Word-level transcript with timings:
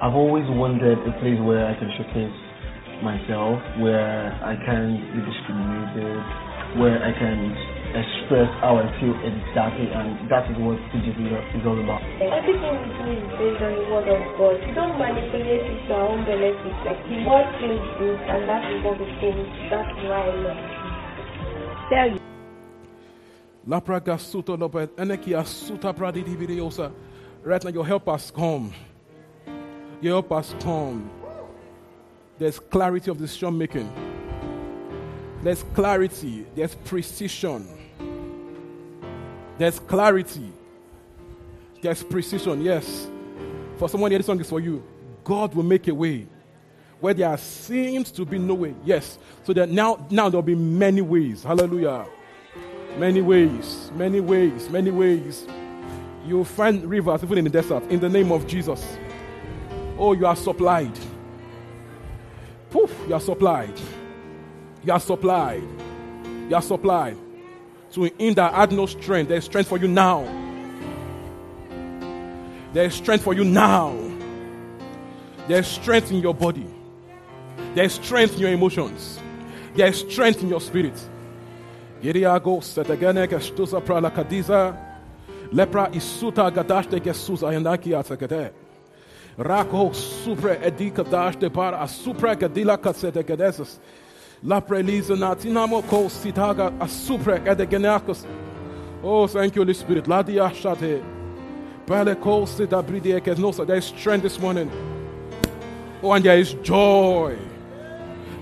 I've 0.00 0.16
always 0.16 0.48
wanted 0.48 0.96
a 0.96 1.12
place 1.20 1.36
where 1.44 1.68
I 1.68 1.76
can 1.76 1.92
showcase 1.92 2.32
myself, 3.04 3.60
where 3.84 4.32
I 4.40 4.56
can 4.64 4.96
be 5.12 5.20
discriminated, 5.20 6.16
where 6.80 6.96
I 7.04 7.12
can 7.12 7.52
express 7.92 8.48
how 8.64 8.80
I 8.80 8.88
feel 8.96 9.12
exactly, 9.20 9.92
and 9.92 10.24
that 10.32 10.48
is 10.48 10.56
what 10.56 10.80
TGC 10.88 11.20
is 11.20 11.64
all 11.68 11.76
about. 11.76 12.00
Everything 12.16 12.80
we 12.80 12.88
do 12.96 13.12
is 13.12 13.28
based 13.36 13.60
on 13.60 13.76
the 13.76 13.84
word 13.92 14.08
of 14.08 14.24
God. 14.40 14.56
We 14.64 14.72
don't 14.72 14.96
manipulate 14.96 15.68
it 15.68 15.84
to 15.84 15.92
our 15.92 16.08
own 16.16 16.24
benefit. 16.24 16.76
Like 16.80 17.04
the 17.04 17.20
word 17.28 17.48
feels 17.60 17.84
good, 18.00 18.20
and 18.24 18.48
that 18.48 18.64
is 18.72 18.80
what 18.80 18.96
we 18.96 19.04
think. 19.20 19.36
That's 19.68 19.92
why 20.00 20.16
I 20.16 20.32
love 20.32 20.60
it. 20.64 20.80
Tell 21.92 22.08
you. 22.08 22.20
Lapra 23.68 24.00
gasuto 24.00 24.56
lope 24.56 24.96
eneki 24.96 25.36
asuta 25.36 25.92
pradi 25.92 26.24
dividiosa. 26.24 26.90
Right 27.44 27.62
now, 27.62 27.68
your 27.70 27.84
help 27.84 28.08
has 28.08 28.30
come. 28.30 28.72
Your 30.00 30.14
help 30.14 30.30
has 30.30 30.54
come. 30.60 31.10
There's 32.38 32.58
clarity 32.58 33.10
of 33.10 33.18
decision 33.18 33.58
making. 33.58 33.92
There's 35.42 35.62
clarity. 35.74 36.46
There's 36.54 36.74
precision. 36.74 37.66
There's 39.58 39.78
clarity. 39.78 40.52
There's 41.82 42.02
precision. 42.02 42.62
Yes. 42.62 43.08
For 43.78 43.88
someone 43.88 44.10
here, 44.10 44.18
this 44.18 44.26
song 44.26 44.40
is 44.40 44.48
for 44.48 44.60
you. 44.60 44.82
God 45.22 45.54
will 45.54 45.64
make 45.64 45.86
a 45.88 45.94
way 45.94 46.26
where 47.00 47.14
there 47.14 47.36
seems 47.36 48.10
to 48.12 48.24
be 48.24 48.38
no 48.38 48.54
way. 48.54 48.74
Yes. 48.84 49.18
So 49.44 49.52
that 49.52 49.70
now, 49.70 50.06
now 50.10 50.28
there'll 50.28 50.42
be 50.42 50.54
many 50.54 51.02
ways. 51.02 51.42
Hallelujah. 51.42 52.06
Many 52.98 53.20
ways. 53.20 53.90
Many 53.94 54.20
ways. 54.20 54.68
Many 54.70 54.90
ways. 54.90 55.46
You'll 56.26 56.44
find 56.44 56.84
rivers 56.84 57.22
even 57.22 57.38
in 57.38 57.44
the 57.44 57.50
desert 57.50 57.82
in 57.90 58.00
the 58.00 58.08
name 58.08 58.32
of 58.32 58.46
Jesus. 58.46 58.84
Oh, 60.02 60.14
you 60.14 60.24
are 60.24 60.34
supplied. 60.34 60.98
Poof, 62.70 62.90
you 63.06 63.14
are 63.14 63.20
supplied. 63.20 63.78
You 64.82 64.94
are 64.94 65.00
supplied. 65.00 65.62
You 66.48 66.56
are 66.56 66.62
supplied. 66.62 67.18
So 67.90 68.06
in 68.06 68.32
that 68.34 68.54
had 68.54 68.72
no 68.72 68.86
strength, 68.86 69.28
there's 69.28 69.44
strength 69.44 69.68
for 69.68 69.76
you 69.76 69.88
now. 69.88 70.24
There's 72.72 72.94
strength 72.94 73.24
for 73.24 73.34
you 73.34 73.44
now. 73.44 73.94
There's 75.48 75.66
strength 75.66 76.10
in 76.10 76.20
your 76.22 76.34
body. 76.34 76.66
There's 77.74 77.92
strength 77.92 78.34
in 78.34 78.40
your 78.40 78.52
emotions. 78.52 79.18
There's 79.74 80.00
strength 80.00 80.42
in 80.42 80.48
your 80.48 80.62
spirit. 80.62 80.98
Giriago 82.02 82.62
setegene 82.62 83.28
gestuza 83.28 83.82
prala 83.82 84.10
kadiza. 84.10 84.74
Lepra 85.52 85.90
gesuza 85.90 87.52
yandaki. 87.52 88.59
Rako 89.40 89.94
supre 89.94 90.58
edika 90.62 91.02
dashte 91.02 91.50
para 91.50 91.78
asupra 91.78 92.36
gadila 92.36 92.76
kasete 92.76 93.24
gedeses. 93.24 93.78
La 94.42 94.60
prelisa 94.60 95.16
natinamo 95.16 95.82
ko 95.88 96.10
sitaga 96.10 96.66
a 96.66 96.84
asupre 96.84 97.40
edegenakos. 97.46 98.26
Oh, 99.02 99.26
thank 99.26 99.56
you, 99.56 99.62
Holy 99.62 99.72
Spirit. 99.72 100.06
La 100.06 100.22
diashate. 100.22 101.02
Pale 101.86 102.16
ko 102.16 102.44
sita 102.44 102.82
bridiekes. 102.82 103.38
No, 103.38 103.50
so 103.50 103.64
there 103.64 103.76
is 103.76 103.86
strength 103.86 104.24
this 104.24 104.38
morning. 104.38 104.70
Oh, 106.02 106.12
and 106.12 106.22
there 106.22 106.38
is 106.38 106.52
joy. 106.62 107.38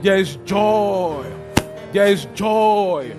There 0.03 0.17
is 0.17 0.35
joy. 0.45 1.25
There 1.93 2.09
is 2.09 2.25
joy. 2.35 3.15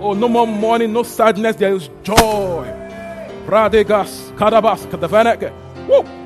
Oh, 0.00 0.12
no 0.12 0.28
more 0.28 0.46
mourning, 0.46 0.92
no 0.92 1.04
sadness. 1.04 1.54
There 1.54 1.72
is 1.72 1.88
joy. 2.02 2.66
Pradegas, 3.46 4.32
kadabas, 4.32 4.84
kadavaneke. 4.88 5.52
Woo! 5.86 6.25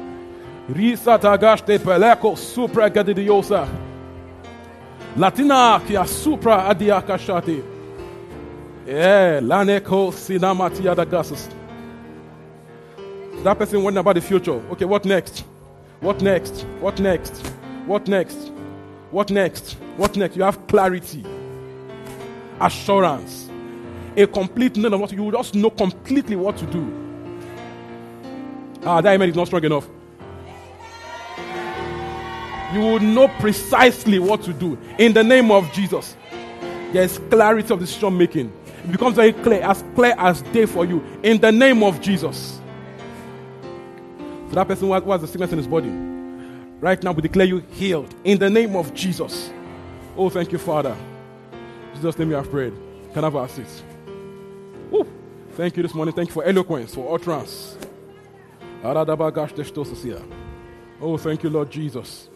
Risa 0.75 1.19
tagaste 1.19 1.79
peleko 1.79 2.37
supra 2.37 2.91
gadidiosa. 2.91 3.67
Latina 5.17 5.81
kia 5.87 6.07
supra 6.07 6.69
adiakashati. 6.69 7.63
Yeah, 8.87 9.41
laneko 9.41 10.13
sinamati 10.13 10.83
adagasus. 10.83 11.49
That 13.43 13.59
person 13.59 13.83
wondering 13.83 14.01
about 14.01 14.15
the 14.15 14.21
future. 14.21 14.61
Okay, 14.71 14.85
what 14.85 15.05
next? 15.05 15.45
What 16.01 16.21
next? 16.23 16.63
What 16.81 17.01
next? 17.01 17.39
What 17.87 18.07
next? 18.09 18.53
What 19.11 19.31
next? 19.31 19.77
What 19.97 20.17
next? 20.17 20.37
You 20.37 20.45
have 20.45 20.67
clarity, 20.69 21.25
assurance, 22.61 23.51
a 24.17 24.27
complete 24.27 24.77
knowledge 24.77 24.95
of 24.95 25.01
what 25.01 25.13
you 25.13 25.33
just 25.33 25.55
know 25.55 25.71
completely 25.71 26.37
what 26.37 26.57
to 26.59 26.67
do. 26.67 26.87
Ah, 28.85 29.01
that 29.01 29.15
amen 29.15 29.31
is 29.31 29.37
not 29.37 29.47
strong 29.47 29.65
enough. 29.65 29.89
You 32.73 32.81
will 32.81 33.01
know 33.01 33.29
precisely 33.41 34.19
what 34.19 34.43
to 34.43 34.53
do 34.53 34.79
in 34.99 35.13
the 35.13 35.25
name 35.25 35.51
of 35.51 35.73
Jesus. 35.73 36.17
There 36.93 37.03
is 37.03 37.19
clarity 37.31 37.73
of 37.73 37.81
decision 37.81 38.17
making. 38.17 38.53
It 38.85 38.93
becomes 38.93 39.17
very 39.17 39.33
clear, 39.33 39.63
as 39.63 39.85
clear 39.95 40.15
as 40.17 40.43
day 40.43 40.67
for 40.67 40.85
you 40.85 41.05
in 41.23 41.39
the 41.41 41.53
name 41.53 41.83
of 41.83 42.01
Jesus. 42.01 42.61
So 44.49 44.55
that 44.55 44.67
person 44.67 44.89
who 44.89 44.95
has 44.95 45.21
the 45.21 45.27
sickness 45.27 45.53
in 45.53 45.59
his 45.59 45.67
body, 45.67 45.91
right 46.81 47.03
now 47.03 47.13
we 47.13 47.23
declare 47.23 47.47
you 47.47 47.59
healed 47.73 48.15
in 48.25 48.39
the 48.39 48.49
name 48.49 48.75
of 48.75 48.95
Jesus. 48.95 49.51
Oh, 50.17 50.31
thank 50.31 50.51
you, 50.51 50.59
Father. 50.59 50.97
In 51.53 51.97
Jesus' 51.97 52.19
name 52.19 52.29
we 52.29 52.35
have 52.35 52.51
prayed. 52.51 52.73
Can 53.13 53.25
I 53.25 53.27
have 53.27 53.37
our 53.37 53.49
seats? 53.49 53.83
Woo. 54.91 55.07
Thank 55.53 55.77
you 55.77 55.83
this 55.83 55.95
morning. 55.95 56.15
Thank 56.15 56.31
you 56.31 56.35
for 56.35 56.45
eloquence, 56.45 56.95
for 56.95 57.15
utterance. 57.15 57.77
Oh, 61.03 61.17
thank 61.19 61.43
you, 61.43 61.51
Lord 61.51 61.71
Jesus. 61.71 62.30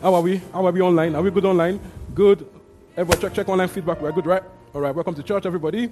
How 0.00 0.14
are 0.14 0.22
we? 0.22 0.38
How 0.54 0.64
are 0.66 0.72
we 0.72 0.80
online? 0.80 1.14
Are 1.14 1.20
we 1.20 1.30
good 1.30 1.44
online? 1.44 1.78
Good. 2.14 2.48
Everybody 2.96 3.20
check, 3.20 3.34
check 3.34 3.48
online 3.50 3.68
feedback. 3.68 4.00
We're 4.00 4.12
good, 4.12 4.24
right? 4.24 4.42
All 4.72 4.80
right. 4.80 4.94
Welcome 4.94 5.14
to 5.14 5.22
church, 5.22 5.44
everybody. 5.44 5.90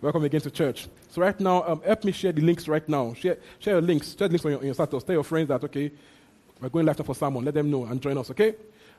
Welcome 0.00 0.22
again 0.22 0.40
to 0.42 0.52
church. 0.52 0.86
So 1.10 1.20
right 1.20 1.38
now, 1.40 1.64
um, 1.66 1.82
help 1.82 2.04
me 2.04 2.12
share 2.12 2.30
the 2.30 2.42
links 2.42 2.68
right 2.68 2.88
now. 2.88 3.12
Share, 3.14 3.38
share 3.58 3.74
your 3.74 3.82
links. 3.82 4.14
Share 4.16 4.28
the 4.28 4.34
links 4.34 4.44
on 4.44 4.52
your, 4.52 4.60
on 4.60 4.66
your 4.66 4.74
status. 4.74 5.02
Tell 5.02 5.14
your 5.16 5.24
friends 5.24 5.48
that, 5.48 5.64
okay, 5.64 5.90
we're 6.60 6.68
going 6.68 6.86
live 6.86 6.98
for 6.98 7.12
someone. 7.12 7.44
Let 7.44 7.54
them 7.54 7.72
know 7.72 7.86
and 7.86 8.00
join 8.00 8.16
us, 8.18 8.30
okay? 8.30 8.54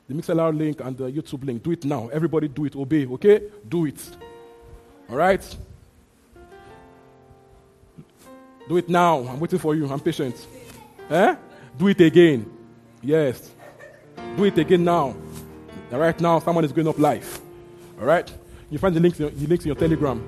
The 0.06 0.12
MixLR 0.12 0.54
link 0.54 0.82
and 0.82 0.98
the 0.98 1.10
YouTube 1.10 1.46
link. 1.46 1.62
Do 1.62 1.70
it 1.70 1.86
now. 1.86 2.08
Everybody 2.08 2.48
do 2.48 2.66
it. 2.66 2.76
Obey, 2.76 3.06
okay? 3.06 3.44
Do 3.66 3.86
it. 3.86 4.06
All 5.08 5.16
right? 5.16 5.56
Do 8.68 8.76
it 8.76 8.90
now. 8.90 9.26
I'm 9.28 9.40
waiting 9.40 9.58
for 9.58 9.74
you. 9.74 9.90
I'm 9.90 10.00
patient. 10.00 10.46
Eh? 11.08 11.36
Do 11.78 11.88
it 11.88 12.02
again. 12.02 12.52
Yes. 13.00 13.51
Do 14.36 14.44
it 14.44 14.58
again 14.58 14.84
now. 14.84 15.14
right 15.90 16.20
now, 16.20 16.38
someone 16.38 16.64
is 16.64 16.72
going 16.72 16.88
up 16.88 16.98
live. 16.98 17.40
All 18.00 18.06
right? 18.06 18.32
You 18.70 18.78
find 18.78 18.94
the 18.96 19.00
links, 19.00 19.20
in, 19.20 19.26
the 19.26 19.46
links 19.46 19.64
in 19.64 19.68
your 19.68 19.76
Telegram. 19.76 20.22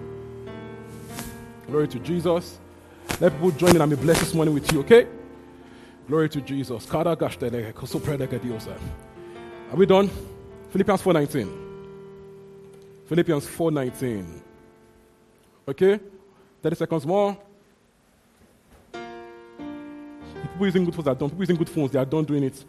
Glory 1.66 1.88
to 1.88 1.98
Jesus. 1.98 2.58
Let 3.20 3.32
people 3.32 3.50
join 3.52 3.74
in 3.74 3.80
and 3.80 3.90
be 3.90 3.96
blessed 3.96 4.20
this 4.20 4.34
morning 4.34 4.52
with 4.54 4.70
you, 4.72 4.80
okay? 4.80 5.06
Glory 6.06 6.28
to 6.28 6.40
Jesus. 6.42 6.86
Are 6.92 7.04
we 9.74 9.86
done? 9.86 10.10
Philippians 10.70 11.02
4.19. 11.02 11.48
Philippians 13.06 13.46
4.19. 13.46 14.40
Okay? 15.68 16.00
30 16.62 16.76
seconds 16.76 17.06
more. 17.06 17.36
People 18.92 20.66
using 20.66 20.84
good 20.84 20.94
phones 20.94 21.08
are 21.08 21.14
done. 21.14 21.30
People 21.30 21.42
using 21.42 21.56
good 21.56 21.70
phones, 21.70 21.90
they 21.90 21.98
are 21.98 22.04
done 22.04 22.24
doing 22.24 22.44
it. 22.44 22.64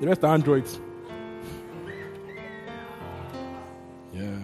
The 0.00 0.06
rest 0.06 0.24
are 0.24 0.32
Androids. 0.32 0.80
Yeah. 4.14 4.38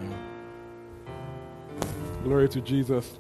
Glory 2.23 2.49
to 2.51 2.61
Jesus. 2.61 3.19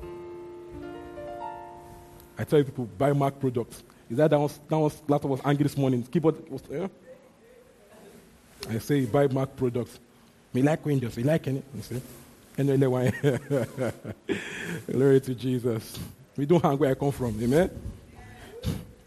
I 2.39 2.45
tell 2.45 2.59
you, 2.59 2.67
people 2.67 2.85
buy 2.99 3.15
Mac 3.15 3.41
products. 3.41 3.83
Is 4.11 4.19
that 4.19 4.31
that 4.31 4.39
was, 4.39 4.61
that 4.69 4.79
was 4.79 5.03
laptop 5.09 5.31
was 5.31 5.41
angry 5.47 5.63
this 5.63 5.79
morning? 5.79 6.03
Keyboard 6.03 6.49
was 6.51 6.63
yeah? 6.71 6.89
I 8.69 8.79
say 8.79 9.07
buy 9.07 9.29
Mac 9.29 9.57
products. 9.57 9.99
Me 10.53 10.61
like 10.61 10.85
Windows. 10.85 11.17
You 11.17 11.25
like 11.25 11.47
any? 11.49 11.63
You 11.75 11.83
see? 11.83 12.03
Anyway, 12.59 13.13
why? 13.13 13.93
Glory 14.93 15.21
to 15.21 15.35
Jesus. 15.35 15.99
We 16.37 16.45
don't 16.45 16.63
hang 16.63 16.77
where 16.77 16.91
I 16.91 16.95
come 16.95 17.13
from. 17.13 17.43
Amen. 17.43 17.71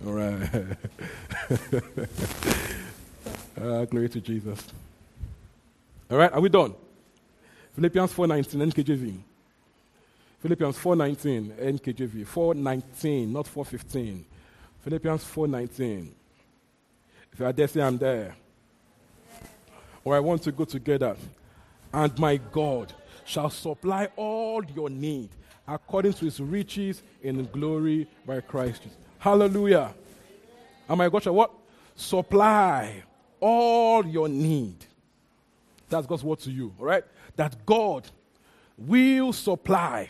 All 0.05 0.13
right. 0.13 0.49
Uh, 3.57 3.85
glory 3.85 4.09
to 4.09 4.21
Jesus. 4.21 4.63
All 6.09 6.17
right, 6.17 6.31
are 6.31 6.41
we 6.41 6.49
done? 6.49 6.73
Philippians 7.75 8.11
4:19 8.13 8.71
NKJV. 8.71 9.19
Philippians 10.41 10.77
4:19 10.77 11.51
NKJV. 11.59 12.25
4:19, 12.25 13.31
not 13.31 13.47
4:15. 13.47 14.25
Philippians 14.81 15.23
4:19. 15.23 16.11
If 17.31 17.39
you 17.39 17.45
are 17.45 17.53
there, 17.53 17.67
say 17.67 17.81
I'm 17.81 17.97
there. 17.97 18.35
Or 20.03 20.15
I 20.15 20.19
want 20.19 20.41
to 20.43 20.51
go 20.51 20.65
together. 20.65 21.15
And 21.93 22.17
my 22.17 22.37
God 22.37 22.93
shall 23.25 23.49
supply 23.49 24.07
all 24.15 24.63
your 24.75 24.89
need 24.89 25.29
according 25.67 26.13
to 26.13 26.25
his 26.25 26.39
riches 26.39 27.03
in 27.21 27.45
glory 27.51 28.07
by 28.25 28.41
Christ 28.41 28.83
Jesus. 28.83 28.97
Hallelujah. 29.19 29.93
And 30.87 30.97
my 30.97 31.09
God 31.09 31.23
shall 31.23 31.35
what? 31.35 31.51
Supply 31.95 33.03
all 33.39 34.05
your 34.05 34.29
need. 34.29 34.75
That's 35.89 36.05
God's 36.05 36.23
word 36.23 36.39
to 36.39 36.51
you, 36.51 36.73
all 36.79 36.85
right? 36.85 37.03
That 37.35 37.65
God 37.65 38.07
will 38.77 39.33
supply 39.33 40.09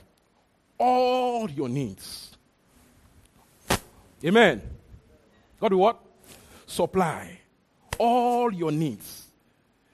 all 0.78 1.50
your 1.50 1.70
needs. 1.70 2.36
Amen. 4.24 4.62
God 5.60 5.74
will 5.74 5.80
what? 5.80 6.00
Supply 6.66 7.40
all 7.98 8.54
your 8.54 8.72
needs. 8.72 9.28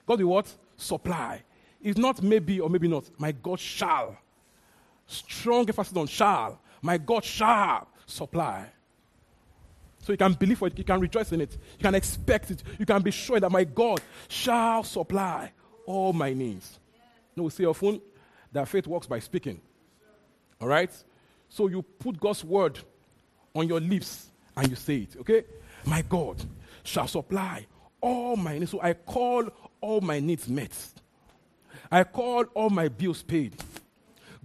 God 0.05 0.19
will 0.19 0.29
what? 0.29 0.51
Supply. 0.77 1.41
It's 1.81 1.97
not 1.97 2.21
maybe 2.21 2.59
or 2.59 2.69
maybe 2.69 2.87
not. 2.87 3.05
My 3.17 3.31
God 3.31 3.59
shall. 3.59 4.17
Strong 5.07 5.67
emphasis 5.69 5.95
on 5.95 6.07
shall. 6.07 6.59
My 6.81 6.97
God 6.97 7.23
shall 7.23 7.87
supply. 8.05 8.67
So 10.05 10.13
you 10.13 10.17
can 10.17 10.33
believe 10.33 10.59
for 10.59 10.67
it, 10.67 10.77
you 10.77 10.83
can 10.83 10.99
rejoice 10.99 11.31
in 11.31 11.41
it, 11.41 11.57
you 11.79 11.81
can 11.81 11.95
expect 11.95 12.51
it, 12.51 12.61
you 12.77 12.85
can 12.85 13.01
be 13.01 13.09
sure 13.09 13.39
that 13.39 13.51
my 13.51 13.63
God 13.63 14.01
shall 14.27 14.83
supply 14.83 15.51
all 15.87 16.13
my 16.13 16.31
needs. 16.31 16.79
No, 17.35 17.43
we 17.43 17.49
say 17.49 17.65
often 17.65 17.99
that 18.51 18.67
faith 18.67 18.85
works 18.85 19.07
by 19.07 19.17
speaking. 19.17 19.59
All 20.61 20.67
right? 20.67 20.91
So 21.49 21.69
you 21.69 21.81
put 21.81 22.19
God's 22.19 22.43
word 22.43 22.77
on 23.55 23.67
your 23.67 23.79
lips 23.79 24.29
and 24.55 24.69
you 24.69 24.75
say 24.75 24.97
it, 24.97 25.15
okay? 25.21 25.43
My 25.87 26.03
God 26.03 26.39
shall 26.83 27.07
supply 27.07 27.65
all 27.99 28.35
my 28.35 28.59
needs. 28.59 28.69
So 28.69 28.81
I 28.83 28.93
call 28.93 29.49
all 29.81 30.01
my 30.01 30.19
needs 30.19 30.47
met. 30.47 30.71
I 31.91 32.03
call 32.03 32.43
all 32.53 32.69
my 32.69 32.89
bills 32.89 33.23
paid. 33.23 33.55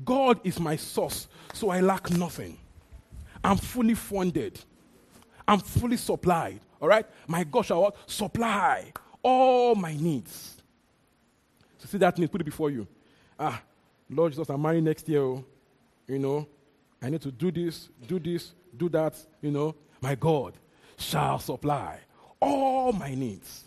God 0.07 0.41
is 0.43 0.59
my 0.59 0.77
source, 0.77 1.29
so 1.53 1.69
I 1.69 1.81
lack 1.81 2.11
nothing. 2.11 2.57
I'm 3.45 3.59
fully 3.59 3.93
funded. 3.93 4.59
I'm 5.51 5.59
fully 5.59 5.97
supplied. 5.97 6.61
All 6.81 6.87
right? 6.87 7.05
My 7.27 7.43
God 7.43 7.63
shall? 7.63 7.97
Supply 8.07 8.93
all 9.21 9.75
my 9.75 9.95
needs. 9.95 10.63
So 11.79 11.89
see 11.89 11.99
that 11.99 12.17
need, 12.19 12.31
put 12.31 12.41
it 12.41 12.45
before 12.45 12.71
you. 12.71 12.87
Ah, 13.37 13.61
Lord 14.09 14.31
Jesus, 14.31 14.49
I'm 14.49 14.63
marrying 14.63 14.85
next 14.85 15.09
year. 15.09 15.23
Oh. 15.23 15.45
You 16.07 16.21
know, 16.21 16.47
I 17.03 17.11
need 17.11 17.21
to 17.23 17.33
do 17.33 17.51
this, 17.51 17.89
do 18.07 18.21
this, 18.21 18.53
do 18.77 18.89
that. 18.91 19.17
You 19.43 19.51
know, 19.51 19.75
my 20.01 20.15
God 20.15 20.55
shall 20.97 21.41
supply 21.41 21.99
all 22.41 22.93
my 22.93 23.13
needs. 23.17 23.65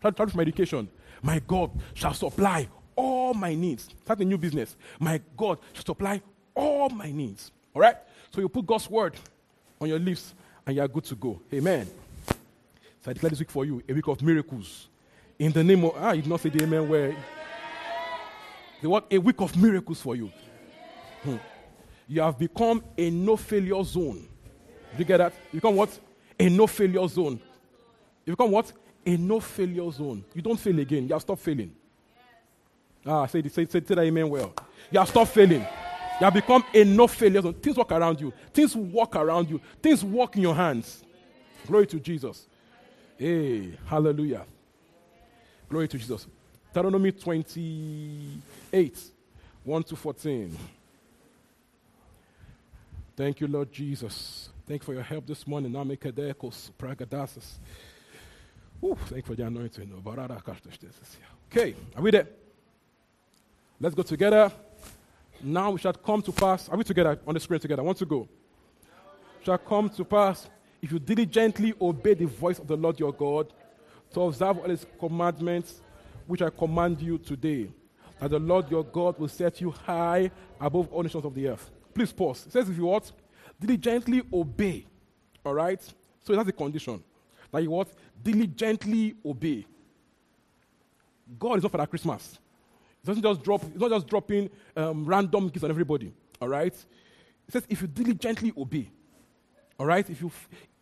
Try, 0.00 0.12
try 0.12 0.26
my 0.34 0.40
education. 0.40 0.88
My 1.20 1.38
God 1.46 1.70
shall 1.92 2.14
supply 2.14 2.66
all 2.96 3.34
my 3.34 3.54
needs. 3.54 3.90
Start 4.04 4.20
a 4.20 4.24
new 4.24 4.38
business. 4.38 4.74
My 4.98 5.20
God 5.36 5.58
shall 5.74 5.84
supply 5.84 6.22
all 6.54 6.88
my 6.88 7.12
needs. 7.12 7.52
All 7.74 7.82
right? 7.82 7.96
So 8.30 8.40
you 8.40 8.48
put 8.48 8.64
God's 8.64 8.88
word 8.88 9.16
on 9.82 9.88
your 9.88 9.98
lips 9.98 10.34
and 10.70 10.76
you 10.76 10.82
are 10.84 10.88
good 10.88 11.02
to 11.02 11.16
go. 11.16 11.40
Amen. 11.52 11.84
So 13.02 13.10
I 13.10 13.12
declare 13.12 13.30
this 13.30 13.40
week 13.40 13.50
for 13.50 13.64
you 13.64 13.82
a 13.88 13.92
week 13.92 14.06
of 14.06 14.22
miracles. 14.22 14.86
In 15.36 15.50
the 15.50 15.64
name 15.64 15.84
of, 15.84 15.94
ah, 15.96 16.12
you 16.12 16.22
did 16.22 16.30
not 16.30 16.38
say 16.38 16.48
the 16.48 16.62
amen 16.62 16.88
where. 16.88 17.16
They 18.80 18.86
want 18.86 19.06
a 19.10 19.18
week 19.18 19.40
of 19.40 19.56
miracles 19.56 20.00
for 20.00 20.14
you. 20.14 20.30
Hmm. 21.24 21.36
You 22.06 22.20
have 22.22 22.38
become 22.38 22.84
a 22.96 23.10
no 23.10 23.36
failure 23.36 23.82
zone. 23.82 24.28
Did 24.92 25.00
you 25.00 25.04
get 25.06 25.16
that? 25.18 25.32
You 25.52 25.60
become 25.60 25.74
what? 25.74 25.98
A 26.38 26.48
no 26.48 26.68
failure 26.68 27.08
zone. 27.08 27.40
You 28.24 28.32
become 28.34 28.52
what? 28.52 28.72
A 29.04 29.16
no 29.16 29.40
failure 29.40 29.90
zone. 29.90 30.24
You 30.32 30.42
don't 30.42 30.58
fail 30.58 30.78
again. 30.78 31.08
You 31.08 31.14
have 31.14 31.22
stopped 31.22 31.42
failing. 31.42 31.74
Ah, 33.04 33.26
say, 33.26 33.42
say, 33.42 33.64
say, 33.64 33.66
say 33.66 33.80
that 33.80 33.98
amen 33.98 34.28
well. 34.28 34.54
You 34.90 35.00
have 35.00 35.08
stopped 35.08 35.32
failing. 35.32 35.66
You 36.20 36.26
have 36.26 36.34
become 36.34 36.62
enough 36.74 37.14
failures. 37.14 37.44
failure. 37.44 37.58
Things 37.62 37.76
walk 37.76 37.92
around 37.92 38.20
you. 38.20 38.32
Things 38.52 38.76
walk 38.76 39.16
around 39.16 39.48
you. 39.48 39.58
Things 39.82 40.04
walk 40.04 40.36
in 40.36 40.42
your 40.42 40.54
hands. 40.54 41.02
Glory 41.66 41.86
to 41.86 41.98
Jesus. 41.98 42.46
Hey, 43.16 43.78
hallelujah. 43.86 44.44
Glory 45.68 45.88
to 45.88 45.96
Jesus. 45.96 46.26
Deuteronomy 46.74 47.12
28, 47.12 48.98
1 49.64 49.82
to 49.82 49.96
14. 49.96 50.56
Thank 53.16 53.40
you, 53.40 53.46
Lord 53.48 53.72
Jesus. 53.72 54.50
Thank 54.66 54.82
you 54.82 54.86
for 54.86 54.94
your 54.94 55.02
help 55.02 55.26
this 55.26 55.46
morning. 55.46 55.72
Pragadasas. 55.72 57.58
Ooh, 58.84 58.96
thank 59.06 59.16
you 59.16 59.22
for 59.22 59.34
the 59.34 59.46
anointing. 59.46 59.90
Okay, 61.50 61.74
are 61.96 62.02
we 62.02 62.10
there? 62.10 62.28
Let's 63.80 63.94
go 63.94 64.02
together. 64.02 64.52
Now 65.42 65.76
shall 65.76 65.92
come 65.92 66.22
to 66.22 66.32
pass. 66.32 66.68
Are 66.68 66.76
we 66.76 66.84
together 66.84 67.18
on 67.26 67.34
the 67.34 67.40
screen 67.40 67.60
together? 67.60 67.82
I 67.82 67.84
want 67.84 67.98
to 67.98 68.06
go. 68.06 68.28
Shall 69.44 69.58
come 69.58 69.88
to 69.90 70.04
pass 70.04 70.48
if 70.82 70.92
you 70.92 70.98
diligently 70.98 71.74
obey 71.80 72.14
the 72.14 72.26
voice 72.26 72.58
of 72.58 72.66
the 72.66 72.76
Lord 72.76 72.98
your 72.98 73.12
God 73.12 73.52
to 74.12 74.22
observe 74.22 74.58
all 74.58 74.68
his 74.68 74.86
commandments 74.98 75.80
which 76.26 76.42
I 76.42 76.50
command 76.50 77.00
you 77.00 77.18
today, 77.18 77.70
that 78.18 78.30
the 78.30 78.38
Lord 78.38 78.70
your 78.70 78.84
God 78.84 79.18
will 79.18 79.28
set 79.28 79.60
you 79.60 79.70
high 79.70 80.30
above 80.60 80.92
all 80.92 81.02
nations 81.02 81.24
of 81.24 81.34
the 81.34 81.48
earth. 81.48 81.70
Please 81.94 82.12
pause. 82.12 82.46
It 82.46 82.52
says, 82.52 82.68
if 82.68 82.76
you 82.76 82.86
what? 82.86 83.10
Diligently 83.58 84.22
obey. 84.32 84.86
All 85.44 85.54
right? 85.54 85.82
So 86.22 86.34
that's 86.34 86.46
the 86.46 86.52
condition. 86.52 87.02
That 87.50 87.62
you 87.62 87.70
what? 87.70 87.88
Diligently 88.22 89.14
obey. 89.24 89.66
God 91.38 91.58
is 91.58 91.62
not 91.62 91.72
for 91.72 91.78
that 91.78 91.90
Christmas. 91.90 92.38
It 93.02 93.06
doesn't 93.06 93.22
just 93.22 93.42
drop, 93.42 93.62
it's 93.64 93.80
not 93.80 93.90
just 93.90 94.06
dropping 94.06 94.50
um, 94.76 95.04
random 95.04 95.48
gifts 95.48 95.64
on 95.64 95.70
everybody. 95.70 96.12
All 96.40 96.48
right? 96.48 96.74
It 96.74 97.52
says, 97.52 97.64
if 97.68 97.80
you 97.80 97.88
diligently 97.88 98.52
obey. 98.56 98.90
All 99.78 99.86
right? 99.86 100.08
If 100.08 100.20
you, 100.20 100.30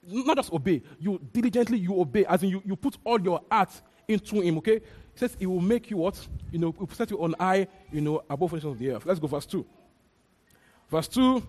not 0.03 0.37
just 0.37 0.53
obey, 0.53 0.83
you 0.99 1.21
diligently 1.33 1.79
you 1.79 2.01
obey, 2.01 2.25
as 2.25 2.43
in 2.43 2.51
you, 2.51 2.63
you 2.65 2.77
put 2.77 2.97
all 3.05 3.21
your 3.21 3.41
heart 3.51 3.71
into 4.07 4.41
him, 4.41 4.59
okay? 4.59 4.77
It 4.77 4.85
says 5.15 5.37
it 5.39 5.47
will 5.47 5.61
make 5.61 5.91
you 5.91 5.99
what? 5.99 6.27
You 6.51 6.59
know, 6.59 6.75
it 6.81 6.93
set 6.93 7.11
you 7.11 7.23
on 7.23 7.35
high, 7.39 7.67
you 7.93 8.01
know, 8.01 8.23
above 8.29 8.51
the 8.51 8.57
nations 8.57 8.73
of 8.73 8.79
the 8.79 8.91
earth. 8.93 9.07
Let's 9.07 9.21
go, 9.21 9.27
verse 9.27 9.47
2. 9.47 9.65
Verse 10.89 11.09
2 11.09 11.43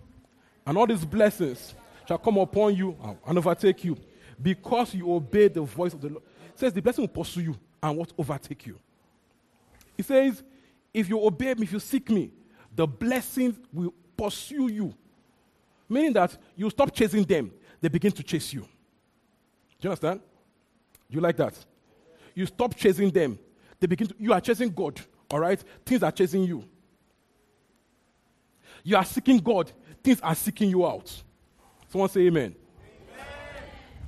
And 0.67 0.77
all 0.77 0.87
these 0.87 1.05
blessings 1.05 1.73
shall 2.07 2.17
come 2.17 2.37
upon 2.37 2.75
you 2.75 2.97
and 3.25 3.37
overtake 3.37 3.83
you 3.83 3.97
because 4.41 4.93
you 4.93 5.11
obey 5.13 5.47
the 5.47 5.61
voice 5.61 5.93
of 5.93 6.01
the 6.01 6.09
Lord. 6.09 6.23
It 6.53 6.59
says 6.59 6.73
the 6.73 6.81
blessing 6.81 7.03
will 7.03 7.07
pursue 7.07 7.41
you 7.41 7.55
and 7.81 7.97
what 7.97 8.11
overtake 8.17 8.65
you. 8.65 8.77
It 9.97 10.05
says, 10.05 10.43
if 10.93 11.09
you 11.09 11.23
obey 11.23 11.53
me, 11.53 11.63
if 11.63 11.71
you 11.71 11.79
seek 11.79 12.09
me, 12.09 12.31
the 12.75 12.87
blessings 12.87 13.59
will 13.71 13.93
pursue 14.17 14.67
you. 14.69 14.93
Meaning 15.87 16.13
that 16.13 16.37
you 16.55 16.69
stop 16.69 16.93
chasing 16.93 17.23
them, 17.23 17.51
they 17.81 17.87
begin 17.87 18.11
to 18.11 18.23
chase 18.23 18.53
you. 18.53 18.61
Do 18.61 18.67
you 19.87 19.89
understand? 19.89 20.19
Do 21.09 21.15
you 21.15 21.21
like 21.21 21.37
that? 21.37 21.53
You 22.35 22.45
stop 22.45 22.75
chasing 22.75 23.09
them, 23.09 23.39
they 23.79 23.87
begin 23.87 24.07
to, 24.07 24.15
you 24.19 24.33
are 24.33 24.41
chasing 24.41 24.69
God, 24.69 24.99
all 25.31 25.39
right? 25.39 25.61
Things 25.85 26.03
are 26.03 26.11
chasing 26.11 26.43
you. 26.43 26.63
You 28.83 28.95
are 28.97 29.05
seeking 29.05 29.37
God, 29.37 29.71
things 30.03 30.19
are 30.21 30.35
seeking 30.35 30.69
you 30.69 30.85
out. 30.85 31.11
Someone 31.89 32.09
say 32.09 32.21
amen. 32.21 32.55
amen. 33.13 33.25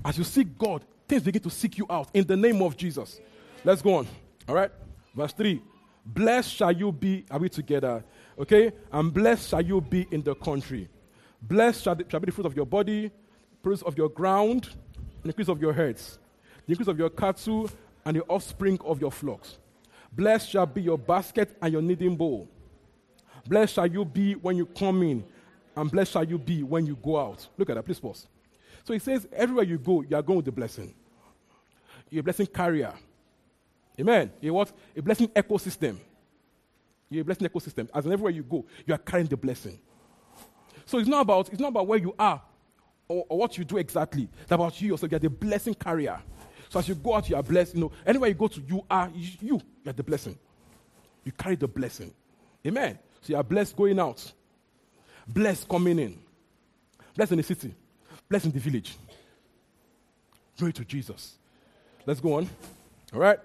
As 0.05 0.17
you 0.17 0.23
seek 0.23 0.57
God, 0.57 0.85
things 1.07 1.23
begin 1.23 1.41
to 1.41 1.49
seek 1.49 1.77
you 1.77 1.85
out 1.89 2.09
in 2.13 2.25
the 2.25 2.37
name 2.37 2.61
of 2.61 2.77
Jesus. 2.77 3.19
Let's 3.63 3.81
go 3.81 3.95
on. 3.95 4.07
All 4.47 4.55
right? 4.55 4.71
Verse 5.15 5.33
3 5.33 5.61
Blessed 6.05 6.53
shall 6.53 6.71
you 6.71 6.91
be, 6.91 7.25
are 7.29 7.39
we 7.39 7.49
together? 7.49 8.03
Okay? 8.39 8.71
And 8.91 9.13
blessed 9.13 9.49
shall 9.49 9.61
you 9.61 9.81
be 9.81 10.07
in 10.11 10.23
the 10.23 10.35
country. 10.35 10.89
Blessed 11.41 11.83
shall, 11.83 11.97
shall 12.09 12.19
be 12.19 12.27
the 12.27 12.31
fruit 12.31 12.45
of 12.45 12.55
your 12.55 12.65
body, 12.65 13.11
fruit 13.63 13.81
of 13.83 13.97
your 13.97 14.09
ground, 14.09 14.69
the 15.21 15.29
increase 15.29 15.47
of 15.47 15.61
your 15.61 15.73
herds, 15.73 16.17
the 16.65 16.71
increase 16.71 16.87
of 16.87 16.97
your 16.97 17.09
cattle, 17.09 17.69
and 18.05 18.17
the 18.17 18.23
offspring 18.23 18.79
of 18.83 18.99
your 18.99 19.11
flocks. 19.11 19.57
Blessed 20.11 20.49
shall 20.49 20.65
be 20.65 20.81
your 20.81 20.97
basket 20.97 21.55
and 21.61 21.71
your 21.71 21.81
kneading 21.81 22.15
bowl. 22.15 22.49
Blessed 23.47 23.75
shall 23.75 23.87
you 23.87 24.03
be 24.03 24.33
when 24.33 24.57
you 24.57 24.65
come 24.65 25.03
in, 25.03 25.23
and 25.75 25.89
blessed 25.89 26.11
shall 26.13 26.23
you 26.23 26.37
be 26.37 26.63
when 26.63 26.85
you 26.85 26.95
go 26.95 27.17
out. 27.17 27.47
Look 27.57 27.69
at 27.69 27.75
that, 27.75 27.83
please 27.83 27.99
pause. 27.99 28.27
So 28.83 28.93
he 28.93 28.99
says, 28.99 29.27
everywhere 29.31 29.63
you 29.65 29.77
go, 29.77 30.01
you 30.01 30.15
are 30.15 30.21
going 30.21 30.37
with 30.37 30.45
the 30.45 30.51
blessing. 30.51 30.93
You're 32.09 32.21
a 32.21 32.23
blessing 32.23 32.47
carrier. 32.47 32.93
Amen. 33.99 34.31
You're 34.39 34.53
what? 34.53 34.71
A 34.95 35.01
blessing 35.01 35.27
ecosystem. 35.29 35.97
You're 37.09 37.21
a 37.21 37.25
blessing 37.25 37.47
ecosystem. 37.47 37.89
As 37.93 38.05
in 38.05 38.11
everywhere 38.11 38.31
you 38.31 38.43
go, 38.43 38.65
you 38.85 38.93
are 38.93 38.97
carrying 38.97 39.27
the 39.27 39.37
blessing. 39.37 39.77
So 40.85 40.97
it's 40.97 41.07
not 41.07 41.21
about, 41.21 41.49
it's 41.49 41.59
not 41.59 41.69
about 41.69 41.87
where 41.87 41.99
you 41.99 42.15
are 42.17 42.41
or, 43.07 43.25
or 43.29 43.37
what 43.37 43.57
you 43.57 43.65
do 43.65 43.77
exactly. 43.77 44.29
It's 44.41 44.51
about 44.51 44.81
you 44.81 44.89
yourself. 44.89 45.11
You're 45.11 45.19
the 45.19 45.29
blessing 45.29 45.73
carrier. 45.73 46.21
So 46.69 46.79
as 46.79 46.87
you 46.87 46.95
go 46.95 47.15
out, 47.15 47.29
you 47.29 47.35
are 47.35 47.43
blessed. 47.43 47.75
You 47.75 47.81
know, 47.81 47.91
anywhere 48.05 48.29
you 48.29 48.35
go 48.35 48.47
to, 48.47 48.61
you 48.61 48.85
are 48.89 49.11
you, 49.13 49.29
you 49.41 49.61
are 49.85 49.93
the 49.93 50.03
blessing. 50.03 50.37
You 51.25 51.33
carry 51.33 51.55
the 51.55 51.67
blessing. 51.67 52.13
Amen. 52.65 52.97
So 53.21 53.33
you 53.33 53.35
are 53.35 53.43
blessed 53.43 53.75
going 53.75 53.99
out, 53.99 54.31
blessed 55.27 55.67
coming 55.67 55.99
in, 55.99 56.17
blessed 57.15 57.33
in 57.33 57.37
the 57.39 57.43
city, 57.43 57.75
blessed 58.29 58.45
in 58.45 58.51
the 58.51 58.59
village. 58.59 58.95
Glory 60.57 60.73
to 60.73 60.85
Jesus. 60.85 61.35
Let's 62.05 62.19
go 62.19 62.35
on. 62.35 62.49
All 63.13 63.19
right. 63.19 63.39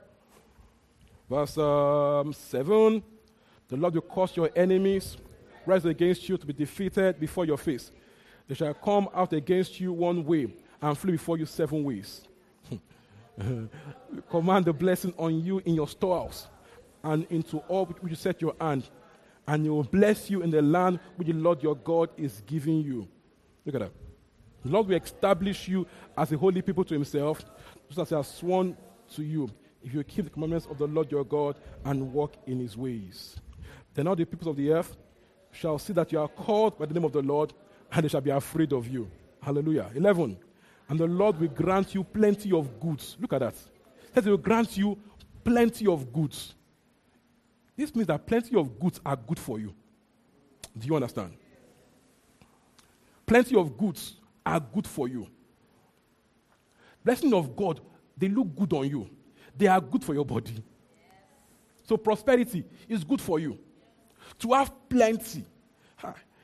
Verse 1.28 1.58
um, 1.58 2.32
7 2.32 3.02
The 3.68 3.76
Lord 3.76 3.94
will 3.94 4.02
cause 4.02 4.36
your 4.36 4.50
enemies 4.54 5.16
rise 5.66 5.84
against 5.84 6.28
you 6.28 6.38
to 6.38 6.46
be 6.46 6.52
defeated 6.52 7.18
before 7.18 7.44
your 7.44 7.58
face. 7.58 7.90
They 8.48 8.54
shall 8.54 8.74
come 8.74 9.08
out 9.14 9.32
against 9.32 9.80
you 9.80 9.92
one 9.92 10.24
way 10.24 10.54
and 10.80 10.96
flee 10.96 11.12
before 11.12 11.38
you 11.38 11.46
seven 11.46 11.82
ways. 11.82 12.22
Command 14.30 14.64
the 14.64 14.72
blessing 14.72 15.12
on 15.18 15.42
you 15.42 15.60
in 15.64 15.74
your 15.74 15.88
storehouse 15.88 16.46
and 17.02 17.26
into 17.30 17.58
all 17.68 17.86
which 17.86 17.98
you 18.10 18.16
set 18.16 18.40
your 18.40 18.54
hand, 18.60 18.88
and 19.46 19.64
he 19.64 19.68
will 19.68 19.84
bless 19.84 20.30
you 20.30 20.42
in 20.42 20.50
the 20.50 20.62
land 20.62 20.98
which 21.16 21.28
the 21.28 21.34
Lord 21.34 21.62
your 21.62 21.76
God 21.76 22.10
is 22.16 22.42
giving 22.46 22.80
you. 22.80 23.08
Look 23.64 23.74
at 23.74 23.80
that. 23.82 23.92
The 24.64 24.70
Lord 24.70 24.88
will 24.88 24.96
establish 24.96 25.68
you 25.68 25.86
as 26.16 26.32
a 26.32 26.38
holy 26.38 26.62
people 26.62 26.84
to 26.84 26.94
himself, 26.94 27.44
just 27.88 28.00
as 28.00 28.08
he 28.08 28.14
has 28.14 28.28
sworn 28.28 28.76
to 29.14 29.22
you, 29.22 29.50
if 29.86 29.94
you 29.94 30.02
keep 30.02 30.24
the 30.24 30.30
commandments 30.30 30.66
of 30.66 30.78
the 30.78 30.86
Lord 30.86 31.12
your 31.12 31.24
God 31.24 31.56
and 31.84 32.12
walk 32.12 32.34
in 32.46 32.58
his 32.58 32.76
ways. 32.76 33.36
Then 33.94 34.08
all 34.08 34.16
the 34.16 34.24
peoples 34.24 34.48
of 34.48 34.56
the 34.56 34.72
earth 34.72 34.96
shall 35.52 35.78
see 35.78 35.92
that 35.92 36.10
you 36.10 36.18
are 36.18 36.26
called 36.26 36.76
by 36.76 36.86
the 36.86 36.92
name 36.92 37.04
of 37.04 37.12
the 37.12 37.22
Lord, 37.22 37.52
and 37.92 38.04
they 38.04 38.08
shall 38.08 38.20
be 38.20 38.30
afraid 38.30 38.72
of 38.72 38.88
you. 38.88 39.08
Hallelujah. 39.40 39.88
11. 39.94 40.36
And 40.88 40.98
the 40.98 41.06
Lord 41.06 41.40
will 41.40 41.48
grant 41.48 41.94
you 41.94 42.02
plenty 42.02 42.52
of 42.52 42.80
goods. 42.80 43.16
Look 43.20 43.32
at 43.32 43.38
that. 43.38 43.54
Says 44.12 44.24
He 44.24 44.30
will 44.30 44.38
grant 44.38 44.76
you 44.76 44.98
plenty 45.44 45.86
of 45.86 46.12
goods. 46.12 46.54
This 47.76 47.94
means 47.94 48.08
that 48.08 48.26
plenty 48.26 48.58
of 48.58 48.80
goods 48.80 49.00
are 49.06 49.16
good 49.16 49.38
for 49.38 49.60
you. 49.60 49.72
Do 50.76 50.86
you 50.86 50.96
understand? 50.96 51.32
Plenty 53.24 53.54
of 53.56 53.78
goods 53.78 54.16
are 54.44 54.58
good 54.58 54.86
for 54.86 55.06
you. 55.06 55.28
Blessing 57.04 57.32
of 57.32 57.54
God, 57.54 57.80
they 58.18 58.28
look 58.28 58.54
good 58.56 58.72
on 58.72 58.88
you. 58.88 59.08
They 59.56 59.66
are 59.66 59.80
good 59.80 60.04
for 60.04 60.14
your 60.14 60.24
body. 60.24 60.62
So 61.84 61.96
prosperity 61.96 62.64
is 62.88 63.04
good 63.04 63.20
for 63.20 63.38
you. 63.38 63.58
To 64.40 64.52
have 64.52 64.72
plenty. 64.88 65.44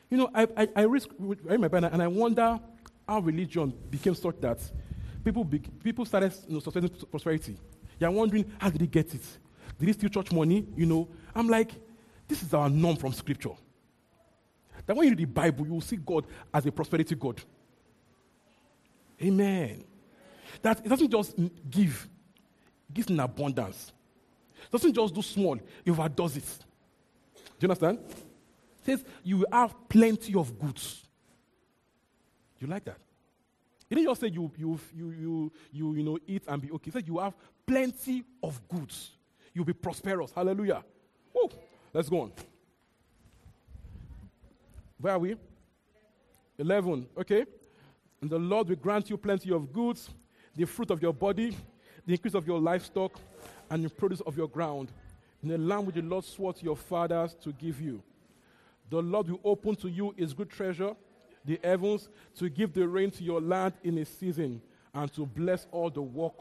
You 0.08 0.18
know, 0.18 0.30
I, 0.34 0.46
I, 0.56 0.68
I 0.76 0.82
risk 0.82 1.08
Bible 1.18 1.84
and 1.84 2.02
I 2.02 2.06
wonder 2.06 2.60
how 3.08 3.20
religion 3.20 3.72
became 3.90 4.14
such 4.14 4.40
that 4.40 4.58
people, 5.24 5.44
be, 5.44 5.58
people 5.58 6.04
started 6.04 6.32
you 6.46 6.54
know, 6.54 6.60
sustaining 6.60 6.90
prosperity. 7.10 7.56
You're 7.98 8.10
wondering, 8.10 8.50
how 8.58 8.70
did 8.70 8.80
he 8.80 8.86
get 8.86 9.14
it? 9.14 9.22
Did 9.78 9.86
he 9.86 9.92
steal 9.92 10.10
church 10.10 10.32
money? 10.32 10.66
You 10.76 10.86
know, 10.86 11.08
I'm 11.34 11.48
like, 11.48 11.72
this 12.28 12.42
is 12.42 12.54
our 12.54 12.68
norm 12.68 12.96
from 12.96 13.12
scripture. 13.12 13.52
That 14.86 14.96
when 14.96 15.04
you 15.04 15.10
read 15.10 15.18
the 15.18 15.24
Bible, 15.24 15.66
you 15.66 15.72
will 15.72 15.80
see 15.80 15.96
God 15.96 16.26
as 16.52 16.66
a 16.66 16.72
prosperity 16.72 17.14
God. 17.14 17.40
Amen. 19.22 19.84
That 20.60 20.84
it 20.84 20.88
doesn't 20.88 21.10
just 21.10 21.34
give, 21.70 22.08
gives 22.92 23.10
in 23.10 23.20
abundance. 23.20 23.92
Doesn't 24.70 24.94
just 24.94 25.14
do 25.14 25.22
small, 25.22 25.56
it 25.56 25.90
overdoes 25.90 26.36
it. 26.36 26.44
Do 27.34 27.66
you 27.66 27.70
understand? 27.70 27.98
It 27.98 28.84
says 28.84 29.04
you 29.22 29.38
will 29.38 29.46
have 29.52 29.74
plenty 29.88 30.34
of 30.34 30.58
goods. 30.58 31.02
You 32.58 32.68
like 32.68 32.84
that? 32.84 32.98
He 33.88 33.96
didn't 33.96 34.08
just 34.08 34.20
say 34.20 34.28
you, 34.28 34.50
you, 34.56 34.80
you, 34.94 35.10
you, 35.10 35.52
you, 35.72 35.94
you 35.96 36.02
know, 36.02 36.18
eat 36.26 36.44
and 36.48 36.62
be 36.62 36.70
okay. 36.70 36.84
He 36.86 36.90
said 36.92 37.06
you 37.06 37.18
have 37.18 37.34
plenty 37.66 38.24
of 38.42 38.60
goods. 38.68 39.10
You'll 39.52 39.64
be 39.64 39.74
prosperous. 39.74 40.32
Hallelujah. 40.32 40.82
Woo. 41.34 41.50
Let's 41.92 42.08
go 42.08 42.22
on. 42.22 42.32
Where 44.98 45.12
are 45.12 45.18
we? 45.18 45.36
11. 46.58 47.06
Okay. 47.18 47.44
And 48.20 48.30
the 48.30 48.38
Lord 48.38 48.68
will 48.68 48.76
grant 48.76 49.10
you 49.10 49.16
plenty 49.16 49.52
of 49.52 49.72
goods, 49.72 50.08
the 50.54 50.64
fruit 50.64 50.90
of 50.90 51.02
your 51.02 51.12
body, 51.12 51.56
the 52.06 52.12
increase 52.12 52.34
of 52.34 52.46
your 52.46 52.60
livestock, 52.60 53.18
and 53.70 53.84
the 53.84 53.88
produce 53.88 54.20
of 54.22 54.36
your 54.36 54.48
ground, 54.48 54.88
in 55.42 55.48
the 55.48 55.58
land 55.58 55.86
which 55.86 55.96
the 55.96 56.02
Lord 56.02 56.24
swore 56.24 56.52
to 56.52 56.64
your 56.64 56.76
fathers 56.76 57.34
to 57.42 57.52
give 57.52 57.80
you. 57.80 58.02
The 58.90 59.00
Lord 59.00 59.30
will 59.30 59.40
open 59.44 59.74
to 59.76 59.88
you 59.88 60.14
his 60.16 60.34
good 60.34 60.50
treasure, 60.50 60.94
the 61.44 61.58
heavens, 61.64 62.08
to 62.36 62.48
give 62.48 62.72
the 62.74 62.86
rain 62.86 63.10
to 63.12 63.24
your 63.24 63.40
land 63.40 63.72
in 63.82 63.98
a 63.98 64.04
season, 64.04 64.60
and 64.94 65.12
to 65.14 65.24
bless 65.24 65.66
all 65.70 65.90
the 65.90 66.02
work. 66.02 66.34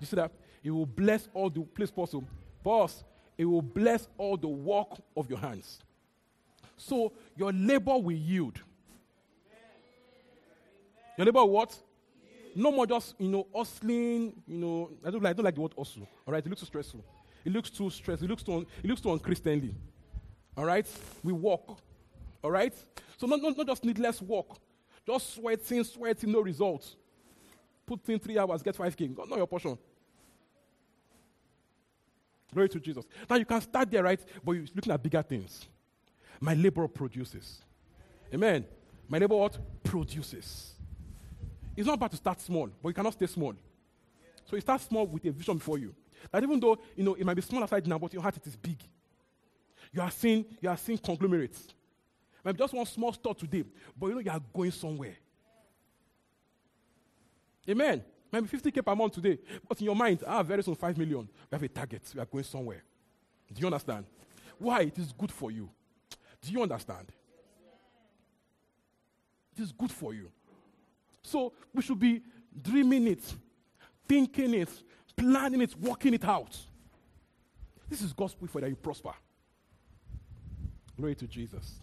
You 0.00 0.06
see 0.06 0.16
that? 0.16 0.32
He 0.62 0.70
will 0.70 0.86
bless 0.86 1.28
all 1.34 1.50
the 1.50 1.60
place 1.60 1.90
possible. 1.90 2.26
Boss, 2.62 3.04
it 3.36 3.44
will 3.44 3.62
bless 3.62 4.08
all 4.16 4.36
the 4.36 4.48
work 4.48 4.88
of 5.16 5.28
your 5.28 5.38
hands. 5.38 5.80
So 6.76 7.12
your 7.36 7.52
labor 7.52 7.98
will 7.98 8.16
yield. 8.16 8.60
Your 11.16 11.26
labor 11.26 11.44
what? 11.44 11.76
No 12.54 12.70
more 12.70 12.86
just, 12.86 13.14
you 13.18 13.28
know, 13.28 13.46
hustling, 13.54 14.32
you 14.46 14.58
know, 14.58 14.90
I 15.04 15.10
don't 15.10 15.22
like, 15.22 15.30
I 15.30 15.32
don't 15.34 15.44
like 15.44 15.54
the 15.54 15.60
word 15.60 15.74
hustle. 15.76 16.08
All 16.26 16.32
right, 16.32 16.44
it 16.44 16.48
looks 16.48 16.60
too 16.60 16.66
stressful. 16.66 17.04
It 17.44 17.52
looks 17.52 17.70
too 17.70 17.90
stressful. 17.90 18.26
It 18.26 18.30
looks 18.30 18.42
too, 18.42 18.66
it 18.82 18.88
looks 18.88 19.00
too 19.00 19.08
unchristianly. 19.08 19.74
All 20.56 20.64
right? 20.64 20.86
We 21.22 21.32
walk. 21.32 21.78
All 22.42 22.50
right? 22.50 22.74
So 23.16 23.26
not, 23.26 23.40
not, 23.40 23.56
not 23.56 23.66
just 23.66 23.84
needless 23.84 24.20
work. 24.20 24.46
Just 25.06 25.34
sweating, 25.34 25.84
sweating, 25.84 26.32
no 26.32 26.40
results. 26.40 26.96
Put 27.86 28.06
in 28.08 28.18
three 28.18 28.38
hours, 28.38 28.62
get 28.62 28.76
5K. 28.76 29.16
Not 29.16 29.38
your 29.38 29.46
portion. 29.46 29.78
Glory 32.52 32.68
to 32.68 32.80
Jesus. 32.80 33.04
Now 33.28 33.36
you 33.36 33.44
can 33.44 33.60
start 33.60 33.90
there, 33.90 34.02
right? 34.02 34.20
But 34.44 34.52
you're 34.52 34.66
looking 34.74 34.92
at 34.92 35.02
bigger 35.02 35.22
things. 35.22 35.66
My 36.40 36.54
labor 36.54 36.86
produces. 36.88 37.60
Amen. 38.32 38.64
My 39.08 39.18
labor 39.18 39.36
what? 39.36 39.58
Produces. 39.82 40.74
It's 41.78 41.86
not 41.86 41.94
about 41.94 42.10
to 42.10 42.16
start 42.16 42.40
small, 42.40 42.68
but 42.82 42.88
you 42.88 42.94
cannot 42.94 43.12
stay 43.12 43.28
small. 43.28 43.54
So 44.44 44.56
you 44.56 44.60
start 44.60 44.80
small 44.80 45.06
with 45.06 45.24
a 45.26 45.30
vision 45.30 45.58
before 45.58 45.78
you. 45.78 45.94
That 46.32 46.42
even 46.42 46.58
though 46.58 46.76
you 46.96 47.04
know 47.04 47.14
it 47.14 47.24
might 47.24 47.34
be 47.34 47.40
small 47.42 47.62
aside 47.62 47.86
now, 47.86 48.00
but 48.00 48.12
your 48.12 48.20
heart 48.20 48.36
it 48.36 48.44
is 48.48 48.56
big. 48.56 48.82
You 49.92 50.02
are 50.02 50.10
seeing, 50.10 50.44
you 50.60 50.68
are 50.68 50.76
seeing 50.76 50.98
conglomerates. 50.98 51.68
Maybe 52.44 52.58
just 52.58 52.74
one 52.74 52.84
small 52.84 53.12
store 53.12 53.32
today, 53.32 53.62
but 53.96 54.08
you 54.08 54.14
know 54.14 54.18
you 54.18 54.30
are 54.30 54.40
going 54.52 54.72
somewhere. 54.72 55.14
Amen. 57.68 58.02
Maybe 58.32 58.48
50k 58.48 58.84
per 58.84 58.96
month 58.96 59.12
today. 59.12 59.38
But 59.68 59.78
in 59.78 59.84
your 59.84 59.94
mind, 59.94 60.24
ah, 60.26 60.42
very 60.42 60.64
soon 60.64 60.74
5 60.74 60.98
million. 60.98 61.28
We 61.48 61.54
have 61.54 61.62
a 61.62 61.68
target. 61.68 62.02
We 62.12 62.20
are 62.20 62.26
going 62.26 62.42
somewhere. 62.42 62.82
Do 63.54 63.60
you 63.60 63.66
understand? 63.68 64.04
Why? 64.58 64.80
It 64.80 64.98
is 64.98 65.12
good 65.12 65.30
for 65.30 65.52
you. 65.52 65.70
Do 66.42 66.50
you 66.50 66.60
understand? 66.60 67.12
It 69.56 69.62
is 69.62 69.70
good 69.70 69.92
for 69.92 70.12
you. 70.12 70.32
So 71.28 71.52
we 71.74 71.82
should 71.82 71.98
be 71.98 72.22
dreaming 72.60 73.06
it, 73.06 73.22
thinking 74.08 74.54
it, 74.54 74.70
planning 75.14 75.60
it, 75.60 75.76
working 75.78 76.14
it 76.14 76.24
out. 76.24 76.56
This 77.88 78.00
is 78.00 78.14
God's 78.14 78.34
will 78.40 78.48
for 78.48 78.62
that 78.62 78.70
you 78.70 78.76
prosper. 78.76 79.12
Glory 80.96 81.14
to 81.16 81.26
Jesus. 81.26 81.80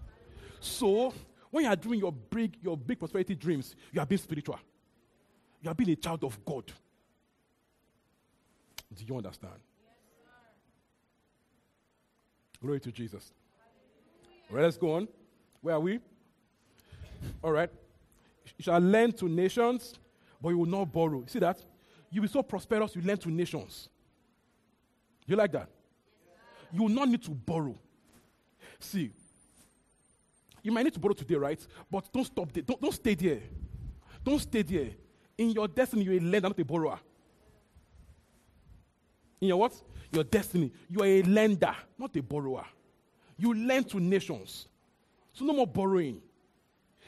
So 0.59 1.13
when 1.51 1.65
you 1.65 1.69
are 1.69 1.75
doing 1.75 1.99
your 1.99 2.11
big, 2.11 2.57
your 2.61 2.75
big 2.75 2.97
prosperity 2.97 3.35
dreams, 3.35 3.75
you 3.91 4.01
are 4.01 4.05
being 4.05 4.19
spiritual. 4.19 4.59
You 5.61 5.69
are 5.69 5.75
being 5.75 5.91
a 5.91 5.95
child 5.95 6.23
of 6.23 6.43
God. 6.43 6.65
Do 8.95 9.03
you 9.05 9.15
understand? 9.15 9.53
Glory 12.61 12.79
to 12.79 12.91
Jesus. 12.91 13.31
All 14.49 14.55
right, 14.55 14.63
let's 14.63 14.77
go 14.77 14.93
on. 14.93 15.07
Where 15.61 15.75
are 15.75 15.79
we? 15.79 15.99
All 17.43 17.51
right. 17.51 17.69
You 18.57 18.63
shall 18.63 18.79
lend 18.79 19.17
to 19.17 19.27
nations, 19.27 19.95
but 20.41 20.49
you 20.49 20.57
will 20.57 20.65
not 20.65 20.91
borrow. 20.91 21.23
See 21.27 21.39
that? 21.39 21.59
You'll 22.11 22.23
be 22.23 22.27
so 22.27 22.43
prosperous, 22.43 22.95
you 22.95 23.01
lend 23.01 23.21
to 23.21 23.29
nations. 23.29 23.89
You 25.25 25.35
like 25.35 25.51
that? 25.51 25.69
You 26.71 26.83
will 26.83 26.89
not 26.89 27.09
need 27.09 27.23
to 27.23 27.31
borrow. 27.31 27.75
See, 28.79 29.11
you 30.61 30.71
might 30.71 30.83
need 30.83 30.93
to 30.93 30.99
borrow 30.99 31.13
today, 31.13 31.35
right? 31.35 31.67
But 31.89 32.11
don't 32.11 32.25
stop 32.25 32.51
there. 32.51 32.63
Don't, 32.63 32.81
don't 32.81 32.93
stay 32.93 33.15
there. 33.15 33.39
Don't 34.23 34.39
stay 34.39 34.61
there. 34.63 34.89
In 35.37 35.51
your 35.51 35.67
destiny, 35.67 36.03
you're 36.03 36.15
a 36.15 36.19
lender, 36.19 36.47
not 36.49 36.59
a 36.59 36.65
borrower. 36.65 36.99
In 39.41 39.49
your 39.49 39.57
what? 39.57 39.73
Your 40.11 40.23
destiny, 40.23 40.71
you 40.89 41.01
are 41.01 41.07
a 41.07 41.21
lender, 41.23 41.75
not 41.97 42.15
a 42.15 42.21
borrower. 42.21 42.65
You 43.37 43.53
lend 43.53 43.89
to 43.89 43.99
nations. 43.99 44.67
So 45.33 45.45
no 45.45 45.53
more 45.53 45.67
borrowing. 45.67 46.21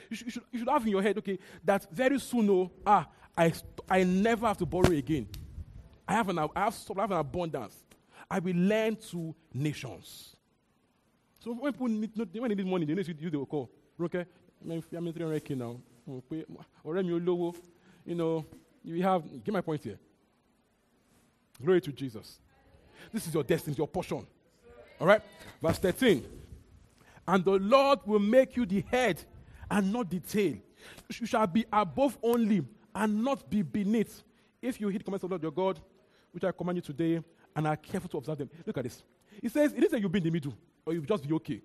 You 0.10 0.16
should, 0.16 0.44
you 0.52 0.60
should, 0.60 0.70
have 0.70 0.84
in 0.84 0.92
your 0.92 1.02
head, 1.02 1.18
okay, 1.18 1.38
that 1.64 1.88
very 1.92 2.20
soon, 2.20 2.50
oh, 2.50 2.72
ah, 2.86 3.08
I, 3.38 3.54
I 3.90 4.04
never 4.04 4.48
have 4.48 4.58
to 4.58 4.66
borrow 4.66 4.92
again. 4.92 5.28
I 6.08 6.14
have 6.14 6.30
an, 6.30 6.40
I 6.40 6.48
have, 6.56 6.76
I 6.96 7.02
have 7.02 7.12
an 7.12 7.18
abundance. 7.18 7.76
I 8.30 8.40
will 8.40 8.56
lend 8.56 9.02
to 9.12 9.36
nations. 9.54 10.36
So 11.40 11.54
when 11.54 11.72
people 11.72 11.88
need, 11.88 12.12
when 12.16 12.50
they 12.50 12.56
need 12.56 12.66
money, 12.66 12.86
they 12.86 12.94
need 12.94 13.06
to 13.06 13.14
use 13.14 13.32
the 13.32 13.46
call. 13.46 13.70
Okay, 14.02 14.26
I'm 14.64 14.82
300k 14.82 15.58
now. 15.58 15.78
Or 16.84 16.98
you 17.00 18.16
know, 18.16 18.46
you 18.84 19.04
have, 19.04 19.44
get 19.44 19.54
my 19.54 19.62
point 19.62 19.84
here. 19.84 20.00
Glory 21.62 21.82
to 21.82 21.92
Jesus. 21.92 22.40
This 23.12 23.28
is 23.28 23.34
your 23.34 23.44
destiny, 23.44 23.76
your 23.76 23.88
portion. 23.88 24.26
All 25.00 25.08
right? 25.08 25.22
Verse 25.62 25.78
13. 25.80 26.24
And 27.28 27.44
the 27.44 27.52
Lord 27.52 28.00
will 28.06 28.20
make 28.20 28.56
you 28.56 28.66
the 28.66 28.84
head 28.90 29.24
and 29.70 29.92
not 29.92 30.10
the 30.10 30.20
tail. 30.20 30.56
You 31.20 31.26
shall 31.26 31.48
be 31.48 31.66
above 31.72 32.18
only 32.22 32.66
and 32.94 33.24
not 33.24 33.50
be 33.50 33.62
beneath. 33.62 34.24
If 34.62 34.82
you 34.82 34.88
heed 34.90 35.04
commands 35.04 35.24
of 35.24 35.30
Lord 35.30 35.44
your 35.44 35.52
God, 35.52 35.80
which 36.32 36.44
I 36.44 36.52
command 36.52 36.78
you 36.78 36.82
today, 36.82 37.24
and 37.56 37.68
are 37.68 37.76
careful 37.76 38.10
to 38.10 38.18
observe 38.18 38.38
them. 38.38 38.50
Look 38.66 38.78
at 38.78 38.84
this. 38.84 39.04
It 39.42 39.52
says, 39.52 39.74
it 39.74 39.84
isn't 39.84 40.00
you'll 40.00 40.10
be 40.10 40.20
in 40.20 40.26
the 40.26 40.32
middle, 40.32 40.54
or 40.86 40.94
you'll 40.94 41.04
just 41.04 41.28
be 41.28 41.34
okay. 41.36 41.56
It 41.56 41.64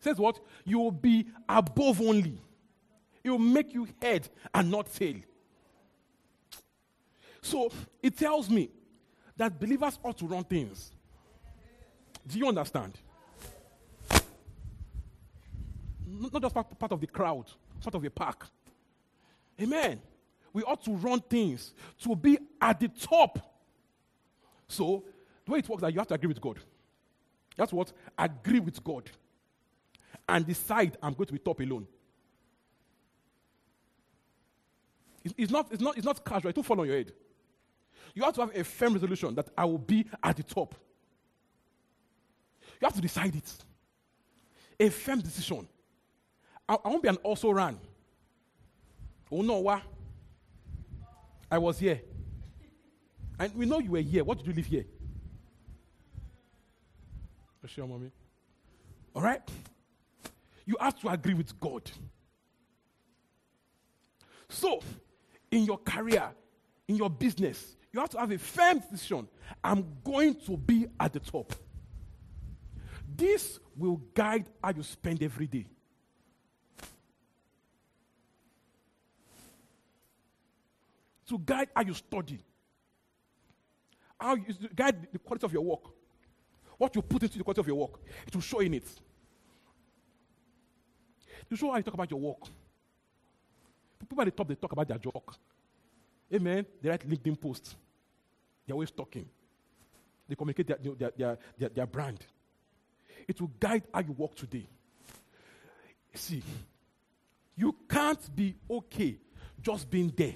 says 0.00 0.16
what? 0.16 0.40
You 0.64 0.78
will 0.78 0.90
be 0.90 1.26
above 1.48 2.00
only. 2.00 2.38
It 3.22 3.30
will 3.30 3.38
make 3.38 3.72
you 3.72 3.88
head 4.00 4.28
and 4.52 4.70
not 4.70 4.92
tail. 4.92 5.16
So 7.42 7.70
it 8.02 8.16
tells 8.16 8.48
me 8.48 8.70
that 9.36 9.58
believers 9.60 9.98
ought 10.02 10.16
to 10.18 10.26
run 10.26 10.44
things. 10.44 10.90
Do 12.26 12.38
you 12.38 12.48
understand? 12.48 12.98
Not 16.20 16.42
just 16.42 16.54
part, 16.54 16.78
part 16.78 16.92
of 16.92 17.00
the 17.00 17.06
crowd, 17.06 17.46
part 17.82 17.94
of 17.94 18.04
a 18.04 18.10
pack. 18.10 18.44
Amen. 19.60 20.00
We 20.52 20.62
ought 20.62 20.84
to 20.84 20.92
run 20.92 21.20
things 21.20 21.74
to 22.02 22.14
be 22.14 22.38
at 22.60 22.78
the 22.78 22.88
top. 22.88 23.38
So, 24.68 25.04
the 25.44 25.52
way 25.52 25.58
it 25.58 25.68
works 25.68 25.80
is 25.80 25.82
that 25.82 25.92
you 25.92 25.98
have 25.98 26.08
to 26.08 26.14
agree 26.14 26.28
with 26.28 26.40
God. 26.40 26.58
That's 27.56 27.72
what? 27.72 27.92
Agree 28.18 28.60
with 28.60 28.82
God. 28.82 29.10
And 30.28 30.46
decide 30.46 30.96
I'm 31.02 31.12
going 31.12 31.26
to 31.26 31.32
be 31.32 31.38
top 31.38 31.60
alone. 31.60 31.86
It's, 35.24 35.34
it's, 35.36 35.52
not, 35.52 35.68
it's, 35.70 35.82
not, 35.82 35.96
it's 35.96 36.06
not 36.06 36.24
casual, 36.24 36.50
it 36.50 36.54
don't 36.54 36.64
fall 36.64 36.80
on 36.80 36.86
your 36.86 36.96
head. 36.96 37.12
You 38.14 38.22
have 38.22 38.34
to 38.34 38.42
have 38.42 38.56
a 38.56 38.62
firm 38.62 38.92
resolution 38.94 39.34
that 39.34 39.48
I 39.56 39.64
will 39.64 39.78
be 39.78 40.06
at 40.22 40.36
the 40.36 40.42
top. 40.42 40.74
You 42.80 42.86
have 42.86 42.94
to 42.94 43.00
decide 43.00 43.34
it. 43.34 43.52
A 44.78 44.88
firm 44.88 45.20
decision. 45.20 45.66
I, 46.68 46.76
I 46.84 46.88
won't 46.88 47.02
be 47.02 47.08
an 47.08 47.16
also 47.16 47.50
ran. 47.50 47.78
Oh 49.30 49.42
no, 49.42 49.58
what? 49.58 49.82
I 51.50 51.58
was 51.58 51.78
here. 51.78 52.00
And 53.38 53.54
we 53.54 53.66
know 53.66 53.78
you 53.78 53.90
were 53.90 54.00
here. 54.00 54.24
What 54.24 54.38
did 54.38 54.46
you 54.46 54.52
live 54.52 54.66
here? 54.66 54.84
Sure, 57.66 57.86
mommy. 57.86 58.10
All 59.14 59.22
right? 59.22 59.40
You 60.66 60.76
have 60.80 60.98
to 61.00 61.08
agree 61.08 61.34
with 61.34 61.58
God. 61.58 61.90
So, 64.48 64.82
in 65.50 65.64
your 65.64 65.78
career, 65.78 66.30
in 66.88 66.96
your 66.96 67.10
business, 67.10 67.76
you 67.92 68.00
have 68.00 68.10
to 68.10 68.18
have 68.18 68.30
a 68.30 68.38
firm 68.38 68.80
decision. 68.90 69.28
I'm 69.62 69.86
going 70.04 70.34
to 70.46 70.56
be 70.56 70.86
at 71.00 71.12
the 71.12 71.20
top. 71.20 71.54
This 73.16 73.58
will 73.76 73.96
guide 74.14 74.46
how 74.62 74.72
you 74.76 74.82
spend 74.82 75.22
every 75.22 75.46
day. 75.46 75.66
To 81.28 81.38
guide 81.38 81.68
how 81.74 81.82
you 81.82 81.94
study, 81.94 82.38
how 84.20 84.34
you 84.34 84.44
guide 84.74 85.08
the 85.12 85.18
quality 85.18 85.46
of 85.46 85.52
your 85.52 85.62
work, 85.64 85.82
what 86.76 86.94
you 86.94 87.02
put 87.02 87.22
into 87.22 87.38
the 87.38 87.44
quality 87.44 87.60
of 87.60 87.66
your 87.66 87.76
work, 87.76 88.00
it 88.26 88.34
will 88.34 88.42
show 88.42 88.60
in 88.60 88.74
it. 88.74 88.86
To 91.48 91.56
show 91.56 91.70
how 91.70 91.76
you 91.76 91.82
talk 91.82 91.94
about 91.94 92.10
your 92.10 92.20
work. 92.20 92.48
People 93.98 94.20
at 94.20 94.24
the 94.26 94.30
top, 94.30 94.48
they 94.48 94.54
talk 94.54 94.72
about 94.72 94.88
their 94.88 94.98
joke. 94.98 95.34
Amen. 96.32 96.66
They 96.82 96.88
write 96.88 97.08
LinkedIn 97.08 97.40
posts. 97.40 97.74
They're 98.66 98.74
always 98.74 98.90
talking. 98.90 99.28
They 100.28 100.34
communicate 100.34 100.66
their, 100.66 100.78
their, 100.78 101.10
their, 101.16 101.38
their, 101.58 101.68
their 101.68 101.86
brand. 101.86 102.18
It 103.26 103.40
will 103.40 103.50
guide 103.60 103.84
how 103.92 104.00
you 104.00 104.12
work 104.12 104.34
today. 104.34 104.66
See, 106.14 106.42
you 107.56 107.74
can't 107.88 108.34
be 108.34 108.54
okay 108.70 109.16
just 109.60 109.90
being 109.90 110.12
there. 110.16 110.34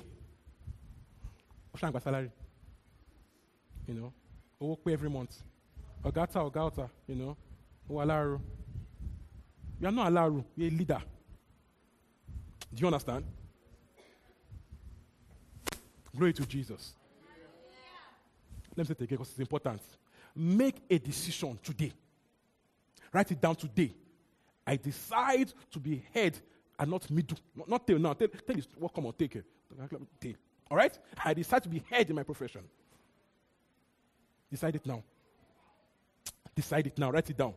Salary. 1.78 2.30
You 3.86 3.94
know, 3.94 4.12
work 4.60 4.84
pay 4.84 4.92
every 4.92 5.10
month. 5.10 5.42
Ogata, 6.04 6.50
Ogata, 6.50 6.88
you 7.06 7.14
know, 7.14 7.36
Walaru. 7.90 8.40
You 9.80 9.88
are 9.88 9.92
not 9.92 10.12
Alaru, 10.12 10.44
you're 10.56 10.68
a 10.68 10.70
leader. 10.70 11.02
Do 12.74 12.80
you 12.80 12.86
understand? 12.86 13.24
Glory 16.14 16.32
to 16.32 16.46
Jesus. 16.46 16.94
Let 18.76 18.78
me 18.78 18.84
say 18.84 18.92
it 18.92 19.02
again 19.02 19.18
because 19.18 19.30
it's 19.30 19.38
important. 19.38 19.80
Make 20.34 20.76
a 20.90 20.98
decision 20.98 21.58
today. 21.62 21.92
Write 23.12 23.30
it 23.32 23.40
down 23.40 23.56
today. 23.56 23.92
I 24.66 24.76
decide 24.76 25.52
to 25.70 25.78
be 25.78 26.04
head 26.12 26.38
and 26.78 26.90
not 26.90 27.10
middle. 27.10 27.38
Not, 27.56 27.68
not 27.68 27.86
tail 27.86 27.98
now. 27.98 28.12
Tail, 28.12 28.28
tail 28.28 28.56
what 28.78 28.92
come 28.92 29.06
on, 29.06 29.12
take 29.14 29.36
it. 29.36 29.44
Tail. 30.20 30.34
All 30.70 30.76
right? 30.76 30.96
I 31.24 31.34
decide 31.34 31.62
to 31.62 31.68
be 31.68 31.82
head 31.90 32.08
in 32.10 32.16
my 32.16 32.22
profession. 32.22 32.62
Decide 34.50 34.76
it 34.76 34.86
now. 34.86 35.02
Decide 36.54 36.86
it 36.86 36.98
now. 36.98 37.10
Write 37.10 37.30
it 37.30 37.36
down. 37.36 37.54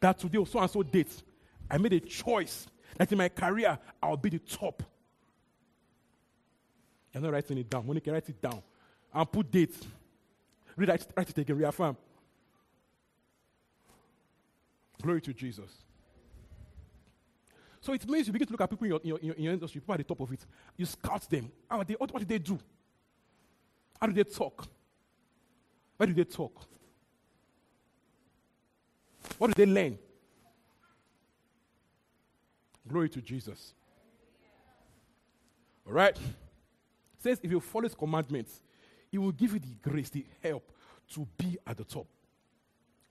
That 0.00 0.18
today, 0.18 0.44
so 0.44 0.58
and 0.58 0.70
so 0.70 0.82
date, 0.82 1.22
I 1.70 1.78
made 1.78 1.92
a 1.92 2.00
choice 2.00 2.66
that 2.96 3.10
in 3.10 3.18
my 3.18 3.28
career, 3.28 3.78
I'll 4.02 4.16
be 4.16 4.30
the 4.30 4.38
top. 4.38 4.82
You're 7.12 7.22
not 7.22 7.32
writing 7.32 7.58
it 7.58 7.70
down. 7.70 7.86
Monica, 7.86 8.12
write 8.12 8.28
it 8.28 8.40
down. 8.40 8.62
And 9.12 9.30
put 9.30 9.50
dates. 9.50 9.80
Read 10.76 10.88
it, 10.88 11.06
write 11.16 11.30
it 11.30 11.38
again, 11.38 11.56
reaffirm. 11.56 11.96
Glory 15.00 15.20
to 15.20 15.32
Jesus. 15.32 15.83
So 17.84 17.92
it 17.92 18.08
means 18.08 18.26
you 18.26 18.32
begin 18.32 18.46
to 18.46 18.52
look 18.54 18.62
at 18.62 18.70
people 18.70 18.86
in 18.86 18.90
your, 18.92 19.00
in 19.00 19.26
your, 19.26 19.34
in 19.36 19.42
your 19.42 19.52
industry, 19.52 19.78
people 19.78 19.92
at 19.92 19.98
the 19.98 20.04
top 20.04 20.18
of 20.18 20.32
it. 20.32 20.40
You 20.74 20.86
scout 20.86 21.28
them. 21.28 21.52
How 21.68 21.82
they, 21.82 21.92
what, 21.92 22.10
what 22.10 22.20
do 22.20 22.24
they 22.24 22.38
do? 22.38 22.58
How 24.00 24.06
do 24.06 24.14
they 24.14 24.24
talk? 24.24 24.66
Where 25.98 26.06
do 26.06 26.14
they 26.14 26.24
talk? 26.24 26.66
What 29.36 29.48
do 29.48 29.66
they 29.66 29.70
learn? 29.70 29.98
Glory 32.88 33.10
to 33.10 33.20
Jesus. 33.20 33.74
All 35.86 35.92
right? 35.92 36.16
It 36.16 37.22
says 37.22 37.38
if 37.42 37.50
you 37.50 37.60
follow 37.60 37.84
his 37.84 37.94
commandments, 37.94 38.62
he 39.10 39.18
will 39.18 39.32
give 39.32 39.52
you 39.52 39.58
the 39.58 39.90
grace, 39.90 40.08
the 40.08 40.24
help 40.42 40.72
to 41.12 41.28
be 41.36 41.58
at 41.66 41.76
the 41.76 41.84
top. 41.84 42.06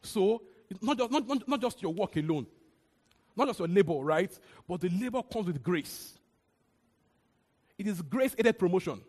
So, 0.01 0.41
not 0.81 0.97
just, 0.97 1.11
not, 1.11 1.27
not, 1.27 1.47
not 1.47 1.61
just 1.61 1.79
your 1.79 1.93
work 1.93 2.15
alone, 2.15 2.47
not 3.35 3.47
just 3.47 3.59
your 3.59 3.67
labor, 3.67 3.93
right? 3.93 4.37
But 4.67 4.81
the 4.81 4.89
labor 4.89 5.21
comes 5.23 5.47
with 5.47 5.61
grace. 5.61 6.13
It 7.77 7.87
is 7.87 8.01
grace 8.01 8.35
aided 8.37 8.59
promotion. 8.59 9.01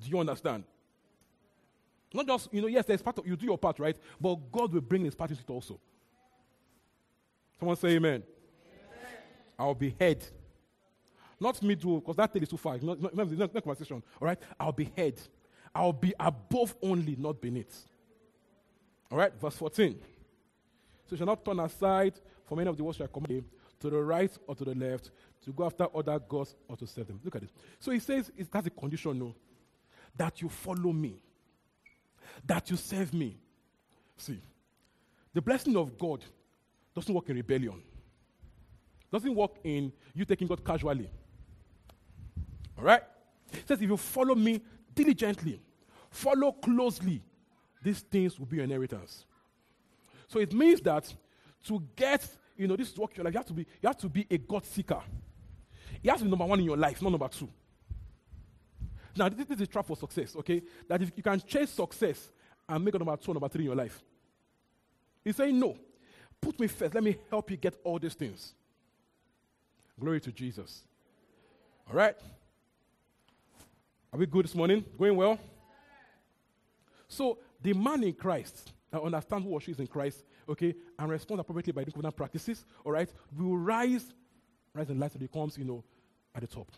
Do 0.00 0.10
you 0.10 0.18
understand? 0.18 0.64
Not 2.12 2.26
just, 2.26 2.52
you 2.52 2.60
know, 2.60 2.68
yes, 2.68 2.84
there's 2.84 3.02
part 3.02 3.18
of 3.18 3.26
you 3.26 3.36
do 3.36 3.46
your 3.46 3.58
part, 3.58 3.78
right? 3.78 3.96
But 4.20 4.36
God 4.52 4.72
will 4.72 4.80
bring 4.80 5.04
his 5.04 5.14
part 5.14 5.30
into 5.30 5.42
it 5.42 5.50
also. 5.50 5.80
Someone 7.58 7.76
say 7.76 7.88
amen. 7.88 8.22
amen. 8.22 9.12
I'll 9.58 9.74
be 9.74 9.94
head. 9.98 10.24
Not 11.40 11.60
middle, 11.62 12.00
because 12.00 12.16
that 12.16 12.32
thing 12.32 12.42
is 12.42 12.48
too 12.48 12.56
far. 12.56 12.78
Not, 12.78 13.00
not, 13.00 13.16
not, 13.16 13.54
not 13.54 13.64
conversation. 13.64 14.02
All 14.20 14.26
right? 14.26 14.38
I'll 14.58 14.72
be 14.72 14.92
head. 14.96 15.20
I'll 15.74 15.92
be 15.92 16.14
above 16.20 16.74
only, 16.82 17.16
not 17.16 17.40
beneath. 17.40 17.86
All 19.10 19.18
right? 19.18 19.32
Verse 19.40 19.56
14. 19.56 19.98
So 21.06 21.10
you 21.10 21.16
shall 21.16 21.26
not 21.26 21.44
turn 21.44 21.58
aside 21.60 22.14
from 22.46 22.58
many 22.58 22.70
of 22.70 22.76
the 22.76 22.84
words 22.84 23.00
I 23.00 23.06
command 23.06 23.44
to 23.80 23.90
the 23.90 24.02
right 24.02 24.30
or 24.46 24.54
to 24.54 24.64
the 24.64 24.74
left, 24.74 25.10
to 25.44 25.52
go 25.52 25.66
after 25.66 25.86
other 25.94 26.18
gods 26.18 26.54
or 26.68 26.76
to 26.76 26.86
serve 26.86 27.06
them. 27.08 27.20
Look 27.24 27.34
at 27.36 27.42
this. 27.42 27.52
So 27.78 27.90
he 27.90 27.98
says 27.98 28.30
it 28.36 28.48
has 28.52 28.66
a 28.66 28.70
condition, 28.70 29.18
no, 29.18 29.34
that 30.16 30.40
you 30.40 30.48
follow 30.48 30.92
me, 30.92 31.16
that 32.46 32.70
you 32.70 32.76
serve 32.76 33.12
me. 33.12 33.36
See, 34.16 34.40
the 35.32 35.42
blessing 35.42 35.76
of 35.76 35.98
God 35.98 36.24
doesn't 36.94 37.12
work 37.12 37.28
in 37.28 37.36
rebellion. 37.36 37.82
Doesn't 39.12 39.34
work 39.34 39.56
in 39.64 39.92
you 40.14 40.24
taking 40.24 40.46
God 40.46 40.64
casually. 40.64 41.10
All 42.78 42.84
right? 42.84 43.02
It 43.52 43.68
says 43.68 43.80
if 43.80 43.88
you 43.88 43.96
follow 43.96 44.34
me 44.34 44.60
diligently, 44.94 45.60
follow 46.10 46.52
closely, 46.52 47.22
these 47.82 48.00
things 48.00 48.38
will 48.38 48.46
be 48.46 48.56
your 48.56 48.64
inheritance. 48.64 49.24
So 50.28 50.40
it 50.40 50.52
means 50.52 50.80
that 50.82 51.12
to 51.64 51.82
get, 51.96 52.26
you 52.56 52.66
know, 52.66 52.76
this 52.76 52.90
is 52.90 52.98
what 52.98 53.16
your 53.16 53.24
life, 53.24 53.34
you 53.34 53.38
have 53.38 53.46
to 53.46 53.52
be, 53.52 53.66
you 53.82 53.86
have 53.86 53.96
to 53.98 54.08
be 54.08 54.26
a 54.30 54.38
God 54.38 54.64
seeker. 54.64 55.00
You 56.02 56.10
have 56.10 56.18
to 56.18 56.24
be 56.24 56.30
number 56.30 56.44
one 56.44 56.58
in 56.58 56.64
your 56.66 56.76
life, 56.76 57.00
not 57.02 57.10
number 57.10 57.28
two. 57.28 57.48
Now, 59.16 59.28
this, 59.28 59.46
this 59.46 59.56
is 59.56 59.62
a 59.62 59.66
trap 59.66 59.86
for 59.86 59.96
success, 59.96 60.34
okay? 60.36 60.62
That 60.88 61.00
if 61.02 61.12
you 61.16 61.22
can 61.22 61.40
chase 61.40 61.70
success 61.70 62.30
and 62.68 62.84
make 62.84 62.94
a 62.94 62.98
number 62.98 63.16
two 63.16 63.32
number 63.32 63.48
three 63.48 63.64
in 63.64 63.66
your 63.66 63.76
life. 63.76 64.02
He's 65.24 65.36
saying, 65.36 65.58
no, 65.58 65.76
put 66.40 66.58
me 66.58 66.66
first. 66.66 66.94
Let 66.94 67.04
me 67.04 67.16
help 67.30 67.50
you 67.50 67.56
get 67.56 67.78
all 67.84 67.98
these 67.98 68.14
things. 68.14 68.52
Glory 69.98 70.20
to 70.20 70.32
Jesus. 70.32 70.82
All 71.88 71.96
right? 71.96 72.16
Are 74.12 74.18
we 74.18 74.26
good 74.26 74.44
this 74.44 74.54
morning? 74.54 74.84
Going 74.98 75.16
well? 75.16 75.38
So 77.08 77.38
the 77.62 77.72
man 77.72 78.02
in 78.02 78.12
Christ 78.12 78.72
that 78.90 79.02
understands 79.02 79.44
who 79.44 79.52
or 79.52 79.60
she 79.60 79.72
is 79.72 79.80
in 79.80 79.86
Christ, 79.86 80.24
okay, 80.48 80.74
and 80.98 81.10
respond 81.10 81.40
appropriately 81.40 81.72
by 81.72 81.84
doing 81.84 81.92
covenant 81.92 82.16
practices, 82.16 82.64
all 82.84 82.92
right, 82.92 83.08
we 83.36 83.44
will 83.44 83.56
rise, 83.56 84.12
rise 84.72 84.90
in 84.90 84.98
light 84.98 85.12
until 85.12 85.26
he 85.26 85.28
comes, 85.28 85.58
you 85.58 85.64
know, 85.64 85.84
at 86.34 86.40
the 86.42 86.46
top. 86.46 86.70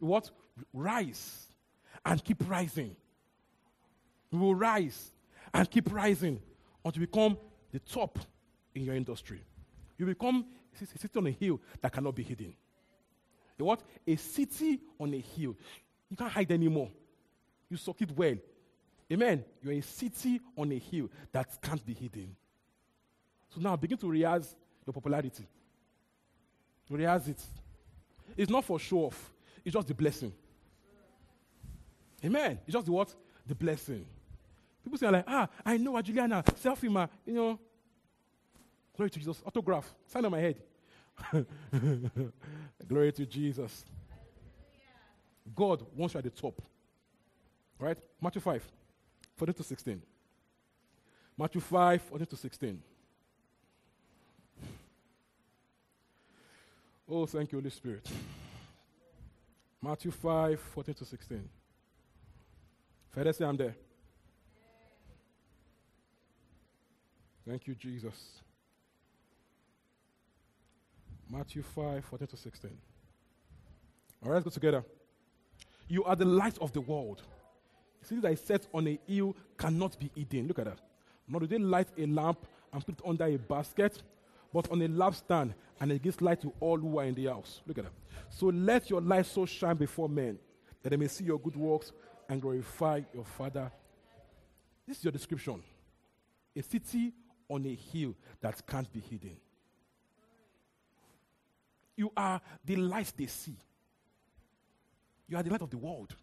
What? 0.00 0.30
Rise 0.72 1.46
and 2.04 2.22
keep 2.22 2.48
rising. 2.48 2.94
We 4.30 4.38
will 4.38 4.54
rise 4.54 5.10
and 5.52 5.70
keep 5.70 5.92
rising 5.92 6.40
until 6.84 7.00
you 7.00 7.06
become 7.06 7.38
the 7.72 7.78
top 7.78 8.18
in 8.74 8.84
your 8.84 8.94
industry. 8.94 9.42
You 9.96 10.06
become 10.06 10.46
a 10.80 10.86
city 10.86 11.18
on 11.18 11.26
a 11.26 11.30
hill 11.30 11.60
that 11.80 11.92
cannot 11.92 12.14
be 12.14 12.22
hidden. 12.22 12.54
A 13.58 13.64
what? 13.64 13.82
A 14.06 14.16
city 14.16 14.80
on 14.98 15.14
a 15.14 15.20
hill. 15.20 15.56
You 16.10 16.16
can't 16.16 16.30
hide 16.30 16.50
anymore. 16.50 16.90
You 17.70 17.76
succeed 17.76 18.10
well. 18.16 18.36
Amen. 19.12 19.44
You're 19.62 19.74
a 19.74 19.80
city 19.80 20.40
on 20.56 20.72
a 20.72 20.78
hill 20.78 21.10
that 21.32 21.46
can't 21.62 21.84
be 21.84 21.94
hidden. 21.94 22.34
So 23.54 23.60
now 23.60 23.76
begin 23.76 23.98
to 23.98 24.08
realize 24.08 24.54
your 24.86 24.92
popularity. 24.92 25.46
Realize 26.90 27.28
it. 27.28 27.42
It's 28.36 28.50
not 28.50 28.64
for 28.64 28.78
show 28.78 28.98
off, 28.98 29.32
it's 29.64 29.74
just 29.74 29.88
the 29.88 29.94
blessing. 29.94 30.32
Amen. 32.24 32.58
It's 32.66 32.72
just 32.72 32.86
the 32.86 32.92
what? 32.92 33.14
The 33.46 33.54
blessing. 33.54 34.06
People 34.82 34.98
say 34.98 35.08
like, 35.08 35.24
ah, 35.26 35.48
I 35.64 35.76
know 35.76 36.00
Juliana, 36.00 36.42
selfie 36.42 36.90
ma, 36.90 37.06
you 37.26 37.34
know. 37.34 37.58
Glory 38.96 39.10
to 39.10 39.18
Jesus. 39.18 39.42
Autograph. 39.44 39.92
Sign 40.06 40.24
on 40.24 40.30
my 40.30 40.40
head. 40.40 40.62
Glory 42.88 43.12
to 43.12 43.26
Jesus. 43.26 43.84
God 45.54 45.84
wants 45.94 46.14
you 46.14 46.18
at 46.18 46.24
the 46.24 46.30
top. 46.30 46.62
All 47.80 47.86
right? 47.86 47.98
Matthew 48.20 48.40
5, 48.40 48.62
14 49.36 49.54
to 49.54 49.62
16. 49.62 50.02
Matthew 51.36 51.60
5, 51.60 52.02
14 52.02 52.26
to 52.26 52.36
16. 52.36 52.82
Oh, 57.08 57.26
thank 57.26 57.52
you, 57.52 57.58
Holy 57.58 57.70
Spirit. 57.70 58.08
Matthew 59.82 60.10
5, 60.10 60.58
14 60.58 60.94
to 60.94 61.04
16. 61.04 61.48
Father, 63.10 63.32
say 63.32 63.44
I'm 63.44 63.56
there. 63.56 63.74
Thank 67.46 67.66
you, 67.66 67.74
Jesus. 67.74 68.40
Matthew 71.28 71.62
5, 71.62 72.04
14 72.04 72.28
to 72.28 72.36
16. 72.36 72.70
All 74.22 74.30
right, 74.30 74.36
let's 74.36 74.44
go 74.44 74.50
together. 74.50 74.84
You 75.88 76.04
are 76.04 76.16
the 76.16 76.24
light 76.24 76.56
of 76.58 76.72
the 76.72 76.80
world. 76.80 77.22
City 78.04 78.20
that 78.20 78.32
is 78.32 78.40
set 78.40 78.66
on 78.72 78.86
a 78.86 78.98
hill 79.06 79.36
cannot 79.56 79.98
be 79.98 80.10
hidden. 80.14 80.48
Look 80.48 80.58
at 80.58 80.66
that. 80.66 80.80
Nor 81.28 81.40
do 81.40 81.46
they 81.46 81.58
light 81.58 81.88
a 81.96 82.06
lamp 82.06 82.46
and 82.72 82.84
put 82.84 82.98
it 82.98 83.04
under 83.06 83.24
a 83.24 83.36
basket, 83.36 84.02
but 84.52 84.70
on 84.70 84.82
a 84.82 84.88
lampstand, 84.88 85.54
and 85.80 85.92
it 85.92 86.02
gives 86.02 86.20
light 86.20 86.40
to 86.42 86.52
all 86.60 86.78
who 86.78 86.98
are 86.98 87.04
in 87.04 87.14
the 87.14 87.26
house. 87.26 87.60
Look 87.66 87.78
at 87.78 87.84
that. 87.84 87.92
So 88.30 88.46
let 88.46 88.90
your 88.90 89.00
light 89.00 89.26
so 89.26 89.46
shine 89.46 89.76
before 89.76 90.08
men 90.08 90.38
that 90.82 90.90
they 90.90 90.96
may 90.96 91.08
see 91.08 91.24
your 91.24 91.38
good 91.38 91.56
works 91.56 91.92
and 92.28 92.40
glorify 92.40 93.00
your 93.12 93.24
Father. 93.24 93.70
This 94.86 94.98
is 94.98 95.04
your 95.04 95.12
description. 95.12 95.62
A 96.56 96.62
city 96.62 97.12
on 97.48 97.66
a 97.66 97.74
hill 97.74 98.14
that 98.40 98.66
can't 98.66 98.90
be 98.92 99.00
hidden. 99.00 99.36
You 101.96 102.10
are 102.16 102.40
the 102.64 102.76
light 102.76 103.12
they 103.16 103.26
see. 103.26 103.56
You 105.28 105.36
are 105.36 105.42
the 105.42 105.50
light 105.50 105.62
of 105.62 105.70
the 105.70 105.78
world. 105.78 106.14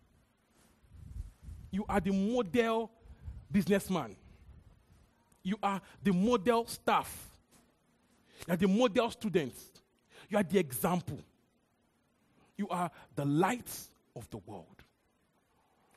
You 1.72 1.86
are 1.88 2.00
the 2.00 2.12
model 2.12 2.92
businessman. 3.52 4.16
You 5.44 5.58
are 5.64 5.82
the 6.04 6.12
model 6.12 6.68
staff. 6.68 7.32
You 8.48 8.54
are 8.54 8.58
the 8.58 8.68
model 8.68 9.10
students. 9.10 9.72
You 10.30 10.38
are 10.38 10.44
the 10.44 10.60
example. 10.60 11.20
You 12.58 12.68
are 12.70 12.92
the 13.16 13.26
light 13.26 13.70
of 14.16 14.30
the 14.30 14.38
world. 14.38 14.66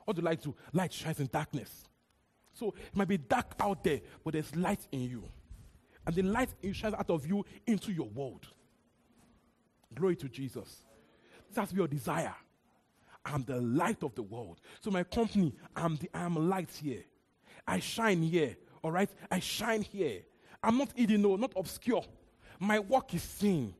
What 0.04 0.16
do 0.16 0.22
light 0.22 0.42
do? 0.42 0.54
Light 0.72 0.92
shines 0.92 1.20
in 1.20 1.26
darkness. 1.26 1.84
So 2.52 2.68
it 2.68 2.96
might 2.96 3.08
be 3.08 3.18
dark 3.18 3.54
out 3.58 3.82
there, 3.82 4.00
but 4.22 4.34
there's 4.34 4.54
light 4.54 4.86
in 4.92 5.02
you. 5.02 5.24
And 6.06 6.14
the 6.14 6.22
light 6.22 6.50
shines 6.72 6.94
out 6.94 7.10
of 7.10 7.26
you 7.26 7.44
into 7.66 7.92
your 7.92 8.08
world. 8.08 8.46
Glory 9.94 10.16
to 10.16 10.28
Jesus. 10.28 10.82
Be 11.54 11.62
your 11.76 11.88
desire. 11.88 12.34
I'm 13.24 13.42
the 13.44 13.60
light 13.60 14.02
of 14.02 14.14
the 14.14 14.22
world. 14.22 14.60
So 14.80 14.90
my 14.90 15.02
company, 15.04 15.54
I'm 15.74 15.96
the 15.96 16.10
I'm 16.14 16.48
light 16.48 16.70
here. 16.70 17.04
I 17.66 17.80
shine 17.80 18.22
here. 18.22 18.56
All 18.82 18.92
right? 18.92 19.10
I 19.30 19.40
shine 19.40 19.82
here. 19.82 20.20
I'm 20.62 20.78
not 20.78 20.90
hidden, 20.94 21.22
no, 21.22 21.36
not 21.36 21.52
obscure. 21.56 22.04
My 22.58 22.78
work 22.78 23.14
is 23.14 23.22
seen. 23.22 23.74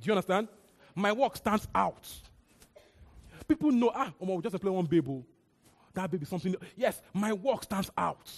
Do 0.00 0.06
you 0.06 0.12
understand? 0.12 0.48
My 0.94 1.12
work 1.12 1.36
stands 1.36 1.68
out. 1.74 2.08
People 3.46 3.72
know, 3.72 3.90
ah, 3.94 4.12
oh, 4.20 4.36
we 4.36 4.42
just 4.42 4.60
play 4.60 4.70
one 4.70 4.86
baby. 4.86 5.24
That 5.92 6.10
baby 6.10 6.24
something. 6.24 6.54
Yes, 6.76 7.00
my 7.12 7.32
work 7.32 7.64
stands 7.64 7.90
out. 7.98 8.30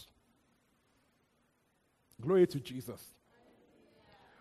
Glory 2.20 2.46
to 2.46 2.60
Jesus. 2.60 3.02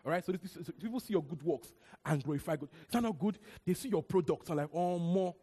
All 0.05 0.11
right, 0.11 0.23
so, 0.25 0.31
this, 0.31 0.53
so 0.53 0.71
people 0.81 0.99
see 0.99 1.13
your 1.13 1.23
good 1.23 1.43
works 1.43 1.73
and 2.05 2.23
glorify 2.23 2.55
God. 2.55 2.69
That 2.91 3.03
not 3.03 3.19
good? 3.19 3.37
They 3.65 3.73
see 3.73 3.89
your 3.89 4.01
products 4.01 4.49
and 4.49 4.57
like, 4.57 4.69
oh, 4.73 4.97
more. 4.97 5.35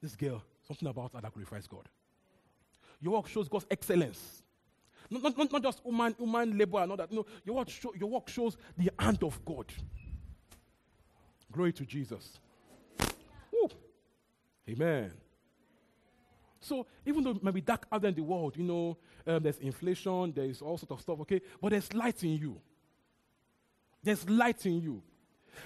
This 0.00 0.16
girl, 0.16 0.42
something 0.66 0.88
about 0.88 1.12
her 1.14 1.20
that 1.20 1.32
glorifies 1.32 1.66
God. 1.66 1.88
Your 3.00 3.14
work 3.14 3.28
shows 3.28 3.48
God's 3.48 3.66
excellence. 3.70 4.42
Not, 5.10 5.36
not, 5.36 5.52
not 5.52 5.62
just 5.62 5.80
human, 5.84 6.14
human 6.18 6.56
labor 6.56 6.78
and 6.78 6.92
all 6.92 6.96
that. 6.96 7.10
No, 7.10 7.26
your 7.44 7.56
work, 7.56 7.68
show, 7.68 7.92
your 7.98 8.08
work 8.08 8.28
shows 8.28 8.56
the 8.76 8.90
hand 8.98 9.22
of 9.22 9.44
God. 9.44 9.66
Glory 11.52 11.72
to 11.72 11.84
Jesus. 11.84 12.38
Amen. 14.70 15.12
So 16.60 16.86
even 17.04 17.24
though 17.24 17.30
it 17.30 17.54
be 17.54 17.60
dark 17.60 17.86
out 17.90 18.02
there 18.02 18.10
in 18.10 18.14
the 18.14 18.22
world, 18.22 18.56
you 18.56 18.62
know, 18.62 18.98
um, 19.26 19.42
there's 19.42 19.58
inflation, 19.58 20.32
there's 20.32 20.62
all 20.62 20.78
sort 20.78 20.92
of 20.92 21.00
stuff, 21.00 21.20
okay? 21.20 21.40
But 21.60 21.70
there's 21.70 21.92
light 21.92 22.22
in 22.22 22.36
you. 22.36 22.60
There's 24.02 24.28
light 24.28 24.64
in 24.66 24.80
you. 24.80 25.02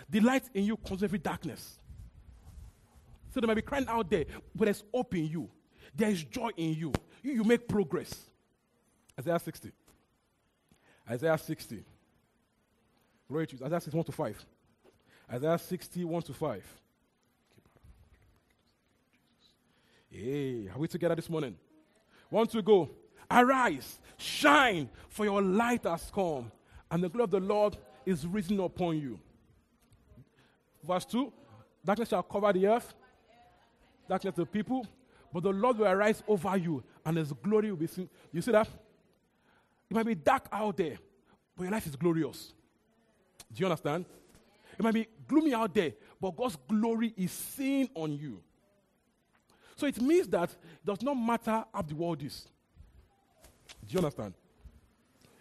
The 0.09 0.21
light 0.21 0.45
in 0.55 0.65
you 0.65 0.77
causes 0.77 1.03
every 1.03 1.19
darkness. 1.19 1.79
So 3.35 3.41
there 3.41 3.49
might 3.49 3.55
be 3.55 3.63
crying 3.63 3.87
out 3.89 4.09
there, 4.09 4.27
but 4.55 4.67
there's 4.67 4.85
hope 4.95 5.13
in 5.17 5.27
you. 5.27 5.51
There 5.93 6.09
is 6.09 6.23
joy 6.23 6.51
in 6.57 6.75
you. 6.75 6.93
You, 7.21 7.33
you 7.33 7.43
make 7.43 7.67
progress. 7.67 8.31
Isaiah 9.19 9.41
60. 9.41 9.73
Isaiah 11.11 11.37
60. 11.37 11.83
Glory 13.29 13.49
to 13.49 13.57
you. 13.57 13.65
Isaiah 13.65 13.81
61 13.81 14.05
to 14.05 14.13
5. 14.13 14.47
Isaiah 15.33 15.59
60, 15.59 16.05
1 16.05 16.23
to 16.23 16.33
5. 16.33 16.65
Hey, 20.11 20.69
are 20.73 20.79
we 20.79 20.87
together 20.87 21.17
this 21.17 21.29
morning? 21.29 21.57
Want 22.31 22.51
to 22.53 22.63
go? 22.63 22.89
Arise, 23.29 23.99
shine, 24.17 24.89
for 25.09 25.25
your 25.25 25.43
light 25.43 25.83
has 25.83 26.09
come, 26.15 26.53
and 26.89 27.03
the 27.03 27.09
glory 27.09 27.25
of 27.25 27.31
the 27.33 27.41
Lord 27.41 27.77
is 28.07 28.25
risen 28.29 28.61
upon 28.61 28.97
you. 28.97 29.19
Verse 30.87 31.05
2 31.07 31.33
Darkness 31.85 32.11
shall 32.11 32.23
cover 32.23 32.53
the 32.53 32.69
earth, 32.69 32.95
darkness 34.09 34.35
the 34.37 34.47
people, 34.47 34.87
but 35.33 35.43
the 35.43 35.51
Lord 35.51 35.79
will 35.79 35.87
arise 35.87 36.23
over 36.29 36.57
you, 36.57 36.83
and 37.05 37.17
his 37.17 37.33
glory 37.33 37.71
will 37.71 37.79
be 37.79 37.87
seen. 37.87 38.09
You 38.33 38.41
see 38.41 38.53
that? 38.53 38.69
It 39.91 39.95
might 39.95 40.07
be 40.07 40.15
dark 40.15 40.47
out 40.53 40.77
there, 40.77 40.97
but 41.57 41.65
your 41.65 41.73
life 41.73 41.87
is 41.87 41.97
glorious. 41.97 42.53
Do 43.53 43.61
you 43.61 43.67
understand? 43.67 44.07
It 44.79 44.83
might 44.83 44.95
be 44.95 45.07
gloomy 45.27 45.55
out 45.55 45.75
there, 45.75 45.93
but 46.21 46.37
God's 46.37 46.57
glory 46.69 47.13
is 47.17 47.31
seen 47.31 47.89
on 47.95 48.13
you. 48.13 48.43
So 49.77 49.87
it 49.87 50.01
means 50.01 50.29
that 50.29 50.51
it 50.51 50.87
does 50.87 51.03
not 51.03 51.15
matter 51.15 51.65
how 51.73 51.83
the 51.83 51.95
world 51.95 52.23
is. 52.23 52.47
Do 53.87 53.93
you 53.93 53.99
understand? 53.99 54.35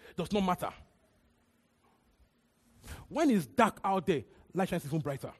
It 0.09 0.17
does 0.17 0.31
not 0.31 0.43
matter. 0.43 0.73
When 3.09 3.29
it's 3.29 3.45
dark 3.45 3.79
out 3.83 4.05
there, 4.05 4.23
light 4.53 4.69
shines 4.69 4.85
even 4.85 4.99
brighter. 4.99 5.31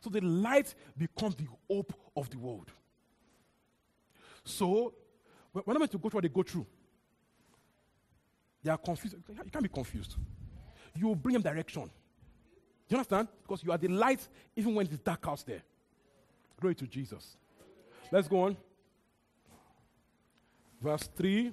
So 0.00 0.10
the 0.10 0.20
light 0.20 0.74
becomes 0.96 1.36
the 1.36 1.46
hope 1.68 1.92
of 2.16 2.30
the 2.30 2.38
world. 2.38 2.70
So, 4.44 4.94
when 5.52 5.62
I'm 5.66 5.76
going 5.76 5.88
to 5.88 5.98
go 5.98 6.08
through 6.08 6.18
what 6.18 6.22
they 6.22 6.28
go 6.28 6.42
through, 6.42 6.66
they 8.62 8.70
are 8.70 8.78
confused. 8.78 9.16
You 9.28 9.50
can't 9.50 9.62
be 9.62 9.68
confused. 9.68 10.16
You 10.94 11.14
bring 11.14 11.34
them 11.34 11.42
direction. 11.42 11.90
You 12.88 12.96
understand? 12.96 13.28
Because 13.42 13.62
you 13.62 13.70
are 13.70 13.78
the 13.78 13.88
light 13.88 14.26
even 14.56 14.74
when 14.74 14.86
it's 14.86 14.98
dark 14.98 15.24
out 15.28 15.44
there. 15.46 15.62
Glory 16.60 16.74
to 16.74 16.86
Jesus. 16.86 17.36
Let's 18.10 18.28
go 18.28 18.42
on. 18.42 18.56
Verse 20.82 21.08
3 21.16 21.52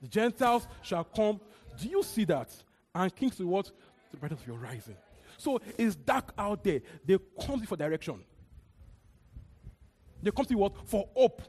The 0.00 0.08
Gentiles 0.08 0.66
shall 0.82 1.04
come. 1.04 1.40
Do 1.80 1.88
you 1.88 2.02
see 2.02 2.24
that? 2.24 2.50
And 2.94 3.14
kings 3.14 3.38
will 3.38 3.46
what? 3.46 3.70
the 4.12 4.18
brightness 4.18 4.40
of 4.40 4.46
your 4.46 4.58
rising. 4.58 4.96
So 5.42 5.60
it's 5.76 5.96
dark 5.96 6.32
out 6.38 6.62
there. 6.62 6.80
They 7.04 7.18
come 7.44 7.62
for 7.62 7.76
direction. 7.76 8.22
They 10.22 10.30
come 10.30 10.44
to 10.44 10.54
what? 10.54 10.88
For 10.88 11.08
hope. 11.16 11.42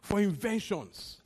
for 0.00 0.20
inventions. 0.20 1.18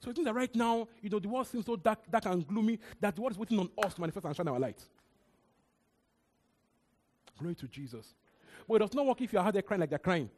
So 0.00 0.10
I 0.10 0.14
think 0.14 0.26
that 0.26 0.34
right 0.34 0.54
now, 0.54 0.88
you 1.00 1.08
know, 1.08 1.20
the 1.20 1.28
world 1.28 1.46
seems 1.46 1.64
so 1.64 1.76
dark, 1.76 1.98
dark 2.10 2.26
and 2.26 2.46
gloomy 2.46 2.78
that 3.00 3.14
the 3.14 3.20
world 3.20 3.32
is 3.32 3.38
waiting 3.38 3.58
on 3.60 3.70
us 3.84 3.94
to 3.94 4.00
manifest 4.00 4.26
and 4.26 4.36
shine 4.36 4.48
our 4.48 4.58
light. 4.58 4.82
Glory 7.38 7.54
to 7.54 7.68
Jesus. 7.68 8.14
But 8.66 8.74
it 8.74 8.78
does 8.80 8.94
not 8.94 9.06
work 9.06 9.20
if 9.20 9.32
you 9.32 9.38
are 9.38 9.46
out 9.46 9.52
there 9.52 9.62
crying 9.62 9.80
like 9.80 9.90
they're 9.90 9.98
crying. 9.98 10.28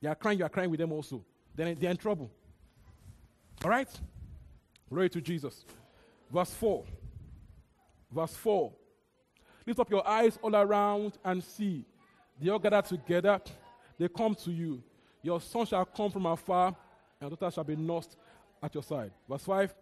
They 0.00 0.08
are 0.08 0.14
crying, 0.14 0.38
you 0.38 0.44
are 0.44 0.48
crying 0.48 0.70
with 0.70 0.80
them 0.80 0.92
also. 0.92 1.22
Then 1.54 1.76
they're 1.78 1.90
in 1.90 1.96
trouble. 1.96 2.30
All 3.62 3.70
right? 3.70 3.88
Glory 4.88 5.10
to 5.10 5.20
Jesus. 5.20 5.64
Verse 6.32 6.50
4. 6.54 6.84
Verse 8.14 8.34
4. 8.36 8.72
Lift 9.66 9.80
up 9.80 9.90
your 9.90 10.06
eyes 10.06 10.38
all 10.42 10.54
around 10.54 11.18
and 11.24 11.42
see. 11.42 11.84
They 12.40 12.50
all 12.50 12.58
gather 12.58 12.82
together. 12.82 13.40
They 13.98 14.08
come 14.08 14.34
to 14.36 14.50
you. 14.50 14.82
Your 15.22 15.40
son 15.40 15.66
shall 15.66 15.84
come 15.84 16.10
from 16.10 16.26
afar, 16.26 16.68
and 16.68 16.76
your 17.20 17.30
daughter 17.30 17.54
shall 17.54 17.64
be 17.64 17.76
nursed 17.76 18.16
at 18.62 18.74
your 18.74 18.82
side. 18.82 19.12
Verse 19.28 19.44
5. 19.44 19.74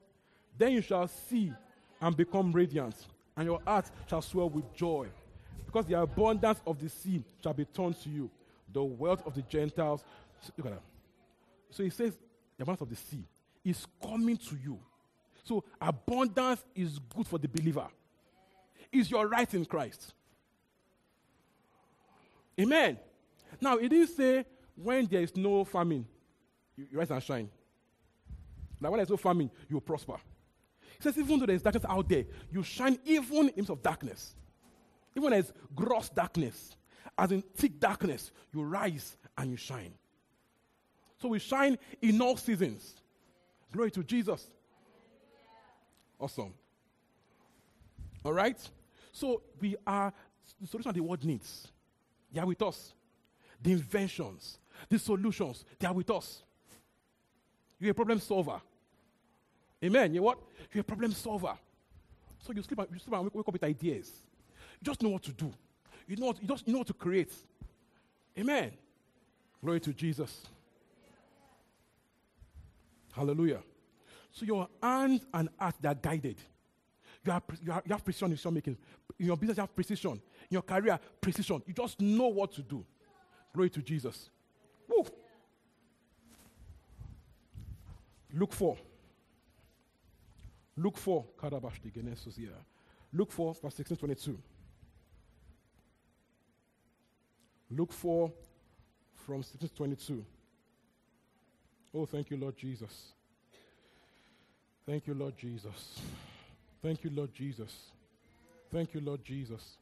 Then 0.59 0.73
you 0.73 0.83
shall 0.83 1.09
see 1.09 1.53
and 2.01 2.17
become 2.17 2.53
radiant, 2.53 2.95
and 3.37 3.47
your 3.47 3.61
heart 3.67 3.91
shall 4.09 4.21
swell 4.21 4.51
with 4.51 4.73
joy, 4.75 5.09
because 5.65 5.87
the 5.87 5.99
abundance 5.99 6.61
of 6.67 6.79
the 6.79 6.89
sea 6.89 7.23
shall 7.43 7.55
be 7.55 7.65
turned 7.65 8.01
to 8.03 8.11
you. 8.11 8.31
The 8.73 8.83
wealth 8.83 9.27
of 9.27 9.35
the 9.35 9.43
Gentiles. 9.43 10.05
Look 10.57 10.67
at 10.67 10.73
that. 10.73 10.83
So 11.71 11.83
he 11.83 11.91
says, 11.91 12.19
the 12.57 12.63
abundance 12.63 12.83
of 12.83 12.91
the 12.91 12.97
sea 12.97 13.25
is 13.65 13.87
coming 14.03 14.37
to 14.37 14.57
you. 14.63 14.79
So 15.45 15.65
abundance 15.81 16.65
is 16.75 16.99
good 17.15 17.27
for 17.27 17.39
the 17.39 17.49
believer. 17.49 17.87
Is 18.93 19.11
your 19.11 19.29
right 19.29 19.53
in 19.55 19.65
Christ. 19.65 20.15
Amen. 22.61 22.99
Now, 23.61 23.77
it 23.77 23.89
didn't 23.89 24.09
say 24.09 24.45
when 24.75 25.07
there 25.07 25.23
is 25.23 25.37
no 25.37 25.65
famine, 25.65 26.07
you, 26.77 26.87
you 26.91 26.99
rise 26.99 27.11
and 27.11 27.23
shine. 27.23 27.51
Now, 28.81 28.91
when 28.91 28.99
there's 28.99 29.11
no 29.11 29.17
famine, 29.17 29.51
you 29.69 29.81
prosper. 29.81 30.17
He 30.97 31.03
says, 31.03 31.17
even 31.19 31.39
though 31.39 31.47
there's 31.47 31.63
darkness 31.63 31.85
out 31.89 32.09
there, 32.09 32.25
you 32.51 32.63
shine 32.63 32.99
even 33.05 33.49
in 33.49 33.53
midst 33.57 33.71
of 33.71 33.83
darkness. 33.83 34.35
Even 35.17 35.31
there's 35.31 35.53
gross 35.75 36.09
darkness, 36.09 36.77
as 37.17 37.33
in 37.33 37.43
thick 37.57 37.79
darkness, 37.81 38.33
you 38.53 38.63
rise 38.63 39.17
and 39.37 39.51
you 39.51 39.57
shine. 39.57 39.93
So 41.21 41.29
we 41.29 41.39
shine 41.39 41.79
in 42.01 42.21
all 42.21 42.37
seasons. 42.37 42.95
Glory 43.73 43.91
to 43.93 44.03
Jesus. 44.03 44.51
Awesome. 46.19 46.55
All 48.25 48.33
right? 48.33 48.59
So 49.13 49.43
we 49.61 49.77
are 49.87 50.13
the 50.61 50.67
solution 50.67 50.93
the 50.93 51.01
world 51.01 51.25
needs. 51.25 51.69
They 52.33 52.41
are 52.41 52.47
with 52.47 52.63
us. 52.63 52.93
The 53.63 53.73
inventions, 53.73 54.59
the 54.89 54.99
solutions, 54.99 55.65
they 55.79 55.87
are 55.87 55.93
with 55.93 56.11
us. 56.11 56.43
You're 57.79 57.91
a 57.91 57.95
problem 57.95 58.21
solver. 58.21 58.61
Amen. 59.83 60.15
You 60.15 60.21
know 60.21 60.27
what? 60.27 60.39
You're 60.73 60.83
a 60.83 60.85
problem 60.85 61.13
solver. 61.13 61.57
So 62.41 62.53
you 62.53 62.63
sleep 62.63 62.79
and, 62.79 62.89
you 62.93 62.99
sleep 62.99 63.15
and 63.15 63.25
wake, 63.25 63.49
up 63.49 63.53
with 63.53 63.65
ideas. 63.65 64.13
You 64.81 64.85
just 64.85 65.03
know 65.03 65.11
what 65.11 65.23
to 65.25 65.33
do. 65.33 65.53
You 66.07 66.17
know 66.17 66.27
what, 66.27 66.43
you 66.43 66.49
just 66.49 66.67
you 66.67 66.73
know 66.73 66.81
what 66.81 66.89
to 66.89 66.95
create. 66.95 67.33
Amen. 68.39 68.73
Glory 69.63 69.81
to 69.81 69.93
Jesus. 69.93 70.47
Hallelujah. 73.13 73.61
So 74.33 74.47
your 74.47 74.69
hands 74.83 75.27
and 75.35 75.49
heart, 75.59 75.75
they 75.81 75.89
are 75.89 75.95
guided. 75.95 76.37
You, 77.25 77.33
you, 77.63 77.73
you 77.85 77.93
have 77.93 78.05
precision 78.05 78.27
in 78.27 78.33
decision 78.33 78.55
making. 78.55 78.77
In 79.19 79.27
your 79.27 79.37
business, 79.37 79.59
you 79.59 79.63
have 79.63 79.75
precision. 79.75 80.13
In 80.13 80.21
your 80.49 80.63
career, 80.63 80.99
precision. 81.21 81.63
You 81.67 81.75
just 81.75 82.01
know 82.01 82.29
what 82.29 82.53
to 82.53 82.63
do. 82.63 82.85
Glory 83.53 83.71
to 83.71 83.83
Jesus. 83.83 84.31
Woo. 84.89 85.05
Luke 88.33 88.53
4. 88.53 88.77
Luke 90.77 90.97
4. 90.97 91.25
Luke 93.13 93.33
4, 93.33 93.55
verse 93.55 93.75
16 93.75 93.97
22. 93.97 94.39
Luke 97.73 97.93
4 97.93 98.33
from 99.15 99.43
16 99.43 99.69
22. 99.77 100.25
Oh, 101.95 102.07
thank 102.07 102.31
you, 102.31 102.37
Lord 102.37 102.57
Jesus. 102.57 103.13
Thank 104.87 105.07
you, 105.07 105.15
Lord 105.15 105.37
Jesus. 105.37 106.01
Thank 106.83 107.05
you, 107.05 107.11
Lord 107.11 107.35
Jesus. 107.35 107.93
Thank 108.73 108.95
you, 108.95 109.01
Lord 109.01 109.25
Jesus. 109.25 109.79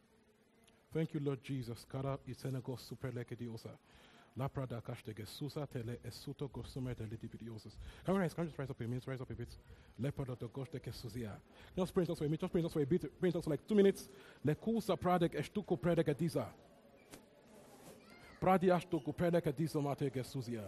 Thank 0.92 1.14
you, 1.14 1.20
Lord 1.20 1.42
Jesus. 1.44 1.84
Kara 1.84 2.18
isenego 2.26 2.76
super 2.78 3.12
lekediosa. 3.12 3.70
La 4.37 4.48
prada 4.48 4.80
kashtege 4.80 5.26
susa 5.26 5.66
tele 5.66 5.98
esuto 6.04 6.48
gosumer 6.48 6.94
tele 6.94 7.16
dibidiosis. 7.16 7.76
Can 8.04 8.14
we 8.14 8.20
rise? 8.20 8.34
Can 8.34 8.44
we 8.44 8.48
just 8.48 8.58
rise 8.58 8.70
up 8.70 8.80
a 8.80 8.84
minute? 8.84 9.06
Rise 9.06 9.20
up 9.20 9.30
a 9.30 9.34
bit. 9.34 9.48
Lepada 10.00 10.38
de 10.38 10.46
goshteke 10.46 10.92
suzia. 10.92 11.32
Just 11.76 11.92
pray 11.92 12.04
us 12.04 12.18
for 12.18 12.24
a 12.24 12.28
minute. 12.28 12.40
Just 12.40 12.52
pray 12.52 12.62
us 12.62 12.72
for 12.72 12.80
a 12.80 12.87
bit. 12.87 13.20
Pray 13.20 13.30
us 13.30 13.44
for 13.44 13.50
like 13.50 13.66
two 13.66 13.74
minutes. 13.74 14.08
Le 14.44 14.54
kusa 14.54 14.96
pradek 14.96 15.34
estuko 15.34 15.76
predek 15.76 16.08
adiza. 16.08 16.46
Pradi 18.40 18.68
ashtuko 18.68 19.12
predek 19.12 19.46
adiza 19.46 19.80
mateke 19.80 20.24
suzia. 20.24 20.62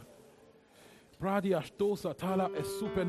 Pradi 1.18 1.50
ashtosa 1.50 2.14
tala 2.14 2.50
esuper 2.50 3.04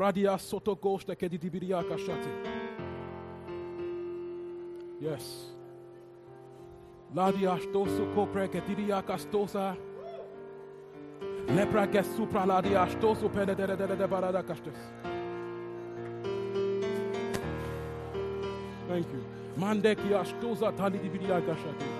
Pradia 0.00 0.38
soto 0.38 0.78
gosta 0.80 1.14
che 1.14 1.28
di 1.28 1.36
dibiria 1.36 1.84
kashate. 1.84 2.28
Yes. 4.98 5.54
Ladia 7.12 7.58
stoso 7.58 8.08
copre 8.14 8.48
che 8.48 8.62
diria 8.64 9.04
castosa. 9.04 9.76
Lepra 11.48 11.86
che 11.88 12.02
supra 12.02 12.46
ladia 12.46 12.86
stoso 12.86 13.28
pene 13.28 13.54
de 13.54 13.66
de 13.66 13.76
de 13.76 14.08
barada 14.08 14.42
castes. 14.42 14.78
Thank 18.88 19.06
you. 19.12 19.22
Mande 19.56 19.94
ki 19.94 20.14
astosa 20.14 20.72
tali 20.72 20.98
dibiria 20.98 21.42
kashate. 21.42 21.99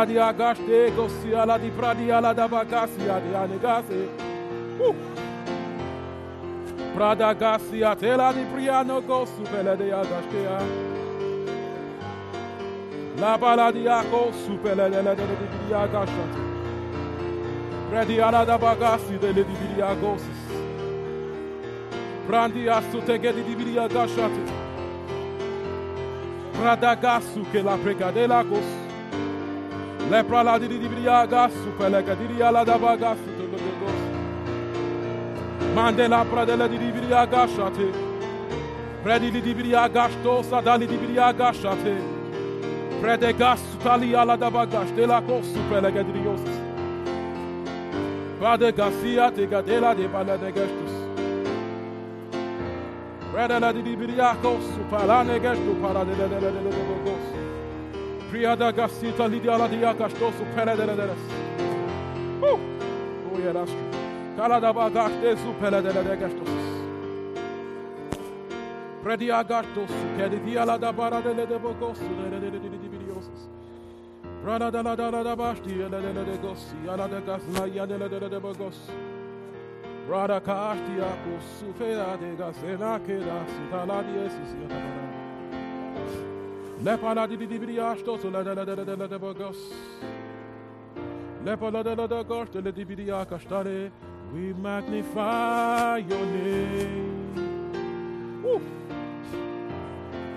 Pradia 0.00 0.32
gaste 0.32 0.92
gosia 0.96 1.44
la 1.44 1.58
di 1.58 1.68
pradia 1.68 2.20
la 2.20 2.32
da 2.32 2.48
bagasia 2.48 3.20
di 3.20 3.34
anegase. 3.34 4.08
Uh. 4.78 4.94
Prada 6.94 7.34
gasia 7.34 7.94
tela 7.94 8.32
di 8.32 8.42
priano 8.50 9.02
gosu 9.02 9.42
pele 9.42 9.76
de 9.76 9.92
agashkea. 9.92 10.58
La 13.18 13.36
bala 13.36 13.70
di 13.70 13.86
ako 13.86 14.32
supele 14.32 14.88
de 14.88 15.02
la 15.02 15.14
de 15.14 15.26
di 15.26 15.46
di 15.66 15.72
agashate. 15.74 16.40
Pradia 17.90 18.30
la 18.30 18.44
da 18.44 18.56
bagasi 18.56 19.18
de 19.18 19.32
le 19.32 19.44
di 19.44 19.74
di 19.74 19.82
agosis. 19.82 20.42
Prandi 22.26 22.68
asu 22.68 23.04
tege 23.04 23.34
di 23.34 23.54
di 23.54 23.76
agashate. 23.76 24.44
Prada 26.52 26.94
gasu 26.94 27.44
che 27.52 27.60
la 27.60 27.76
pregadela 27.76 28.42
gosu. 28.42 28.79
Lepra 30.10 30.42
la 30.42 30.58
didi 30.58 30.78
dibriaga 30.78 31.48
supeleka 31.48 32.14
didi 32.16 32.42
ala 32.42 32.64
dabaga 32.64 33.14
sutogogo. 33.14 33.90
Mande 35.74 36.08
la 36.08 36.24
pra 36.24 36.44
de 36.44 36.56
la 36.56 36.66
didi 36.66 36.86
dibriaga 36.86 37.46
shate. 37.46 37.86
Predi 39.04 39.30
li 39.30 39.40
dibriaga 39.40 40.08
sto 40.10 40.42
sa 40.42 40.60
dali 40.60 40.86
dibriaga 40.86 41.52
shate. 41.52 41.94
Prede 43.00 43.32
gas 43.38 43.60
sutali 43.70 44.12
ala 44.16 44.36
dabaga 44.36 44.84
stela 44.88 45.22
ko 45.22 45.42
supeleka 45.42 46.02
dirios. 46.02 46.42
Prade 48.40 48.72
gasia 48.72 49.30
te 49.30 49.46
gadela 49.46 49.94
de 49.94 50.08
bala 50.08 50.36
de 50.36 50.50
gestus. 50.52 50.94
Prede 53.32 53.60
la 53.60 53.72
didi 53.72 53.90
dibriaga 53.90 54.52
supalane 54.74 55.38
gestu 55.38 55.72
para 55.80 56.04
de 56.04 56.14
de 56.16 56.28
de 56.28 56.40
de 56.40 56.50
de 56.50 56.62
de 57.04 57.19
Priada 58.30 58.70
gasita 58.72 59.26
lidiala 59.26 59.68
diakas 59.68 60.12
dosu 60.20 60.44
pelederes. 60.54 61.18
Oh, 62.42 62.58
yeah, 63.38 63.52
that's 63.52 63.70
true. 63.70 63.90
Kaladabagak 64.36 65.12
desu 65.22 65.52
pelederes 65.60 66.34
dosu. 66.38 66.70
Prediagartos, 69.02 69.90
la 70.66 70.78
da 70.78 70.92
Barada 70.92 71.34
de 71.34 71.58
Bogos, 71.58 71.98
Rada 74.44 74.70
da 74.70 74.96
da 74.96 75.10
la 75.10 75.22
da 75.22 75.36
Basti, 75.36 75.70
Elena 75.70 76.24
de 76.24 76.36
Gossi, 76.38 76.88
Ala 76.88 77.08
de 77.08 77.20
Gasla, 77.20 77.66
Yanela 77.66 78.08
de 78.08 78.38
Bogos, 78.38 78.90
Rada 80.08 80.40
Castia, 80.40 81.08
Sufera 81.58 82.16
de 82.16 82.36
Gasena, 82.36 82.98
Keda, 83.00 83.44
Sutala 83.46 84.02
de 84.02 84.26
Esis, 84.26 84.54
Yanela. 84.54 85.19
Lepala 86.82 87.26
di 87.28 87.36
di 87.36 87.46
di 87.46 87.58
di 87.58 87.78
ashto 87.78 88.18
so 88.18 88.30
la 88.30 88.40
la 88.40 88.54
la 88.54 88.64
la 88.64 88.72
la 88.72 88.84
la 88.84 88.94
la 88.96 89.06
la 91.70 91.94
la 91.94 92.06
la 92.06 92.22
gosh 92.22 92.48
de 92.50 92.62
la 92.62 92.70
di 92.70 92.84
di 92.86 93.10
akashtare. 93.10 93.90
We 94.32 94.54
magnify 94.54 95.98
your 95.98 96.24
name. 96.24 97.34
Woo. 98.42 98.60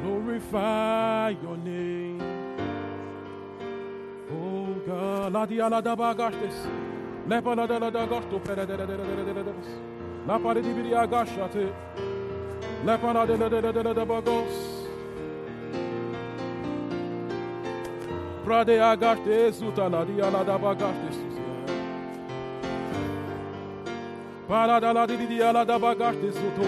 Glorify 0.02 1.30
your 1.42 1.58
name. 1.58 2.22
Oh 4.30 4.76
God, 4.86 5.32
la 5.32 5.46
di 5.46 5.62
ala 5.62 5.82
da 5.82 5.96
bagash 5.96 6.36
des. 6.42 6.68
Lepala 7.26 7.66
la 7.70 7.78
la 7.78 7.88
la 7.90 8.06
gosh 8.06 8.26
to 8.30 8.40
pere 8.40 8.66
de 8.66 8.76
de 8.76 8.86
de 8.86 8.98
de 8.98 9.16
de 9.16 9.34
de 9.34 9.44
de. 9.44 9.54
La 10.28 10.38
pare 10.40 10.62
di 10.62 10.74
di 10.74 10.92
agashate. 10.94 11.72
Lepala 12.84 13.26
de 13.26 13.38
de 13.38 13.50
de 13.50 13.62
de 13.62 13.82
de 13.82 13.94
de 13.94 14.06
bogos. 14.06 14.83
Prade 18.44 18.78
la 18.78 18.96
di 20.04 20.20
ala 20.20 20.44
da 20.44 20.58
bagaste 20.58 21.32
Para 24.48 24.80
da 24.80 24.92
la 24.92 25.06
di 25.06 25.26
di 25.28 25.42
ala 25.42 25.64
da 25.64 25.80
bagaste 25.80 26.32
suto. 26.34 26.68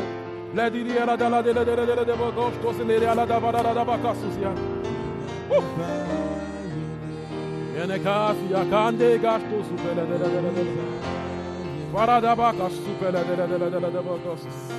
Le 0.54 0.70
di 0.72 0.84
di 0.84 0.98
ala 0.98 1.18
da 1.18 1.28
la 1.28 1.42
de 1.42 1.52
de 1.52 1.66
de 1.66 1.76
de 1.76 2.06
de 2.06 2.14
bagosto 2.14 2.74
se 2.74 2.84
le 2.86 3.06
ala 3.06 3.26
da 3.26 3.40
bara 3.40 3.74
da 3.74 3.84
bakasus 3.84 4.38
ya. 4.40 4.54
Ene 7.84 8.00
kasi 8.00 8.48
ya 8.50 8.64
kande 8.70 9.20
gasto 9.20 9.64
supele 9.68 10.06
de 10.08 10.18
de 10.18 10.30
de 10.32 10.52
de. 10.56 10.64
Para 11.92 12.22
da 12.22 12.36
bakas 12.36 12.72
supele 12.72 13.22
de 13.28 13.36
de 13.36 13.58
de 13.60 13.70
de 13.70 13.92
de 13.92 14.02
bagasus. 14.02 14.75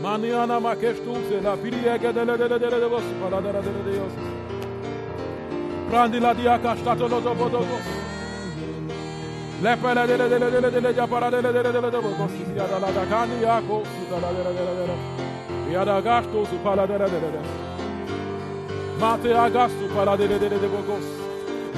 Maniana 0.00 0.58
makestu 0.58 1.14
se 1.28 1.40
la 1.42 1.56
pirie 1.56 1.98
che 1.98 2.10
delle 2.12 2.34
delle 2.36 2.58
delle 2.58 2.68
delle 2.70 2.86
vos 2.88 3.02
para 3.20 3.38
delle 3.40 3.60
delle 3.60 3.82
delle 3.82 3.90
dios. 3.90 4.12
Prandi 5.90 6.18
la 6.18 6.32
dia 6.32 6.58
castato 6.58 7.06
lo 7.06 7.20
dopo 7.20 7.48
dopo. 7.48 7.76
Le 9.60 9.76
pele 9.76 10.06
delle 10.06 10.28
delle 10.28 10.50
delle 10.50 10.70
delle 10.70 10.94
già 10.94 11.06
para 11.06 11.28
delle 11.28 11.52
delle 11.52 11.70
delle 11.70 11.90
dopo 11.90 12.08
cos 12.16 12.30
si 12.30 12.52
da 12.54 12.78
la 12.78 12.90
da 12.90 13.06
cani 13.06 13.40
ya 13.40 13.60
co 13.68 13.82
su 13.84 14.08
da 14.08 14.18
la 14.20 14.32
delle 14.32 14.54
delle 14.54 14.74
delle. 14.74 14.94
Ya 15.70 15.84
da 15.84 16.00
gasto 16.00 16.44
su 16.46 16.56
para 16.62 16.86
delle 16.86 17.04
delle 17.04 17.30
delle. 17.30 17.40
Mate 18.98 19.34
agasto 19.34 19.86
para 19.94 20.16
delle 20.16 20.38
delle 20.38 20.58
delle 20.58 20.84
cos. 20.86 21.04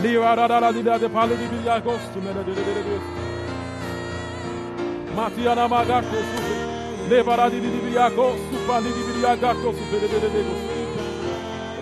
Liva 0.01 0.35
da 0.35 0.47
da 0.47 0.61
la 0.61 0.71
di 0.71 0.83
da 0.83 0.97
de 0.97 1.09
pale 1.09 1.37
di 1.37 1.47
via 1.57 1.83
costo 1.83 2.21
delle 2.21 2.45
delle 2.45 2.65
delle 2.65 2.83
delle. 2.85 3.01
Matiana 5.13 5.67
magasto 5.67 6.17
su 6.17 6.62
Supali 7.13 7.61
de 10.09 10.29
Dego. 10.31 10.55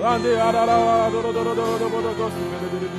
Rande 0.01 0.41
Arara, 0.41 1.09
Dorodoro, 1.11 1.55
Supere 1.55 2.69
de 2.71 2.79
Dego. 2.81 2.99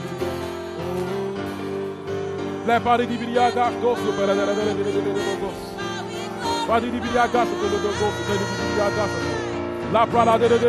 Lebaradi 2.66 3.08
di 3.08 3.18
Viriaga, 3.18 3.72
Supere 3.82 4.34
de 4.34 4.46
Dego. 4.46 5.50
Badi 6.68 6.90
di 6.90 7.00
Viriaga, 7.00 7.46
Supere 7.46 7.70
de 7.70 7.82
Dego, 7.82 8.08
Supere 8.16 8.38
di 8.38 8.46
Viriaga. 8.62 9.06
La 9.92 10.08
Prada 10.08 10.38
de 10.38 10.48
Dego. 10.48 10.68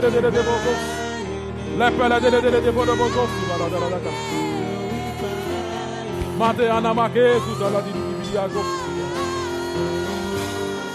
Lepele 1.79 2.20
de 2.20 2.29
Dego, 2.61 2.85
Dego, 2.85 3.07
Supara 3.07 3.66
de 3.68 3.79
Dego. 3.79 4.11
Mate 6.38 6.68
Anamake, 6.68 7.40
Supara 7.46 7.81
di 7.83 7.92
Viriaga. 7.92 8.92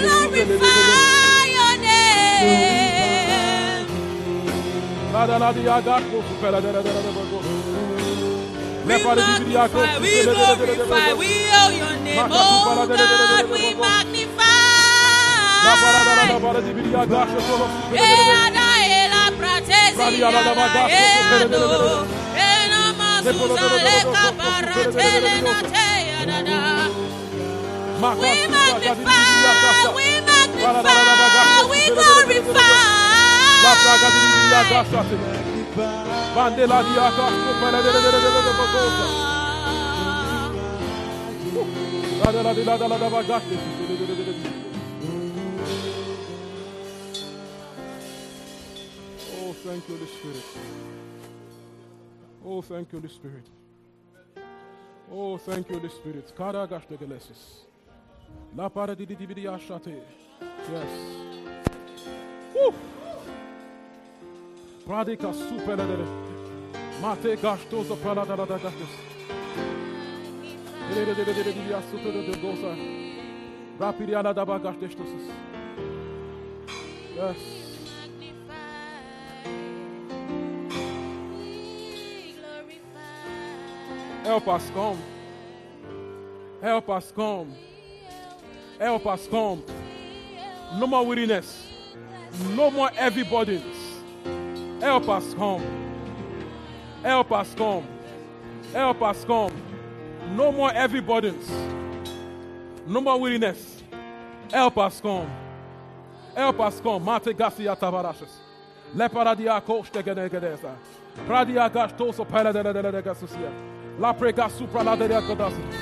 Glorify 0.00 1.46
your 1.56 1.74
name. 1.84 3.00
We 8.86 9.02
magnify, 9.22 9.98
we 10.00 10.10
glorify, 10.34 11.12
we 11.20 11.30
owe 11.60 11.72
your 11.82 11.96
name, 12.06 12.18
oh 12.32 12.86
God, 12.96 13.44
we 13.50 13.64
magnify. 13.74 14.48
Elada, 17.96 18.68
we 28.20 28.46
magnify, 28.48 29.92
we 29.96 30.04
magnify, 30.20 30.62
we 31.70 31.80
glorify. 31.94 32.60
Oh, 49.42 49.52
thank 49.64 49.88
you, 49.88 49.96
Holy 49.96 50.06
Spirit. 50.06 50.44
Oh, 52.44 52.62
thank 52.62 52.92
you, 52.92 52.98
Holy 53.00 53.08
Spirit. 53.12 53.44
Oh, 55.12 55.36
thank 55.38 55.68
you, 55.68 55.76
Holy 55.76 55.88
Spirit. 55.88 56.32
Kara 56.36 56.66
gashdegelesis. 56.66 57.66
La 58.56 58.68
para 58.68 58.94
di 58.94 59.06
di 59.06 59.46
ashate. 59.46 60.02
Yes. 60.70 60.92
Woo! 62.54 62.72
Pradika 64.86 65.32
superedere. 65.32 66.06
Mate 67.02 67.36
gashtoza 67.36 67.96
paladala 67.96 68.46
da 68.46 68.58
gashtos. 68.58 68.90
Ele 70.90 71.14
de 71.14 71.24
de 71.24 71.24
de 71.24 71.42
de 71.42 71.52
de 71.52 71.74
asupero 71.74 72.22
de 72.22 72.40
goza. 72.40 72.76
Rapiri 73.80 74.14
ala 74.14 74.32
da. 74.32 74.44
Yes. 77.16 77.69
Help 84.24 84.48
us 84.48 84.70
come. 84.70 84.98
Help 86.60 86.90
us 86.90 87.12
come. 87.12 87.54
Help 88.78 89.06
us 89.06 89.26
come. 89.26 89.62
No 90.74 90.86
more 90.86 91.06
weariness. 91.06 91.66
No 92.54 92.70
more 92.70 92.90
heavy 92.90 93.22
burdens. 93.22 93.76
Help 94.80 95.08
us 95.08 95.34
come. 95.34 95.62
Help 97.02 97.32
us 97.32 97.54
come. 97.54 97.86
Help 98.72 99.02
us 99.02 99.24
come. 99.24 99.52
No 100.36 100.52
more 100.52 100.70
heavy 100.70 101.00
burdens. 101.00 101.50
No 102.86 103.00
more 103.00 103.18
weariness. 103.18 103.82
Help 104.52 104.76
us 104.78 105.00
come. 105.00 105.30
Help 106.36 106.60
us 106.60 106.78
come. 106.80 107.04
Mate 107.04 107.36
Garcia 107.36 107.74
Tavarashas. 107.74 108.32
Leparadia 108.94 109.60
Koste 109.62 110.02
Genegedesa. 110.02 110.76
Pradia 111.26 111.68
Gastoso 111.70 112.24
Paladela 112.24 112.72
de 112.72 113.02
Gasusia. 113.02 113.79
La 113.98 114.12
prega 114.12 114.48
supra 114.48 114.82
la 114.82 114.96
deria 114.96 115.20
kodasis. 115.20 115.74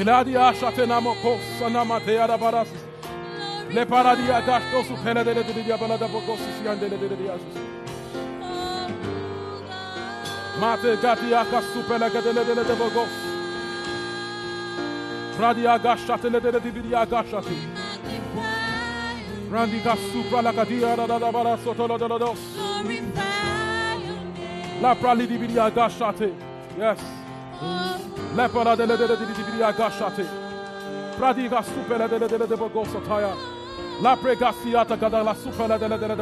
Iladia 0.00 0.52
shatena 0.54 1.00
mokos 1.00 1.40
sanama 1.58 2.00
deada 2.00 2.38
barasis. 2.38 2.84
Le 3.70 3.86
paradia 3.86 4.40
gashto 4.40 4.82
su 4.84 4.94
pene 5.04 5.24
de 5.24 5.34
de 5.34 5.62
dia 5.62 5.76
balada 5.76 6.08
si 6.08 6.64
yande 6.64 6.88
de 6.88 6.96
de 6.96 7.16
diasis. 7.16 7.54
Mate 10.60 10.96
gatia 11.02 11.44
kasupele 11.44 12.10
gadele 12.10 12.44
de 12.44 12.54
de 12.54 12.74
bokos. 12.74 13.12
Pradia 15.36 15.78
gashatele 15.78 16.40
de 16.40 16.50
de 16.50 16.82
dia 16.82 17.06
gashati. 17.06 17.58
Randi 19.52 19.80
gasupra 19.80 20.42
la 20.42 20.52
gadia 20.52 20.96
da 20.96 21.06
da 21.06 21.30
barasoto 21.32 21.86
la 21.86 22.18
dos. 22.18 22.38
La 24.80 24.94
prali 24.94 25.26
di 25.26 25.38
bidia 25.38 25.70
gashate. 25.70 26.47
Yes. 26.78 27.00
Le 28.36 28.48
para 28.48 28.76
de 28.76 28.86
de 28.86 28.96
de 28.96 29.06
de 29.08 29.16
dia 29.56 29.72
gashate. 29.72 30.24
Pradiga 31.18 31.60
supera 31.60 32.06
de 32.08 32.18
de 32.20 32.28
de 32.28 32.46
de 32.46 32.56
boko 32.56 32.84
sotaya. 32.84 33.34
La 34.00 34.14
pregasiata 34.14 34.96
kada 34.96 35.24
la 35.24 35.34
supera 35.34 35.76
de 35.76 35.88
de 35.88 35.98
de 35.98 36.16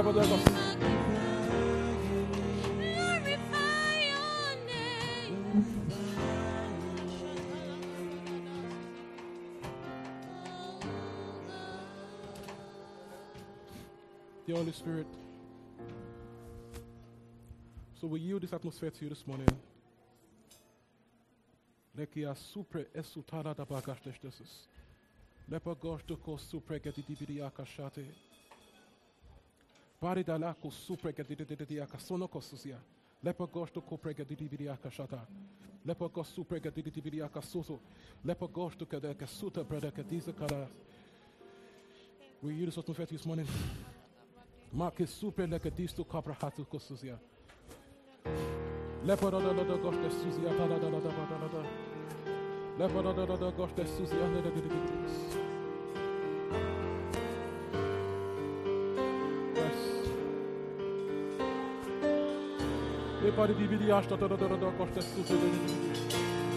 de 14.46 14.54
Holy 14.54 14.72
Spirit. 14.72 15.06
So 18.00 18.06
we 18.06 18.20
yield 18.20 18.40
this 18.40 18.54
atmosphere 18.54 18.90
to 18.90 19.04
you 19.04 19.10
this 19.10 19.26
morning. 19.26 19.48
Lekia 21.96 22.34
supre 22.34 22.86
esutana 22.94 23.54
da 23.54 23.64
bagashtesis. 23.64 24.68
Lepagosh 25.48 26.04
to 26.06 26.16
ko 26.16 26.36
supre 26.36 26.80
gedidibidi 26.80 27.42
akashate. 27.42 28.04
Baridalako 30.00 30.70
supre 30.70 31.12
gedidibidi 31.12 31.80
akasono 31.80 32.28
kosusia. 32.28 32.78
Lepagosh 33.24 33.72
to 33.72 33.80
kopre 33.80 34.14
gedidibidi 34.14 34.68
akashata. 34.68 35.26
Lepagos 35.86 36.34
supre 36.34 36.60
gedidibidi 36.60 37.22
akasuto. 37.22 37.78
Lepagosh 38.24 38.76
to 38.76 38.86
kedeke 38.86 39.26
suta 39.26 39.64
breda 39.64 39.90
kediza 39.90 40.32
kara. 40.32 40.68
We 42.42 42.54
use 42.54 42.76
what 42.76 42.86
to 42.86 42.94
fet 42.94 43.08
this 43.08 43.24
morning. 43.24 43.46
Mark 44.72 45.00
is 45.00 45.10
supre 45.10 45.46
lekedisto 45.46 46.04
kabra 46.04 46.34
hatu 46.34 46.64
kosusia 46.64 47.18
susia. 49.06 49.14
Lepa 49.14 49.30
da 49.30 49.38
da 49.38 49.52
da 49.52 49.64
da 49.64 49.76
gosto 49.76 50.10
susia 50.10 50.50
da 50.58 50.66
da 50.66 50.78
da 50.78 50.90
da 50.90 50.98
da 50.98 51.08
da 51.08 51.36
da 51.38 51.48
da. 51.48 51.62
Lepa 52.78 53.02
da 53.02 53.12
da 53.12 53.26
da 53.26 53.36
da 53.36 53.50
gosto 53.50 53.84
susia 53.86 54.18
da 54.18 54.40
da 54.40 54.50
da 54.50 54.60
da 54.60 54.68
da. 54.68 54.76
Yes. 59.54 59.82
Le 63.22 63.30
pari 63.32 63.54
di 63.54 63.66
vidi 63.66 63.90
asta 63.90 64.16
da 64.16 64.26
da 64.26 64.36
da 64.36 64.46
da 64.46 64.70
gosto 64.78 65.00
susia 65.00 65.36
da 65.36 65.44
da 65.44 65.56
da 65.56 65.66
da. 65.66 65.76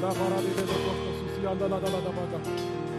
Da 0.01 0.07
da 0.07 0.13
da 0.13 0.41
da 0.41 0.77
da 1.43 1.67
da 1.67 1.67
da 1.67 1.79
da 1.79 1.79
da 1.79 1.99
da 1.99 2.11
da 2.11 2.37
da 2.37 2.98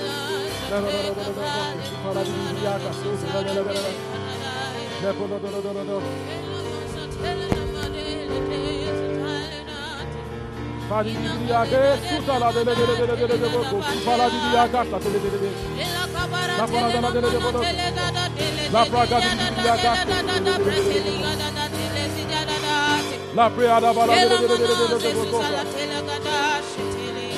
La 23.33 23.49
prayer 23.49 23.81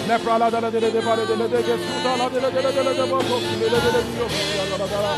Neprala 0.07 0.49
dele 0.51 0.69
dele 0.69 0.91
de 0.91 0.99
bare 0.99 1.25
dele 1.25 1.47
de 1.47 1.63
ke 1.63 1.75
suta 1.79 2.15
la 2.17 2.27
dele 2.27 2.49
dele 2.51 2.71
dele 2.75 2.93
de 2.93 3.05
bo 3.09 3.17
ko 3.27 3.35
dele 3.39 3.79
dele 3.83 4.01
de 4.03 4.11
yo 4.19 4.25
ya 4.57 4.63
la 4.69 4.75
la 4.81 4.87
la 5.03 5.11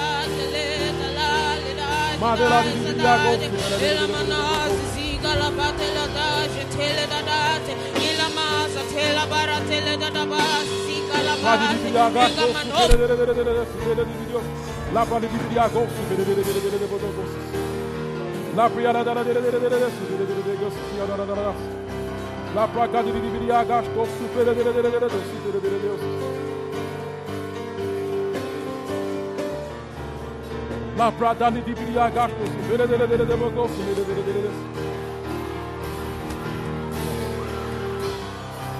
Ma 2.21 2.35
de 2.37 2.45
la 2.51 2.59
di 2.61 3.01
ya 3.01 3.15
ko 3.23 3.31
de 3.81 3.89
la 3.97 4.05
manas 4.13 4.73
si 4.93 5.17
gala 5.23 5.49
patela 5.57 6.05
da 6.15 6.27
je 6.53 6.63
tele 6.75 7.05
da 7.11 7.19
da 7.29 7.39
te 7.65 7.73
ila 8.07 8.27
mas 8.37 8.75
tela 8.93 9.25
bara 9.31 9.57
tele 9.69 9.97
da 9.97 10.09
da 10.17 10.23
ba 10.31 10.41
si 10.85 10.97
gala 11.09 11.33
ba 11.41 11.51
di 11.57 11.89
ya 11.97 12.05
ga 12.15 12.25
ko 12.37 12.45
dele 12.89 13.05
dele 13.09 13.15
dele 13.17 13.33
dele 13.33 13.63
dele 13.85 14.03
di 14.05 14.31
yo 14.33 14.41
La 14.93 15.03
pa 15.03 15.17
di 15.19 15.27
ya 15.55 15.67
ko 15.67 15.81
dele 16.09 16.23
dele 16.27 16.41
dele 16.45 16.59
dele 16.61 16.77
de 16.77 16.85
bo 16.85 16.97
ko 17.01 17.23
La 18.55 18.69
priya 18.69 18.91
la 18.93 19.01
da 19.01 19.13
la 19.13 19.23
dele 19.23 19.41
dele 19.41 19.59
dele 19.59 19.77
dele 19.79 20.41
de 20.45 20.53
yo 20.61 20.69
ya 20.97 21.05
la 21.09 21.25
la 21.25 21.41
la 21.49 21.84
Lá 22.55 22.67
pra 22.69 22.87
cá 22.87 23.01
de 23.01 23.11
Biriá, 23.11 23.65
gastou 23.65 24.05
super, 24.05 24.45
Lá 30.97 31.11
pra 31.11 31.33
Dani 31.33 31.61
de 31.61 31.75
Biriá, 31.75 32.09
gastou 32.09 32.47
super, 32.47 32.79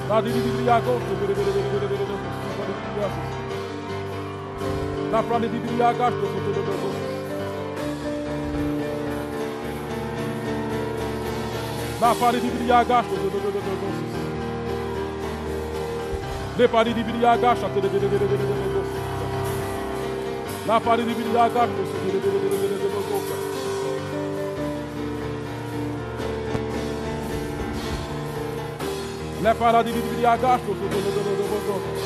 Lá 0.08 0.22
de 0.22 0.30
Biriá, 0.30 0.80
gastou 0.80 1.02
super, 1.02 1.36
Lá 5.12 5.22
pra 5.22 5.38
Dani 5.38 5.50
de 5.50 5.68
Biriá, 5.68 5.92
gastou 5.92 6.30
super, 6.30 6.95
Lapari 12.06 12.40
di 12.40 12.50
Briaga, 12.50 13.04
Lepari 16.56 16.94
di 16.94 17.02
Briaga, 17.02 17.56
Lapari 20.68 21.04
di 21.04 21.14
Briaga, 21.14 21.68
Lepara 29.42 29.82
di 29.82 29.92
Briaga, 29.92 30.60
Lepara 30.62 32.05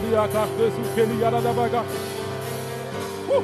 Maria 0.00 0.30
tahtı 0.32 0.70
sukeli 0.70 1.22
yarada 1.22 1.50
e 1.50 1.56
baga. 1.56 1.84
Huh. 3.28 3.42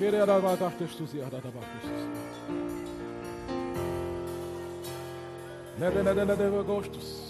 Kere 0.00 0.16
yarada 0.16 0.38
e 0.38 0.42
baga 0.42 0.56
tahtı 0.56 0.86
susi 0.86 1.16
yarada 1.16 1.36
baga 1.36 1.66
susi. 1.82 2.06
Ne 5.80 5.94
de 5.94 6.04
ne 6.04 6.16
de 6.16 6.26
ne 6.26 6.38
de 6.38 6.62
gostus. 6.66 7.29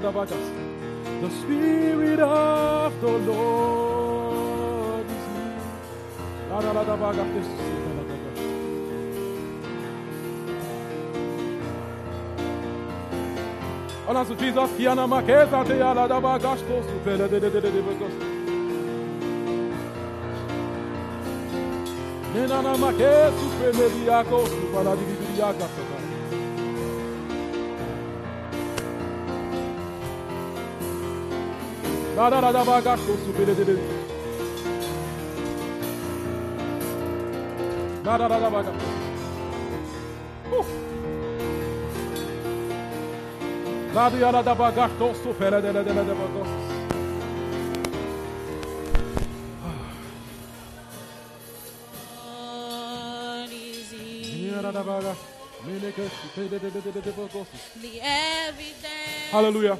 The 0.00 1.30
Spirit 1.42 2.20
of 2.20 3.00
the 3.02 3.18
Lord 3.28 5.06
is 5.06 5.24
here. 5.36 5.60
O 14.08 14.24
Jesus 14.36 14.70
que 14.76 14.88
ana 14.88 15.06
maqueza 15.06 15.64
te 15.64 15.82
ala 15.82 16.08
da 16.08 16.18
bagasto 16.18 16.82
supera 16.82 17.28
de 17.28 17.40
de 17.40 17.50
de 17.50 17.60
de 17.60 17.70
de. 17.70 17.82
Nena 22.34 22.62
na 22.62 22.76
maqueza 22.78 23.32
de 23.72 23.88
para. 24.72 25.99
Hallelujah. 59.32 59.78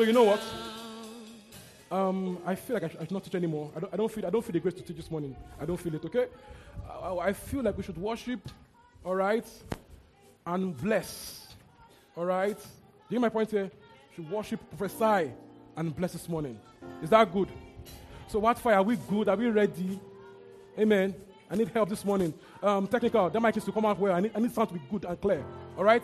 So 0.00 0.06
you 0.06 0.14
know 0.14 0.24
what? 0.24 0.40
Um, 1.90 2.38
I 2.46 2.54
feel 2.54 2.72
like 2.72 2.84
I, 2.84 2.86
I 2.86 3.00
should 3.00 3.10
not 3.10 3.22
teach 3.22 3.34
anymore. 3.34 3.70
I 3.76 3.80
don't, 3.80 3.92
I 3.92 3.96
don't 3.98 4.10
feel 4.10 4.24
I 4.24 4.30
don't 4.30 4.42
feel 4.42 4.54
the 4.54 4.60
grace 4.60 4.72
to 4.72 4.80
teach 4.80 4.96
this 4.96 5.10
morning. 5.10 5.36
I 5.60 5.66
don't 5.66 5.76
feel 5.76 5.94
it. 5.94 6.02
Okay, 6.02 6.24
I, 7.02 7.16
I 7.16 7.32
feel 7.34 7.62
like 7.62 7.76
we 7.76 7.82
should 7.82 7.98
worship, 7.98 8.40
all 9.04 9.14
right, 9.14 9.44
and 10.46 10.74
bless, 10.74 11.48
all 12.16 12.24
right. 12.24 12.56
Do 12.56 12.62
you 13.10 13.16
get 13.16 13.20
my 13.20 13.28
point 13.28 13.50
here? 13.50 13.70
Should 14.16 14.30
worship, 14.30 14.60
prophesy, 14.78 15.32
and 15.76 15.94
bless 15.94 16.14
this 16.14 16.30
morning. 16.30 16.58
Is 17.02 17.10
that 17.10 17.30
good? 17.30 17.50
So 18.26 18.38
what 18.38 18.58
fire? 18.58 18.76
Are 18.76 18.82
we 18.82 18.96
good? 18.96 19.28
Are 19.28 19.36
we 19.36 19.48
ready? 19.48 20.00
Amen. 20.78 21.14
I 21.50 21.56
need 21.56 21.68
help 21.68 21.90
this 21.90 22.06
morning. 22.06 22.32
Um, 22.62 22.86
technical, 22.86 23.28
that 23.28 23.42
mic 23.42 23.54
is 23.58 23.64
to 23.64 23.72
come 23.72 23.84
out 23.84 23.98
well. 23.98 24.14
I 24.14 24.20
need, 24.20 24.32
I 24.34 24.40
need 24.40 24.54
sound 24.54 24.68
to 24.70 24.74
be 24.76 24.80
good 24.90 25.04
and 25.04 25.20
clear. 25.20 25.44
All 25.76 25.84
right? 25.84 26.02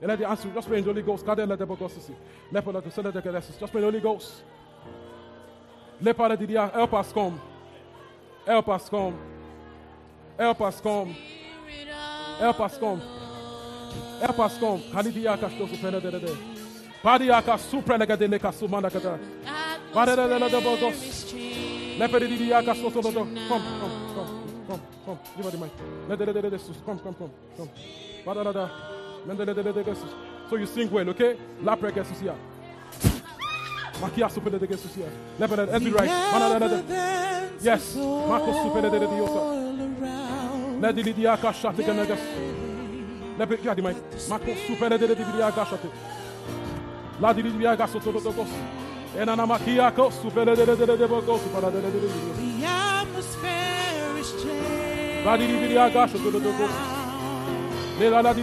And 0.00 0.08
let 0.08 0.18
the 0.18 0.28
answer 0.28 0.50
just 0.52 0.68
pray 0.68 0.78
in 0.78 0.84
the 0.84 0.90
Holy 0.90 1.02
Ghost. 1.02 1.24
God, 1.24 1.38
let 1.38 1.58
the 1.58 1.66
Bogosi. 1.66 2.14
Lepo, 2.52 2.72
let 2.74 2.84
the 2.84 2.90
Son 2.90 3.06
of 3.06 3.14
Just 3.14 3.58
pray 3.58 3.66
in 3.66 3.72
the 3.72 3.80
Holy 3.80 4.00
Ghost. 4.00 4.42
Lepo, 6.02 6.28
let 6.28 6.38
the 6.38 6.70
Help 6.74 6.92
us 6.94 7.12
come. 7.12 7.40
Help 8.46 8.68
us 8.68 8.88
come. 8.88 9.18
Help 10.38 10.60
us 10.60 10.80
come. 10.80 11.16
Help 12.38 12.60
us 12.60 12.78
come. 12.78 13.02
Help 14.20 14.38
us 14.38 14.58
come. 14.58 14.80
Kalidia 14.92 15.36
Kasto 15.38 15.66
Supena 15.66 16.00
de 16.00 16.10
de. 16.10 16.36
Padiaka 17.02 17.58
Suprenega 17.58 18.16
de 18.16 18.28
Leca 18.28 18.52
Sumana 18.52 18.90
Kada. 18.90 19.18
Badadela 19.94 20.48
de 20.50 20.60
Bogos. 20.60 21.32
Lepedidia 21.98 22.62
Kasto 22.62 22.90
Soto. 22.90 23.12
Come, 23.12 23.34
come, 23.48 23.62
come, 24.14 24.56
come, 24.66 24.80
come. 25.06 25.18
Give 25.36 25.44
her 25.46 25.50
the 25.50 25.58
mic. 25.58 25.72
Let 26.08 26.18
the 26.18 26.58
Come, 26.84 26.98
come, 26.98 27.14
come, 27.14 27.30
come. 27.56 27.70
Badada. 28.24 28.95
So 30.48 30.56
you 30.56 30.66
sing 30.66 30.90
well, 30.90 31.08
okay? 31.10 31.36
La 31.62 31.76
prega 31.76 32.04
susia. 32.04 32.34
Makia 34.00 34.28
super 34.30 34.50
de 34.50 34.58
de 34.58 34.76
susia. 34.76 35.06
Never 35.38 35.56
de 35.56 35.72
every 35.72 35.90
right. 35.90 36.10
Yes. 37.60 37.96
Marco 37.96 38.52
super 38.62 38.82
de 38.82 38.90
de 38.90 39.06
diosa. 39.06 39.66
Let 40.80 40.94
di 40.94 41.02
lidia 41.02 41.36
kasha 41.40 41.72
take 41.72 41.88
a 41.88 41.94
negas. 41.94 42.20
Never 43.38 43.56
get 43.56 43.76
di 43.76 43.82
mai. 43.82 43.94
Mako 44.28 44.54
supe 44.66 44.88
de 44.88 44.98
dege 44.98 45.16
lidia 45.16 45.50
kasha 45.52 45.76
take. 45.78 45.92
La 47.18 47.32
di 47.32 47.42
di 47.42 47.50
kasha 47.50 47.98
to 47.98 48.12
to 48.12 48.20
to 48.20 48.32
kos. 48.32 48.48
Enana 49.16 49.46
makia 49.46 49.90
kos 49.94 50.14
supe 50.20 50.44
de 50.44 50.54
de 50.54 50.64
de 50.66 50.86
dege 50.86 51.08
kos 51.08 51.40
supe 51.42 51.60
de 51.60 51.70
de 51.70 51.80
dege 51.80 52.00
dege. 52.04 52.18
The 52.36 52.66
atmosphere 52.66 54.18
is 54.20 54.30
changing. 54.42 55.24
La 55.24 55.36
di 55.36 55.46
di 55.46 55.74
kasha 55.74 56.18
to 56.18 56.30
to 56.30 56.40
to 56.40 56.52
kos. 56.52 56.70
Le 57.98 58.10
la 58.10 58.20
la 58.20 58.32
di 58.34 58.42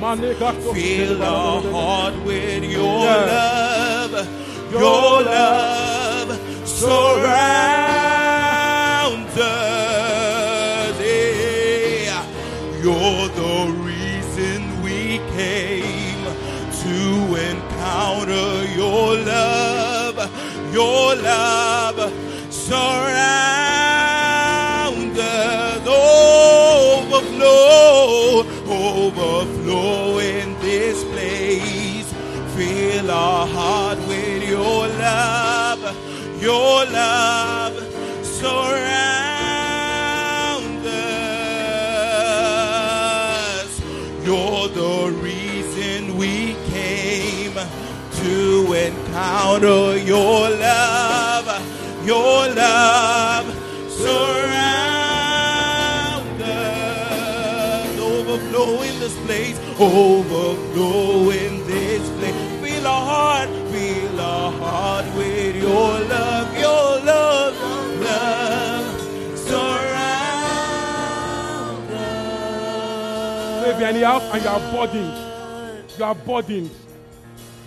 Fill 0.00 1.22
our 1.22 1.60
heart 1.60 2.14
with 2.24 2.64
your 2.64 3.04
love, 3.04 4.12
your 4.72 5.22
love 5.22 6.30
surrounds 6.66 6.96
us. 9.36 11.00
Yeah. 11.00 12.24
You're 12.82 13.28
the 13.28 13.72
reason 13.84 14.82
we 14.82 15.18
came 15.36 16.24
to 16.82 17.36
encounter 17.50 18.64
your 18.74 19.16
love, 19.18 20.16
your 20.72 21.14
love 21.16 22.10
surrounds 22.50 23.59
Our 33.10 33.44
heart 33.46 33.98
with 34.06 34.48
your 34.48 34.86
love, 34.86 35.82
your 36.40 36.84
love 36.86 37.74
surrounds 38.24 38.86
us. 42.46 43.80
You're 44.24 44.68
the 44.68 45.10
reason 45.20 46.16
we 46.18 46.54
came 46.70 47.54
to 48.22 48.72
encounter 48.74 49.98
your 49.98 50.48
love, 50.50 51.48
your 52.06 52.48
love 52.54 53.46
surround 53.90 55.20
us. 56.42 57.98
Overflow 57.98 58.82
in 58.82 59.00
this 59.00 59.16
place, 59.26 59.58
overflow 59.80 61.30
in 73.90 74.00
the 74.00 74.06
house 74.06 74.22
and 74.32 74.42
you 74.42 74.48
are 74.48 74.60
burdened. 74.72 75.14
You 75.98 76.04
are 76.04 76.14
burdened. 76.14 76.70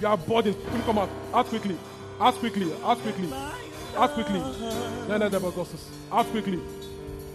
You 0.01 0.07
are 0.07 0.17
burdened. 0.17 0.55
Quickly 0.55 0.81
come 0.85 0.97
out. 0.97 1.09
Out 1.33 1.45
quickly. 1.47 1.77
Out 2.19 2.35
quickly. 2.35 2.73
Out 2.83 2.97
quickly. 2.99 3.33
Out 3.95 4.11
quickly. 4.11 4.39
No, 5.07 5.17
no, 5.17 5.27
no. 5.27 5.67
Out 6.11 6.25
quickly. 6.27 6.59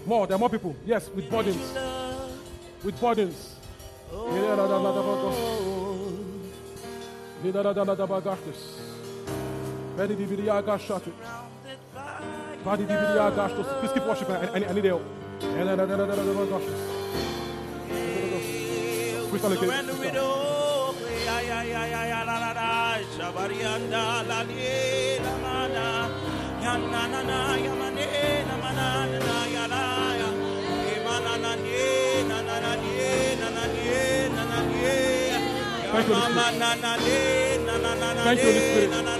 More. 0.06 0.26
There 0.26 0.36
are 0.36 0.38
more 0.38 0.50
people. 0.50 0.74
Yes, 0.84 1.10
with 1.14 1.30
burdens. 1.30 1.74
With 2.82 3.00
burdens. 3.00 3.56
Yeah, 4.12 4.56
Body 9.98 10.14
DVD, 10.14 10.48
I 10.48 10.62
got 10.62 10.80
Badi 10.80 11.10
body, 12.64 12.84
agashati. 12.84 13.18
I 13.18 13.34
got 13.34 13.50
shot. 13.50 13.80
Please 13.80 13.92
keep 13.92 14.06
worshiping. 14.06 14.36
I, 14.36 14.72
need 14.72 14.84
help. 14.84 15.02
Crystal 19.28 19.52
again. 19.52 19.68
Thank 38.28 38.40
you, 38.40 38.46
Holy 38.46 38.60
Spirit. 38.60 39.17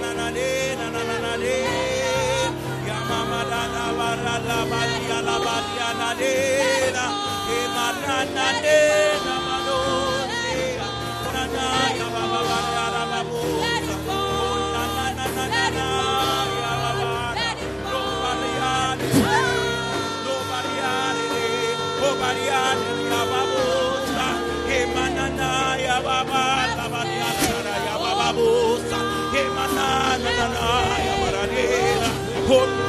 Oh, 32.51 32.88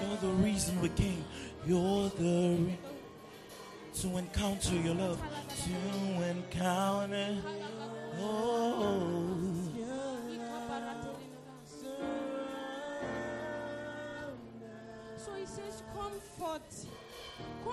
You're 0.00 0.16
the 0.16 0.28
reason 0.42 0.80
we 0.80 0.88
came. 0.90 1.24
You're 1.66 2.08
the 2.10 2.56
re- 2.60 2.78
to 4.00 4.16
encounter 4.16 4.74
your 4.76 4.94
love. 4.94 5.20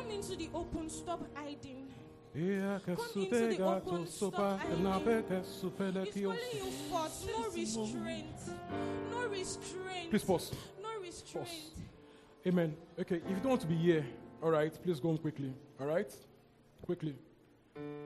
Come 0.06 0.14
into 0.14 0.36
the 0.36 0.49
open. 0.53 0.88
Stop 0.88 1.22
hiding. 1.34 1.88
Come 2.36 2.97
into 3.16 3.47
the 3.47 3.64
open, 3.64 4.08
stop 4.08 4.36
hiding. 4.36 4.84
beca 5.03 5.43
su 5.43 5.72
pele 5.72 6.06
He's 6.06 6.24
calling 6.24 6.39
you 6.53 6.72
forth. 6.91 7.26
No 7.26 7.49
restraint. 7.49 8.39
No 9.12 9.28
restraint. 9.28 10.10
Please 10.12 10.24
pause. 10.24 10.51
No 10.80 11.01
restraint. 11.01 11.47
Amen. 12.45 12.76
Okay, 12.99 13.16
if 13.16 13.30
you 13.30 13.36
don't 13.38 13.49
want 13.49 13.62
to 13.62 13.68
be 13.68 13.76
here, 13.76 14.06
all 14.43 14.51
right, 14.51 14.72
please 14.84 14.99
go 14.99 15.10
on 15.10 15.18
quickly. 15.18 15.51
All 15.80 15.88
right? 15.88 16.14
Quickly. 16.86 17.16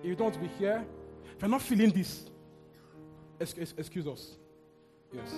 If 0.02 0.06
you 0.06 0.16
don't 0.16 0.32
want 0.32 0.36
to 0.36 0.40
be 0.40 0.48
here, 0.58 0.86
if 1.36 1.42
you're 1.42 1.50
not 1.50 1.62
feeling 1.62 1.90
this, 1.90 2.30
ex- 3.42 3.56
ex- 3.60 3.74
excuse 3.78 4.08
us. 4.08 4.38
Yes. 5.12 5.34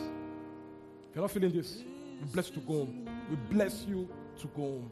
If 1.09 1.16
you're 1.16 1.24
not 1.24 1.32
feeling 1.32 1.53
this, 1.53 1.84
we 2.22 2.28
bless 2.32 2.49
you 2.49 2.55
to 2.55 2.62
go 2.62 2.74
home. 2.74 3.09
We 3.32 3.36
bless 3.49 3.84
you 3.86 4.07
to 4.41 4.47
go 4.47 4.62
home. 4.62 4.91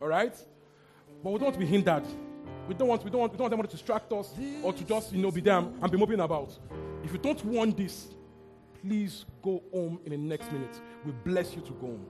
All 0.00 0.08
right? 0.08 0.36
But 1.26 1.32
we 1.32 1.38
don't 1.40 1.46
want 1.46 1.54
to 1.54 1.60
be 1.60 1.66
hindered. 1.66 2.04
We 2.68 2.74
don't 2.76 2.86
want, 2.86 3.02
we 3.02 3.10
don't 3.10 3.20
want, 3.22 3.32
we 3.32 3.36
don't 3.36 3.46
want 3.46 3.52
anyone 3.52 3.66
to 3.66 3.72
distract 3.72 4.12
us 4.12 4.32
or 4.62 4.72
to 4.72 4.84
just, 4.84 5.12
you 5.12 5.20
know, 5.20 5.32
be 5.32 5.40
there 5.40 5.56
and 5.56 5.90
be 5.90 5.98
moping 5.98 6.20
about. 6.20 6.56
If 7.02 7.10
you 7.12 7.18
don't 7.18 7.44
want 7.44 7.76
this, 7.76 8.14
please 8.80 9.24
go 9.42 9.60
home 9.72 9.98
in 10.04 10.12
the 10.12 10.18
next 10.18 10.52
minute. 10.52 10.80
We 11.04 11.10
bless 11.24 11.56
you 11.56 11.62
to 11.62 11.72
go 11.72 11.88
home. 11.88 12.06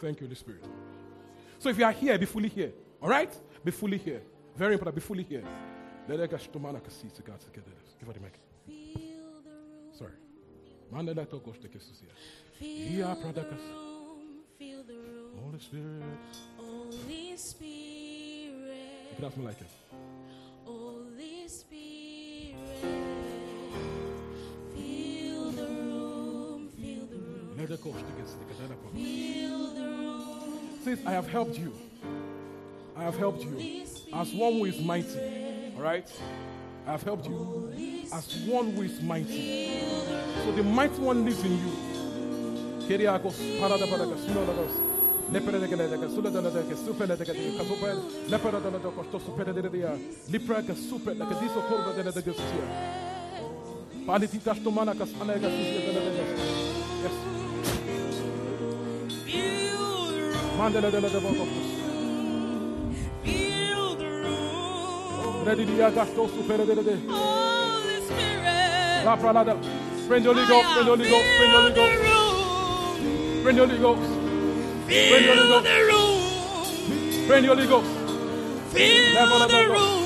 Thank 0.00 0.22
you, 0.22 0.26
Holy 0.26 0.36
Spirit. 0.36 0.64
So 1.58 1.68
if 1.68 1.76
you 1.76 1.84
are 1.84 1.92
here, 1.92 2.16
be 2.16 2.24
fully 2.24 2.48
here. 2.48 2.72
All 3.02 3.10
right? 3.10 3.38
Be 3.62 3.70
fully 3.70 3.98
here. 3.98 4.22
Very 4.56 4.72
important. 4.72 4.94
Be 4.94 5.02
fully 5.02 5.22
here. 5.22 5.42
Give 6.08 6.18
the 8.14 8.20
mic. 8.22 8.40
Sorry. 9.92 10.12
Feel 15.58 15.80
the 15.82 15.88
room, 15.88 16.18
Holy 16.58 17.36
Spirit. 17.36 17.36
Holy 17.36 17.36
Spirit, 17.36 19.16
can 19.16 19.24
ask 19.24 19.36
me 19.38 19.44
like 19.46 19.60
it. 19.60 19.66
Holy 20.64 21.48
Spirit. 21.48 22.56
Feel 24.74 25.50
the 25.52 25.62
room, 25.66 26.68
feel 26.76 27.06
the 27.06 27.16
room, 27.16 27.56
Let 27.58 27.70
us 27.70 27.80
go 27.80 27.90
to 27.92 27.96
the 27.96 28.02
kisses 28.20 28.36
together. 28.36 28.74
feel 28.92 29.74
the 29.74 29.80
room. 29.80 30.60
Says, 30.84 30.98
I 31.06 31.12
have 31.12 31.26
helped 31.28 31.58
you. 31.58 31.72
I 32.96 33.02
have 33.04 33.16
helped 33.16 33.42
you 33.42 33.82
as 34.14 34.32
one 34.34 34.52
who 34.54 34.64
is 34.66 34.78
mighty. 34.80 35.72
All 35.76 35.82
right? 35.82 36.10
I 36.86 36.92
have 36.92 37.02
helped 37.02 37.26
you 37.26 37.72
as 38.12 38.36
one 38.46 38.72
who 38.72 38.82
is 38.82 39.00
mighty. 39.02 39.80
So 40.44 40.52
the 40.52 40.62
mighty 40.62 41.00
one 41.00 41.24
lives 41.24 41.42
in 41.42 41.52
you. 41.52 41.72
Keriakos, 42.86 43.34
paradabadagas, 43.58 44.20
sinodagos, 44.24 44.70
Leperedeke, 45.32 46.08
Suladanadeke, 46.08 46.76
Supeledeke, 46.76 47.32
Casupel, 47.58 47.98
Leperadanadoco, 48.28 49.18
Superadia, 49.18 49.98
Lipraka, 50.28 50.74
Super, 50.74 51.16
Lacadiso 51.16 51.60
Corva 51.68 51.92
de 51.92 52.04
la 52.04 52.12
Fill 74.88 75.62
the 75.62 75.78
room. 75.88 76.22
Pray 77.26 77.38
in 77.38 77.42
the 77.42 77.48
Holy 77.48 77.66
Ghost. 77.66 77.90
Feel 78.72 79.48
the 79.48 79.62
room. 79.72 79.96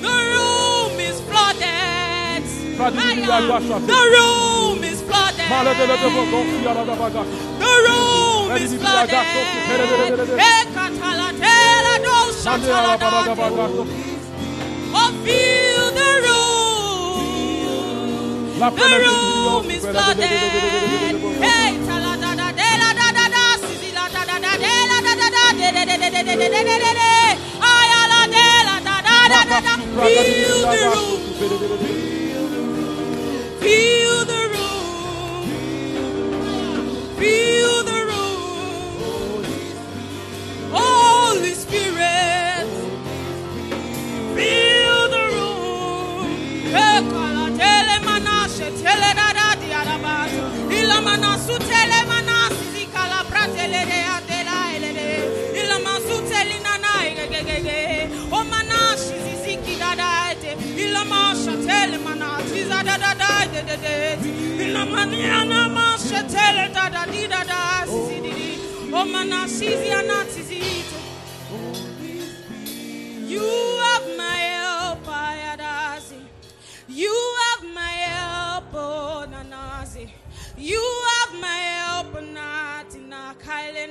The 0.00 0.14
room 0.32 1.00
is 1.00 1.20
flooded. 1.28 2.44
The 3.86 4.02
room 4.16 4.84
is 4.84 5.00
flooded. 5.02 5.48
Oh, 14.94 15.10
feel 15.24 15.71
Oh, 18.64 18.70
the 18.70 18.86
room. 19.02 19.66
Is 19.72 19.82
flooded. 19.82 20.22
Hey, 20.22 21.74
la 21.82 22.14
da 22.14 22.30
da 22.38 22.46
da, 22.52 22.52
da 22.54 22.94
da 22.94 23.10
da 23.18 23.26
de 24.54 24.74
la 24.86 24.98
da 25.00 25.02
da 25.02 25.18
da. 25.18 25.26
Ay, 27.70 27.88
ala 28.00 28.20
de 28.34 28.46
la 28.68 28.76
da 28.86 28.96
da 29.02 29.16
da 29.32 29.40
da 29.50 29.58
da. 29.66 29.74
Fill 30.06 30.62
the 30.70 30.78
room. 30.94 31.20
Fill 31.38 31.56
the 31.58 31.66
room. 31.68 31.82
Maniana 65.06 65.68
masha 65.68 66.22
tele 66.28 66.68
da 66.72 66.88
da 66.88 67.04
da 67.06 67.06
di. 67.06 67.26
Oh, 67.90 68.06
o. 71.52 72.22
You 73.28 73.48
have 73.84 74.16
my 74.16 74.36
help, 74.56 75.04
Ayadasi. 75.06 76.20
You 76.88 77.14
have 77.42 77.64
my 77.74 77.94
help, 78.14 78.64
oh 78.74 79.26
Nanasi. 79.28 80.08
You 80.56 80.82
have 81.10 81.40
my 81.40 81.62
help, 81.80 82.12
Natina 82.22 83.34
Kaile 83.42 83.86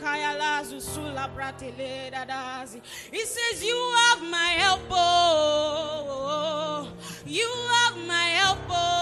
Kayalazu 0.00 0.80
Sula 0.80 1.30
Pratele 1.36 2.10
Dadasi. 2.12 2.80
He 3.12 3.24
says, 3.24 3.62
You 3.64 3.78
have 4.06 4.22
my 4.30 4.50
help, 4.64 4.80
oh. 4.90 6.06
oh, 6.08 6.88
oh 6.88 6.88
you 7.26 7.48
have 7.74 7.96
my 8.06 8.26
help, 8.40 8.58
oh. 8.70 9.01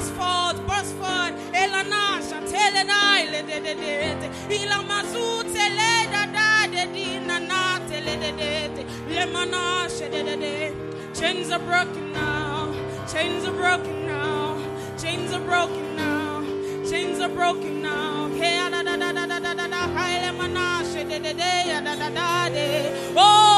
forth, 0.00 0.08
burst 0.08 0.12
forth, 0.14 0.66
burst 0.66 0.94
forth. 0.94 1.34
Elana 1.52 2.20
shatele 2.28 2.84
na 2.86 3.20
ile 3.22 3.42
dedet. 3.42 4.22
Ilamazu 4.48 5.42
tele 5.52 6.10
da 6.12 6.26
da 6.26 6.66
de 6.66 6.92
dina 6.92 7.38
na 7.40 7.78
tele 7.88 8.16
dedet. 8.16 8.86
Lemana 9.08 9.88
shedede. 9.88 10.74
Chains 11.18 11.50
are 11.50 11.58
broken 11.58 12.12
now. 12.12 12.72
Chains 13.12 13.44
are 13.44 13.52
broken 13.52 14.06
now. 14.06 14.58
Chains 14.98 15.32
are 15.32 15.40
broken 15.40 15.96
now. 15.96 16.42
Chains 16.88 17.20
are 17.20 17.28
broken 17.28 17.82
now. 17.82 18.28
Hey, 18.28 18.56
da 18.70 18.82
da 18.82 18.96
da 18.96 19.12
da 19.12 19.26
da 19.26 19.38
da 19.38 19.54
da 19.54 19.66
da. 19.68 19.86
Da 21.84 21.94
da 21.96 22.10
da. 22.10 22.48
Oh. 23.16 23.51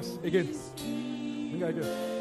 Yes, 0.00 0.16
again. 0.24 0.48
Again, 1.54 1.68
again. 1.68 2.19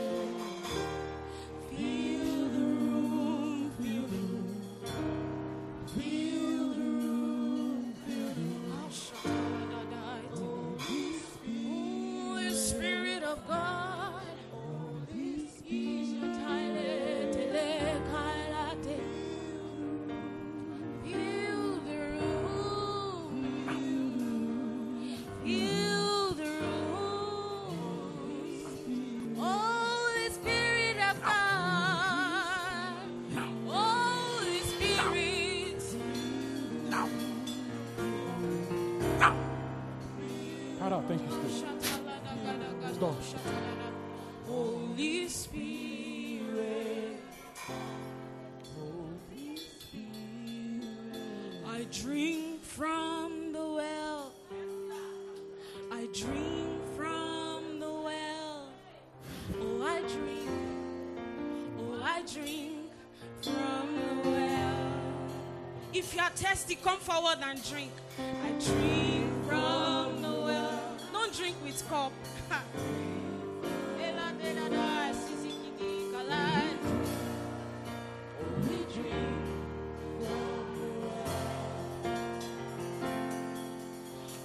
If 66.10 66.16
you 66.16 66.22
are 66.24 66.32
thirsty, 66.32 66.74
come 66.74 66.98
forward 66.98 67.38
and 67.44 67.64
drink. 67.70 67.92
I 68.18 68.50
drink 68.60 69.46
from 69.46 70.24
the 70.24 70.42
well. 70.42 70.98
Don't 71.14 71.32
drink 71.38 71.56
with 71.64 71.88
cup. 71.88 72.12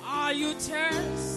Are 0.07 0.33
you 0.35 0.53
thirsty? 0.53 1.34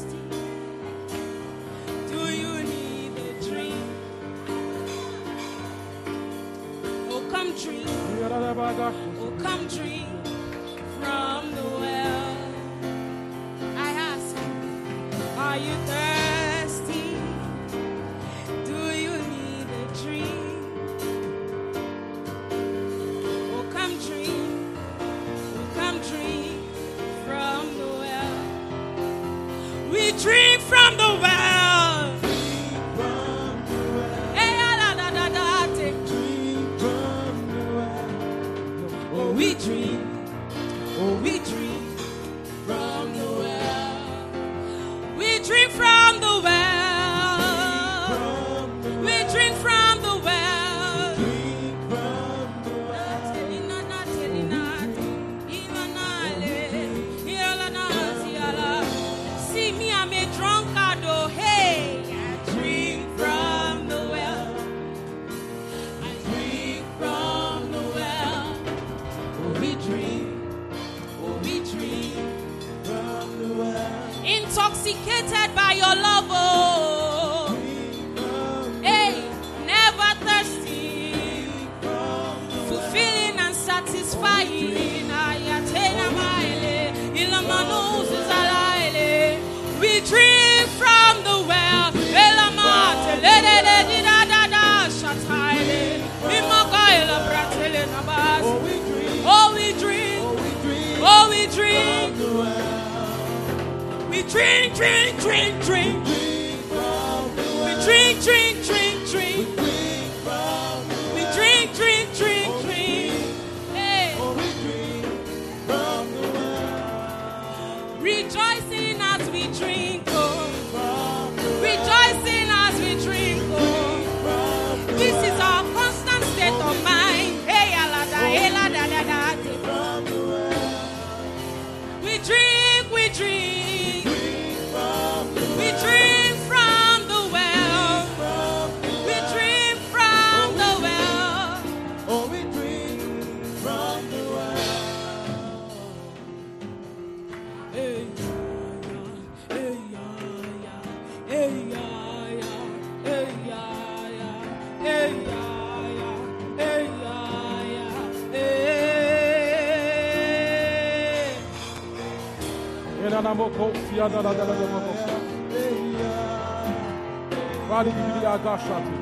Vali 167.69 167.89
gibi 167.89 168.21
bir 168.21 168.25
agaşlatı. 168.25 168.96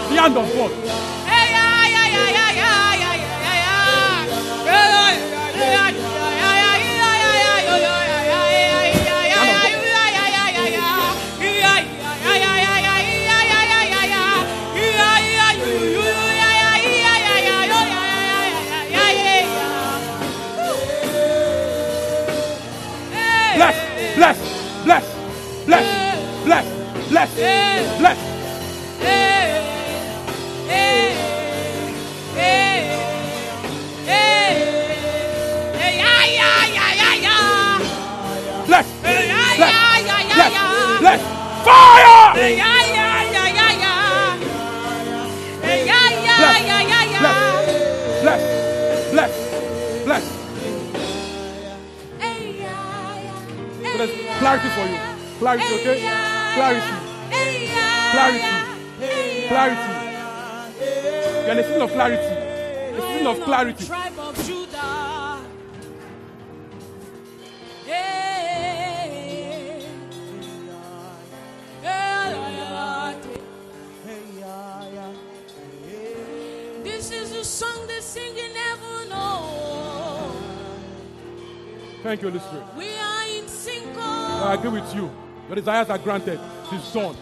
The 0.09 0.17
hand 0.21 0.37
of 0.37 0.47
God. 0.55 1.22
Bless, 27.27 27.99
bless. 27.99 28.19
Bless, 38.67 38.87
bless, 39.03 39.75
bless, 40.35 40.53
bless. 41.01 41.21
Fire! 41.65 42.35
Bless, 48.23 48.43
bless, 49.13 49.33
bless. 50.05 50.25
There's 53.83 54.13
clarity 54.39 54.69
for 54.71 54.87
you. 54.89 54.99
Clarity, 55.39 55.65
okay? 55.75 55.99
Clarity, 56.55 56.92
clarity, 58.23 59.49
clarity. 59.49 59.93
You're 61.43 61.53
in 61.53 61.59
a 61.59 61.65
season 61.65 61.83
of 61.83 61.91
clarity. 61.91 62.23
A 62.23 63.01
season 63.01 63.27
of 63.27 63.41
clarity. 63.43 63.85
Tribe 63.87 64.19
of 64.19 64.47
Judah. 64.47 65.41
This 76.83 77.11
is 77.11 77.31
the 77.31 77.45
song 77.45 77.87
they 77.87 78.01
sing 78.01 78.37
in 78.37 78.55
heaven. 78.55 79.09
Oh, 79.13 80.35
Thank 82.03 82.23
you, 82.23 82.29
Holy 82.31 82.41
Spirit. 82.41 82.65
we 82.77 82.89
are 82.97 83.27
in 83.29 83.47
sync. 83.49 83.87
Oh. 83.97 84.45
I 84.49 84.55
agree 84.55 84.71
with 84.81 84.95
you. 84.95 85.11
Your 85.49 85.57
desires 85.57 85.89
are 85.91 85.99
granted. 85.99 86.41
His 86.71 86.83
son. 86.85 87.17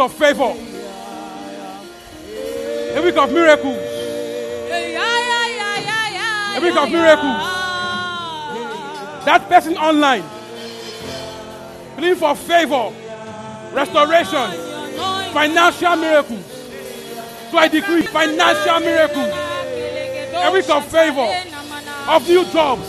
Of 0.00 0.12
favor. 0.14 0.54
A 2.92 3.02
week 3.02 3.16
of 3.16 3.32
miracles. 3.32 3.76
A 6.56 6.60
week 6.60 6.76
of 6.76 6.90
miracles. 6.90 7.42
That 9.24 9.46
person 9.48 9.76
online. 9.76 10.24
Believing 11.96 12.18
for 12.18 12.34
favor, 12.34 12.90
restoration, 13.72 14.50
financial 15.32 15.96
miracles. 15.96 16.44
So 17.50 17.58
I 17.58 17.68
decree 17.68 18.02
financial 18.02 18.80
miracles. 18.80 19.32
A 20.34 20.50
week 20.52 20.70
of 20.70 20.84
favor, 20.86 21.28
of 22.08 22.26
new 22.26 22.44
jobs, 22.46 22.88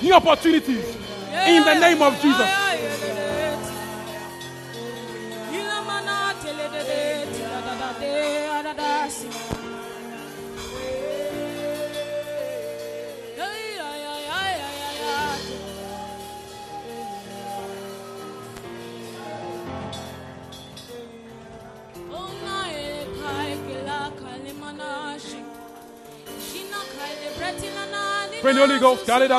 new 0.00 0.14
opportunities. 0.14 0.96
In 1.46 1.64
the 1.64 1.74
name 1.74 2.00
of 2.02 2.18
Jesus. 2.20 2.65
mercy. 9.06 9.28
Pray 28.42 28.52
the 28.52 28.60
Holy 28.60 28.78
Ghost. 28.78 29.06
Dale 29.06 29.26
da. 29.28 29.38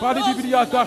Padi 0.00 0.20
di 0.22 0.48
ya 0.48 0.64
da 0.64 0.86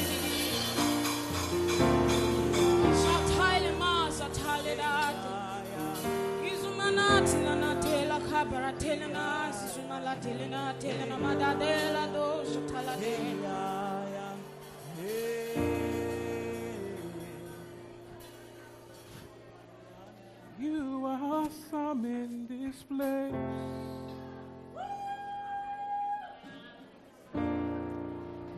You 20.59 21.05
are 21.05 21.19
awesome 21.21 22.05
in 22.05 22.47
this 22.47 22.81
place. 22.83 23.33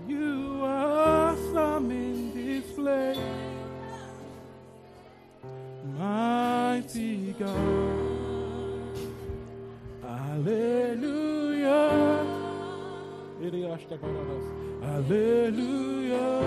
You 0.07 0.61
are 0.63 1.31
awesome 1.31 1.91
in 1.91 2.33
this 2.33 2.71
place. 2.71 3.17
Mighty 5.97 7.35
God. 7.37 8.02
Hallelujah. 10.33 12.25
Hallelujah. 14.81 16.41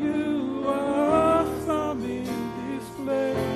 You 0.00 0.64
are 0.66 1.46
awesome 1.46 2.02
in 2.04 2.24
this 2.24 2.86
place. 2.98 3.51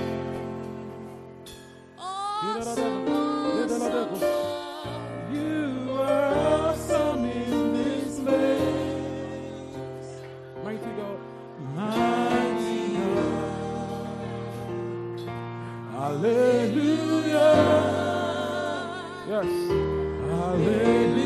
Hallelujah. 16.17 17.37
Yes. 19.29 19.45
Hallelujah. 20.31 21.26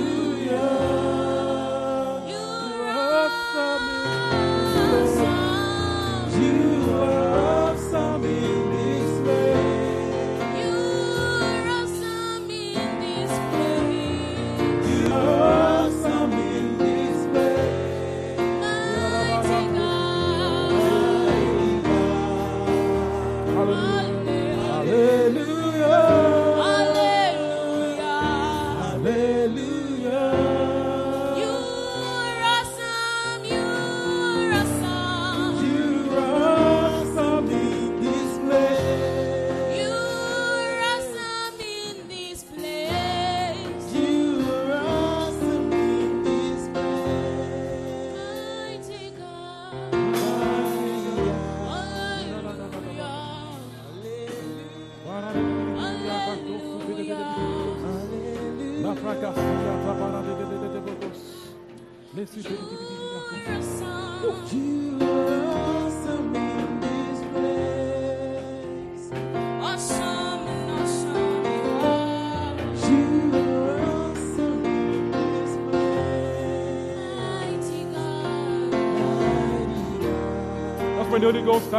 in 81.22 81.26
the 81.26 81.32
Holy 81.32 81.46
Ghost. 81.46 81.70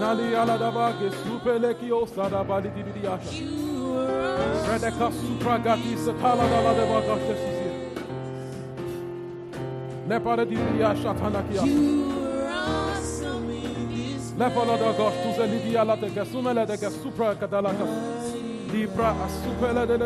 this 0.00 0.34
ala 0.34 0.58
daba 0.58 0.92
ke 0.98 1.10
supele 1.22 1.74
ki 1.78 1.92
o 1.92 2.06
sada 2.06 2.44
bali 2.44 2.70
di 2.70 2.82
di 2.82 3.06
asha. 3.06 3.44
Rede 4.70 4.90
ka 4.98 5.10
supra 5.10 5.58
ka 5.62 5.76
di 5.76 5.96
di 10.46 10.54
ki 10.54 10.82
la 14.64 14.76
da 14.76 14.92
se 15.36 15.46
li 15.46 15.58
di 15.64 15.72
de 15.72 16.66
de 16.66 16.76
supra 16.90 17.34
ka. 17.34 17.46
Libra 18.72 19.14
de 19.86 19.98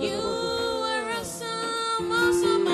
You 0.00 0.20
are 0.86 1.10
awesome, 1.18 2.12
awesome 2.12 2.68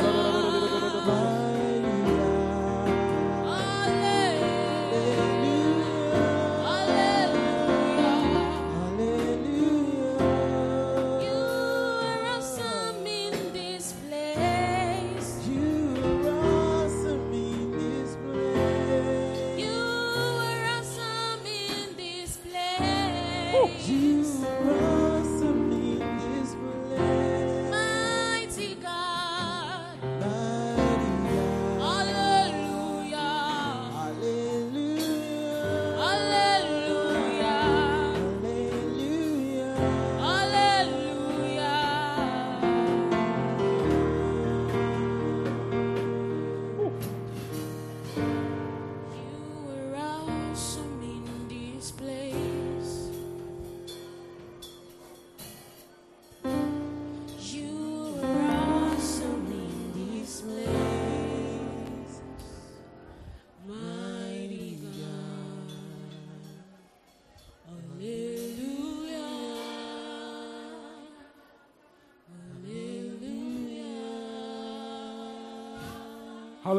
Lord. 0.00 0.41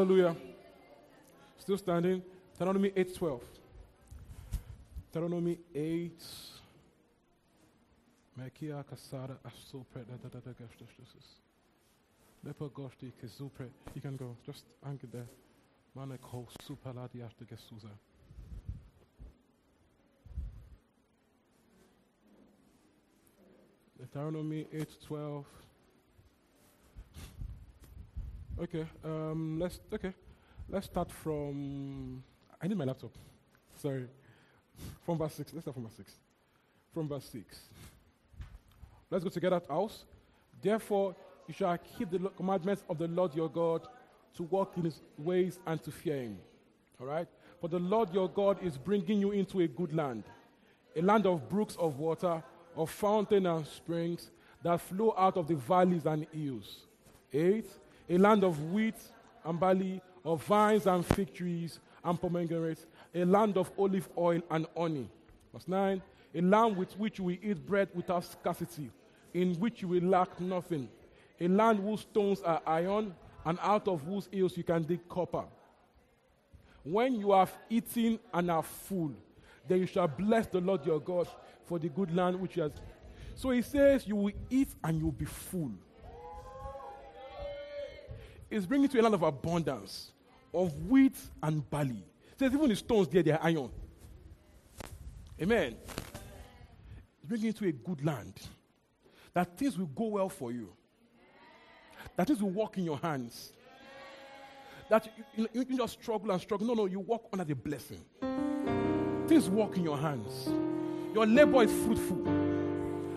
Hallelujah. 0.04 0.36
Still 1.56 1.78
standing. 1.78 2.22
Deuteronomy 2.52 2.92
8 2.94 3.14
12. 3.14 3.40
Deuteronomy 5.10 5.58
8. 5.74 6.12
Mekia 8.36 8.84
kasada 8.84 9.38
asupre 9.42 10.04
da 10.04 10.16
da 10.22 10.28
da 10.28 10.40
da 10.44 10.52
ke 10.52 10.68
kesupre. 13.18 13.70
You 13.94 14.02
can 14.02 14.16
go. 14.16 14.36
Just 14.44 14.66
hang 14.84 15.00
it 15.02 15.10
there. 15.10 15.26
Maneko 15.96 16.48
supaladi 16.68 17.24
after 17.24 17.46
gesuza. 17.46 17.88
Deuteronomy 23.98 24.66
8 24.70 24.86
12. 25.08 25.44
Okay, 28.56 28.86
um, 29.04 29.58
let's 29.58 29.80
okay, 29.92 30.14
let's 30.68 30.86
start 30.86 31.10
from. 31.10 32.22
I 32.62 32.68
need 32.68 32.78
my 32.78 32.84
laptop. 32.84 33.10
Sorry, 33.76 34.06
from 35.04 35.18
verse 35.18 35.34
six. 35.34 35.52
Let's 35.52 35.64
start 35.64 35.74
from 35.74 35.82
verse 35.82 35.96
six. 35.96 36.12
From 36.92 37.08
verse 37.08 37.24
six. 37.24 37.62
Let's 39.10 39.24
go 39.24 39.30
together 39.30 39.56
at 39.56 39.66
house. 39.66 40.04
Therefore, 40.62 41.16
you 41.48 41.54
shall 41.54 41.76
keep 41.78 42.12
the 42.12 42.18
commandments 42.36 42.84
of 42.88 42.98
the 42.98 43.08
Lord 43.08 43.34
your 43.34 43.48
God 43.48 43.82
to 44.36 44.44
walk 44.44 44.76
in 44.76 44.84
His 44.84 45.00
ways 45.18 45.58
and 45.66 45.82
to 45.82 45.90
fear 45.90 46.22
Him. 46.22 46.38
All 47.00 47.08
right. 47.08 47.26
For 47.60 47.68
the 47.68 47.80
Lord 47.80 48.14
your 48.14 48.28
God 48.28 48.62
is 48.62 48.76
bringing 48.78 49.20
you 49.20 49.32
into 49.32 49.60
a 49.60 49.66
good 49.66 49.92
land, 49.92 50.22
a 50.94 51.02
land 51.02 51.26
of 51.26 51.48
brooks 51.48 51.74
of 51.76 51.98
water, 51.98 52.42
of 52.76 52.88
fountain 52.88 53.46
and 53.46 53.66
springs 53.66 54.30
that 54.62 54.80
flow 54.80 55.12
out 55.18 55.36
of 55.36 55.48
the 55.48 55.56
valleys 55.56 56.06
and 56.06 56.26
hills. 56.32 56.86
Eight, 57.32 57.68
a 58.08 58.18
land 58.18 58.44
of 58.44 58.72
wheat 58.72 58.96
and 59.44 59.58
barley, 59.58 60.00
of 60.24 60.42
vines 60.44 60.86
and 60.86 61.04
fig 61.04 61.32
trees 61.32 61.80
and 62.02 62.20
pomegranates, 62.20 62.86
a 63.14 63.24
land 63.24 63.56
of 63.56 63.70
olive 63.78 64.08
oil 64.16 64.40
and 64.50 64.66
honey. 64.76 65.08
Verse 65.52 65.68
9, 65.68 66.02
a 66.34 66.40
land 66.40 66.76
with 66.76 66.98
which 66.98 67.18
you 67.18 67.24
will 67.24 67.36
eat 67.42 67.66
bread 67.66 67.88
without 67.94 68.24
scarcity, 68.24 68.90
in 69.32 69.54
which 69.54 69.82
you 69.82 69.88
will 69.88 70.02
lack 70.02 70.40
nothing. 70.40 70.88
A 71.40 71.48
land 71.48 71.80
whose 71.80 72.00
stones 72.00 72.42
are 72.42 72.60
iron, 72.66 73.14
and 73.44 73.58
out 73.60 73.88
of 73.88 74.02
whose 74.02 74.28
hills 74.32 74.56
you 74.56 74.64
can 74.64 74.82
dig 74.82 75.06
copper. 75.08 75.44
When 76.82 77.14
you 77.14 77.32
have 77.32 77.52
eaten 77.70 78.18
and 78.32 78.50
are 78.50 78.62
full, 78.62 79.12
then 79.66 79.80
you 79.80 79.86
shall 79.86 80.08
bless 80.08 80.46
the 80.46 80.60
Lord 80.60 80.84
your 80.84 81.00
God 81.00 81.28
for 81.64 81.78
the 81.78 81.88
good 81.88 82.14
land 82.14 82.38
which 82.40 82.54
he 82.54 82.60
has. 82.60 82.72
So 83.34 83.50
he 83.50 83.62
says, 83.62 84.06
You 84.06 84.16
will 84.16 84.32
eat 84.50 84.68
and 84.82 85.00
you'll 85.00 85.12
be 85.12 85.24
full. 85.24 85.72
Is 88.54 88.66
bringing 88.66 88.88
to 88.88 89.00
a 89.00 89.02
land 89.02 89.14
of 89.14 89.22
abundance 89.22 90.12
of 90.52 90.72
wheat 90.88 91.16
and 91.42 91.68
barley. 91.70 92.04
It 92.32 92.38
says 92.38 92.54
even 92.54 92.68
the 92.68 92.76
stones 92.76 93.08
there, 93.08 93.22
they 93.22 93.32
are 93.32 93.40
iron. 93.42 93.68
Amen. 95.42 95.74
It's 97.16 97.24
bringing 97.24 97.46
you 97.46 97.52
to 97.52 97.68
a 97.68 97.72
good 97.72 98.04
land. 98.04 98.40
That 99.32 99.58
things 99.58 99.76
will 99.76 99.86
go 99.86 100.04
well 100.04 100.28
for 100.28 100.52
you. 100.52 100.72
That 102.16 102.28
things 102.28 102.40
will 102.40 102.50
work 102.50 102.78
in 102.78 102.84
your 102.84 102.98
hands. 102.98 103.52
That 104.88 105.08
you, 105.36 105.48
you, 105.52 105.66
you 105.68 105.76
just 105.76 106.00
struggle 106.00 106.30
and 106.30 106.40
struggle. 106.40 106.68
No, 106.68 106.74
no, 106.74 106.86
you 106.86 107.00
walk 107.00 107.28
under 107.32 107.44
the 107.44 107.56
blessing. 107.56 108.04
Things 109.26 109.48
work 109.48 109.76
in 109.76 109.82
your 109.82 109.98
hands. 109.98 110.48
Your 111.12 111.26
labor 111.26 111.64
is 111.64 111.72
fruitful. 111.84 112.22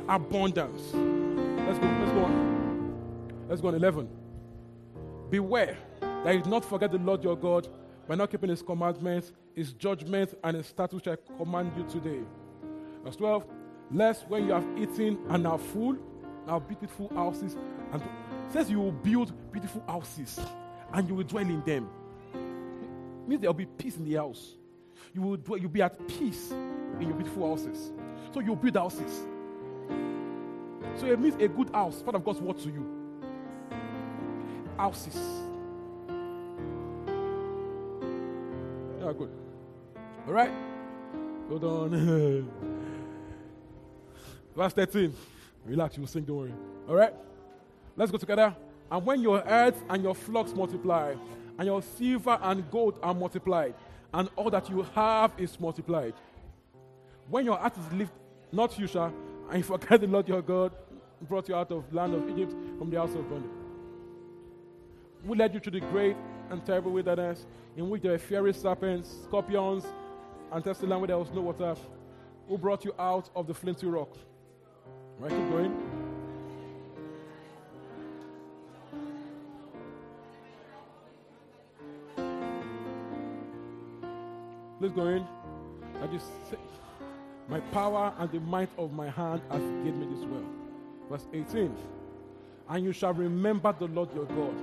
Abundance. 0.10 0.82
Let's 1.68 1.78
go. 1.78 1.86
Let's 1.86 2.12
go 2.12 2.24
on. 2.24 3.48
Let's 3.48 3.62
go 3.62 3.68
on 3.68 3.76
11. 3.76 4.10
Beware 5.30 5.78
that 6.00 6.34
you 6.34 6.42
do 6.42 6.50
not 6.50 6.64
forget 6.64 6.92
the 6.92 6.98
Lord 6.98 7.24
your 7.24 7.36
God 7.36 7.68
by 8.08 8.16
not 8.16 8.32
keeping 8.32 8.50
his 8.50 8.62
commandments, 8.62 9.34
his 9.56 9.74
judgments, 9.74 10.34
and 10.44 10.58
his 10.58 10.68
statutes 10.68 10.94
which 10.94 11.08
I 11.08 11.18
command 11.38 11.72
you 11.76 11.84
today. 11.84 12.22
Verse 13.04 13.16
12. 13.18 13.46
Lest 13.92 14.28
when 14.28 14.46
you 14.46 14.54
have 14.54 14.66
eaten 14.78 15.18
and 15.30 15.48
are 15.48 15.58
full, 15.58 15.98
now 16.46 16.60
beautiful 16.60 17.10
houses, 17.14 17.56
and 17.92 18.02
says 18.52 18.70
you 18.70 18.80
will 18.80 18.92
build 18.92 19.34
beautiful 19.52 19.84
houses 19.88 20.40
and 20.94 21.08
you 21.08 21.16
will 21.16 21.24
dwell 21.24 21.44
in 21.44 21.62
them. 21.64 21.90
It 22.34 23.30
means 23.30 23.42
there 23.42 23.50
will 23.50 23.54
be 23.54 23.66
peace 23.66 23.98
in 23.98 24.06
the 24.06 24.16
house. 24.16 24.56
You 25.14 25.22
will 25.22 25.38
dwell, 25.38 25.58
you'll 25.58 25.70
be 25.70 25.82
at 25.82 26.08
peace 26.08 26.52
in 26.52 27.08
your 27.08 27.14
beautiful 27.14 27.50
houses. 27.50 27.92
So 28.34 28.40
you 28.40 28.50
will 28.50 28.56
build 28.56 28.76
houses. 28.76 29.26
So 30.96 31.06
it 31.08 31.20
means 31.20 31.36
a 31.42 31.48
good 31.48 31.70
house, 31.74 32.02
part 32.02 32.16
of 32.16 32.24
God's 32.24 32.42
word 32.42 32.58
to 32.60 32.70
you. 32.70 32.97
Houses. 34.78 35.16
Yeah, 39.00 39.14
good. 39.18 39.30
All 40.28 40.34
right. 40.34 40.52
Hold 41.50 41.64
on. 41.64 42.52
Verse 44.56 44.74
13. 44.74 45.14
Relax, 45.66 45.98
you 45.98 46.02
will 46.02 46.08
sing, 46.08 46.24
don't 46.24 46.38
worry. 46.38 46.54
All 46.88 46.96
right. 46.96 47.14
Let's 47.96 48.12
go 48.12 48.18
together. 48.18 48.56
And 48.92 49.06
when 49.06 49.22
your 49.22 49.42
herds 49.42 49.78
and 49.90 50.04
your 50.04 50.16
flocks 50.16 50.54
multiply, 50.54 51.16
and 51.58 51.66
your 51.66 51.82
silver 51.82 52.38
and 52.42 52.70
gold 52.70 53.00
are 53.02 53.14
multiplied, 53.14 53.74
and 54.14 54.30
all 54.36 54.50
that 54.50 54.70
you 54.70 54.84
have 54.94 55.32
is 55.38 55.60
multiplied. 55.60 56.14
When 57.30 57.46
your 57.46 57.58
heart 57.58 57.78
is 57.78 57.92
lifted, 57.94 58.20
not 58.52 58.78
you 58.80 58.88
shall, 58.88 59.14
and 59.50 59.58
you 59.58 59.64
forget 59.64 60.00
the 60.00 60.08
Lord 60.08 60.28
your 60.28 60.42
God 60.42 60.72
brought 61.28 61.50
you 61.50 61.56
out 61.56 61.72
of 61.72 61.92
land 61.94 62.14
of 62.14 62.30
Egypt 62.30 62.54
from 62.78 62.90
the 62.90 62.98
house 62.98 63.14
of 63.16 63.30
bondage. 63.30 63.67
Who 65.28 65.36
led 65.36 65.54
you 65.54 65.60
to 65.60 65.70
the 65.70 65.82
great 65.82 66.16
and 66.50 66.66
terrible 66.66 66.94
wilderness, 66.94 67.46
in 67.76 67.90
which 67.90 68.02
there 68.02 68.14
were 68.14 68.18
fiery 68.18 68.54
serpents, 68.54 69.14
scorpions, 69.26 69.86
and 70.54 70.64
tested 70.64 70.88
land 70.88 71.02
where 71.02 71.08
there 71.08 71.18
was 71.18 71.30
no 71.32 71.42
water. 71.42 71.76
Who 72.48 72.58
brought 72.58 72.86
you 72.86 72.94
out 72.98 73.30
of 73.36 73.46
the 73.46 73.54
flinty 73.54 73.88
rock? 73.88 74.16
Right, 75.20 75.30
keep 75.30 75.50
going. 75.50 75.76
Let's 84.80 84.94
go 84.94 85.08
in. 85.08 85.28
I 86.02 86.08
just 86.08 86.28
say, 86.50 86.58
my 87.50 87.60
power 87.60 88.14
and 88.20 88.32
the 88.32 88.40
might 88.40 88.70
of 88.78 88.94
my 88.94 89.10
hand 89.10 89.42
has 89.50 89.62
given 89.84 90.00
me 90.00 90.16
this 90.16 90.24
well. 90.26 90.46
Verse 91.10 91.28
18. 91.34 91.76
And 92.70 92.86
you 92.86 92.94
shall 92.94 93.14
remember 93.14 93.76
the 93.78 93.88
Lord 93.88 94.14
your 94.14 94.26
God, 94.26 94.54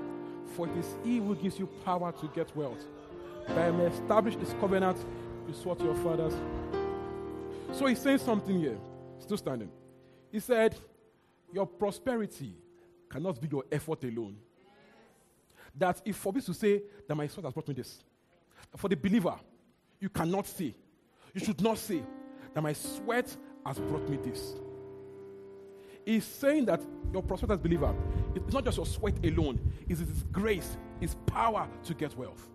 for 0.57 0.69
it 0.69 0.77
is 0.77 0.95
He 1.03 1.19
who 1.19 1.35
gives 1.37 1.59
you 1.59 1.67
power 1.85 2.13
to 2.13 2.29
get 2.29 2.55
wealth, 2.57 2.85
that 3.49 3.59
I 3.59 3.71
may 3.71 3.87
establish 3.87 4.35
His 4.37 4.55
covenant 4.61 4.99
you 5.47 5.55
swore 5.55 5.77
to 5.77 5.85
your 5.85 5.95
fathers. 5.97 6.35
So 7.73 7.87
he's 7.87 7.99
saying 7.99 8.19
something 8.19 8.59
here. 8.59 8.79
Still 9.19 9.37
standing. 9.37 9.71
He 10.31 10.41
said, 10.41 10.77
Your 11.53 11.67
prosperity 11.67 12.55
cannot 13.11 13.41
be 13.41 13.49
your 13.49 13.65
effort 13.71 14.05
alone. 14.05 14.37
That 15.77 16.01
it 16.05 16.15
forbids 16.15 16.47
to 16.47 16.55
say 16.55 16.83
that 17.09 17.15
my 17.15 17.27
son 17.27 17.45
has 17.45 17.53
brought 17.53 17.69
me 17.69 17.75
this. 17.75 18.03
For 18.77 18.89
the 18.89 18.97
believer, 18.97 19.35
you 20.01 20.09
cannot 20.09 20.47
say, 20.47 20.75
you 21.33 21.41
should 21.45 21.61
not 21.61 21.79
say 21.79 22.03
that 22.53 22.63
my 22.63 22.73
sweat 22.73 23.37
has 23.67 23.79
brought 23.79 24.09
me 24.09 24.19
this. 24.19 24.55
He's 26.05 26.25
saying 26.25 26.67
that 26.67 26.83
your 27.13 27.23
prosperity 27.23 27.55
as 27.55 27.61
believer, 27.61 27.95
it's 28.35 28.53
not 28.53 28.65
just 28.65 28.77
your 28.77 28.87
sweat 28.87 29.15
alone, 29.25 29.59
it's 29.89 30.01
His 30.01 30.25
grace, 30.33 30.77
His 31.01 31.15
power 31.27 31.69
to 31.85 31.95
get 31.95 32.17
wealth. 32.17 32.49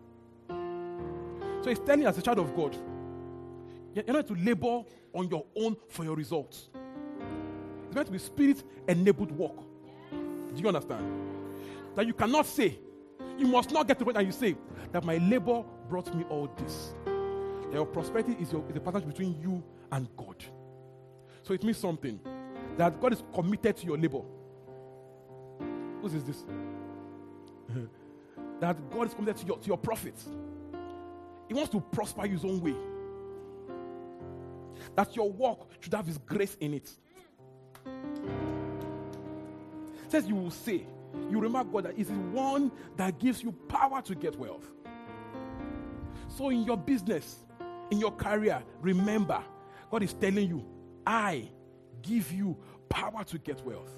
So 1.62 1.70
he's 1.70 1.80
telling 1.80 2.02
you 2.02 2.08
as 2.08 2.18
a 2.18 2.22
child 2.22 2.40
of 2.40 2.56
God, 2.56 2.76
you're 3.94 4.06
not 4.08 4.28
to 4.28 4.36
labor 4.36 4.84
on 5.14 5.30
your 5.30 5.46
own 5.56 5.76
for 5.90 6.04
your 6.04 6.16
results. 6.16 6.70
It's 7.88 7.96
meant 7.96 8.08
to 8.08 8.12
be 8.12 8.20
spirit 8.20 8.64
enabled 8.88 9.32
work. 9.32 9.58
Do 10.12 10.62
you 10.62 10.68
understand? 10.68 11.06
That 11.96 12.08
you 12.08 12.14
cannot 12.14 12.46
say, 12.46 12.80
you 13.38 13.48
must 13.48 13.72
not 13.72 13.88
get 13.88 13.96
to 13.96 14.00
the 14.00 14.06
point 14.06 14.18
that 14.18 14.26
you 14.26 14.32
say 14.32 14.56
that 14.92 15.04
my 15.04 15.18
labor 15.18 15.64
brought 15.90 16.14
me 16.16 16.24
all 16.30 16.50
this. 16.58 16.94
That 17.06 17.74
your 17.74 17.86
prosperity 17.86 18.38
is, 18.40 18.52
your, 18.52 18.64
is 18.70 18.76
a 18.76 18.80
partnership 18.80 19.10
between 19.10 19.40
you 19.42 19.64
and 19.92 20.08
God. 20.16 20.44
So 21.44 21.54
it 21.54 21.64
means 21.64 21.78
something 21.78 22.20
that 22.80 23.02
God 23.02 23.12
is 23.12 23.22
committed 23.36 23.76
to 23.76 23.86
your 23.86 23.98
labor. 23.98 24.22
Who 26.02 26.08
is 26.08 26.24
this? 26.24 26.46
that 28.62 28.90
God 28.90 29.08
is 29.08 29.14
committed 29.14 29.36
to 29.42 29.48
your, 29.48 29.58
to 29.58 29.68
your 29.68 29.78
profits. 29.78 30.30
He 31.50 31.54
wants 31.54 31.72
to 31.72 31.82
prosper 31.82 32.26
his 32.26 32.46
own 32.46 32.62
way. 32.62 32.76
That 34.96 35.14
your 35.14 35.30
work 35.30 35.68
should 35.82 35.94
have 35.94 36.06
his 36.06 36.18
grace 36.20 36.56
in 36.62 36.76
it. 36.76 36.90
Says 40.08 40.26
you 40.26 40.36
will 40.38 40.50
say, 40.50 40.86
you 41.30 41.42
remember 41.42 41.70
God 41.70 41.84
that 41.84 42.00
is 42.00 42.08
the 42.08 42.14
one 42.14 42.72
that 42.96 43.20
gives 43.20 43.44
you 43.44 43.52
power 43.52 44.02
to 44.04 44.16
get 44.16 44.40
wealth. 44.40 44.72
So 46.30 46.48
in 46.48 46.64
your 46.64 46.78
business, 46.78 47.40
in 47.92 48.00
your 48.00 48.12
career, 48.12 48.64
remember, 48.80 49.44
God 49.92 50.02
is 50.02 50.14
telling 50.14 50.48
you, 50.48 50.66
I 51.06 51.50
give 52.02 52.32
you 52.32 52.58
power 52.90 53.24
to 53.24 53.38
get 53.38 53.66
wealth. 53.66 53.94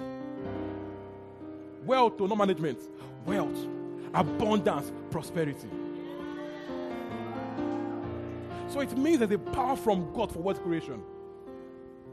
Wealth 1.84 2.18
to 2.18 2.28
no 2.28 2.36
management, 2.36 2.80
wealth, 3.26 3.58
abundance, 4.14 4.92
prosperity. 5.10 5.70
So 8.68 8.80
it 8.80 8.98
means 8.98 9.20
there's 9.20 9.32
a 9.32 9.38
power 9.38 9.76
from 9.76 10.14
God 10.14 10.32
for 10.32 10.40
wealth 10.40 10.64
creation. 10.64 11.02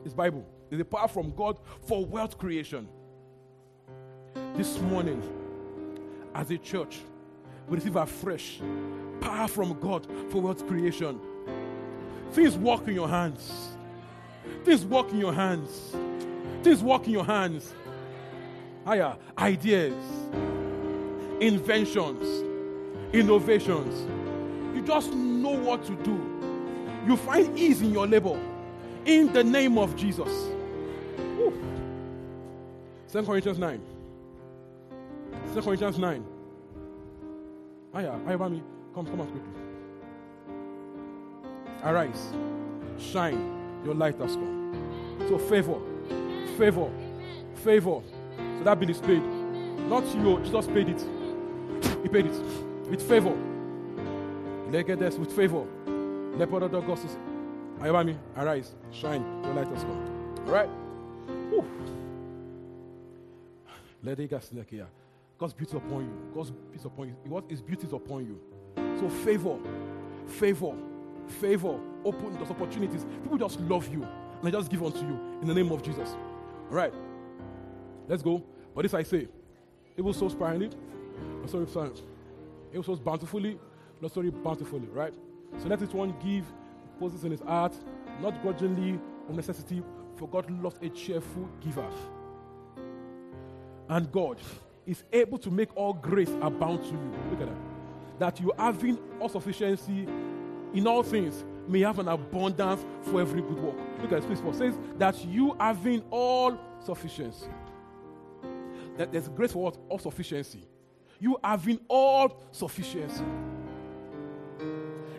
It's 0.04 0.14
Bible. 0.14 0.44
There's 0.68 0.82
a 0.82 0.84
power 0.84 1.08
from 1.08 1.32
God 1.34 1.58
for 1.86 2.04
wealth 2.04 2.38
creation. 2.38 2.88
This 4.54 4.80
morning, 4.80 5.22
as 6.34 6.50
a 6.50 6.58
church, 6.58 6.98
we 7.68 7.76
receive 7.76 7.96
a 7.96 8.06
fresh 8.06 8.60
power 9.20 9.48
from 9.48 9.78
God 9.80 10.06
for 10.30 10.40
wealth 10.40 10.66
creation. 10.66 11.20
Things 12.32 12.56
work 12.56 12.86
in 12.88 12.94
your 12.94 13.08
hands. 13.08 13.76
Things 14.64 14.84
work 14.84 15.10
in 15.10 15.18
your 15.18 15.32
hands. 15.32 15.94
Things 16.62 16.82
work 16.82 17.06
in 17.06 17.12
your 17.12 17.24
hands. 17.24 17.74
Higher 18.84 19.16
ideas, 19.36 19.94
inventions, 21.40 22.44
innovations. 23.12 24.06
You 24.74 24.82
just 24.82 25.12
know 25.12 25.50
what 25.50 25.84
to 25.84 25.94
do. 25.96 26.38
You 27.06 27.16
find 27.16 27.58
ease 27.58 27.82
in 27.82 27.92
your 27.92 28.06
labor. 28.06 28.38
In 29.04 29.32
the 29.32 29.44
name 29.44 29.78
of 29.78 29.96
Jesus. 29.96 30.32
Woo. 31.18 31.52
2 33.12 33.22
Corinthians 33.22 33.58
9. 33.58 33.80
2 35.54 35.62
Corinthians 35.62 35.98
9. 35.98 36.24
Aya, 37.94 38.18
Aya, 38.26 38.48
me. 38.48 38.62
Come, 38.94 39.06
come 39.06 39.20
out 39.20 39.30
quickly. 39.30 39.50
Arise, 41.84 42.32
shine, 42.98 43.57
your 43.84 43.94
light 43.94 44.18
has 44.18 44.34
come. 44.34 45.18
So 45.28 45.38
favor, 45.38 45.78
favor, 46.56 46.90
favor. 47.56 48.00
So 48.58 48.64
that 48.64 48.78
bill 48.78 48.90
is 48.90 49.00
paid. 49.00 49.22
Not 49.88 50.04
you, 50.14 50.40
Jesus 50.44 50.66
paid 50.66 50.88
it. 50.88 51.06
He 52.02 52.08
paid 52.08 52.26
it 52.26 52.34
with 52.88 53.02
favor. 53.06 53.34
Legedes 54.70 55.18
with 55.18 55.32
favor. 55.32 55.64
Augustus. 56.40 57.16
Ayabami, 57.80 58.16
arise, 58.36 58.74
shine, 58.90 59.22
your 59.44 59.54
light 59.54 59.68
has 59.68 59.82
come. 59.82 60.34
All 60.46 60.52
right? 60.52 60.68
Whew. 61.50 61.64
Let 64.02 64.18
it 64.18 64.30
gas 64.30 64.50
here. 64.68 64.86
God's 65.38 65.52
beauty 65.52 65.76
upon 65.76 66.04
you. 66.04 66.10
God's 66.34 66.52
peace 66.72 66.84
upon 66.84 67.08
you. 67.08 67.16
What 67.24 67.44
is 67.48 67.62
beauty 67.62 67.86
upon 67.92 68.26
you. 68.26 68.40
So 68.98 69.08
favor, 69.08 69.56
favor, 70.26 70.74
favor, 71.28 71.78
open 72.04 72.32
those 72.38 72.50
opportunities. 72.50 73.06
People 73.22 73.38
just 73.38 73.60
love 73.60 73.88
you. 73.92 74.06
And 74.40 74.48
I 74.48 74.50
just 74.50 74.70
give 74.70 74.82
unto 74.82 75.00
you 75.00 75.38
in 75.40 75.48
the 75.48 75.54
name 75.54 75.70
of 75.72 75.82
Jesus. 75.82 76.10
All 76.70 76.76
right. 76.76 76.92
Let's 78.06 78.22
go. 78.22 78.44
But 78.74 78.82
this 78.82 78.94
I 78.94 79.02
say. 79.02 79.28
Evil 79.96 80.12
it. 80.12 80.76
Lord 81.38 81.50
sorry, 81.50 81.66
sons. 81.66 82.02
He 82.72 82.82
sows 82.82 83.00
bountifully, 83.00 83.58
Lord 84.00 84.12
sorry, 84.12 84.30
bountifully, 84.30 84.86
right? 84.92 85.12
So 85.58 85.68
let 85.68 85.82
each 85.82 85.92
one 85.92 86.14
give, 86.22 86.44
poses 87.00 87.24
in 87.24 87.30
his 87.30 87.40
heart, 87.40 87.74
not 88.20 88.40
grudgingly 88.42 89.00
of 89.28 89.34
necessity, 89.34 89.82
for 90.16 90.28
God 90.28 90.50
loves 90.62 90.78
a 90.82 90.88
cheerful 90.90 91.48
giver. 91.60 91.88
And 93.88 94.10
God 94.12 94.38
is 94.86 95.04
able 95.12 95.38
to 95.38 95.50
make 95.50 95.74
all 95.76 95.94
grace 95.94 96.30
abound 96.42 96.82
to 96.82 96.88
you. 96.88 97.12
Look 97.30 97.40
at 97.40 97.48
that. 97.48 97.56
That 98.18 98.40
you 98.40 98.52
having 98.58 98.98
all 99.20 99.28
sufficiency 99.28 100.06
in 100.74 100.86
all 100.86 101.02
things 101.02 101.44
may 101.68 101.80
have 101.80 101.98
an 101.98 102.08
abundance 102.08 102.84
for 103.02 103.20
every 103.20 103.42
good 103.42 103.58
work. 103.58 103.76
Look 104.02 104.12
at 104.12 104.28
this. 104.28 104.40
It 104.40 104.54
says 104.54 104.78
that 104.96 105.24
you 105.24 105.56
having 105.60 106.02
all 106.10 106.58
sufficiency. 106.84 107.46
That 108.96 109.12
there's 109.12 109.28
grace 109.28 109.52
for 109.52 109.64
what? 109.64 109.76
All 109.88 109.98
sufficiency. 109.98 110.66
You 111.20 111.38
having 111.42 111.80
all 111.88 112.42
sufficiency. 112.50 113.24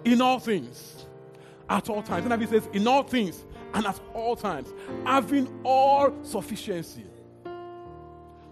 In 0.04 0.22
all 0.22 0.40
things. 0.40 1.06
At 1.70 1.90
all 1.90 2.02
times. 2.02 2.26
And 2.26 2.42
it 2.42 2.50
says, 2.50 2.68
in 2.74 2.88
all 2.88 3.04
things 3.04 3.46
and 3.74 3.86
at 3.86 4.00
all 4.14 4.36
times. 4.36 4.74
Having 5.06 5.62
all 5.64 6.14
sufficiency. 6.24 7.06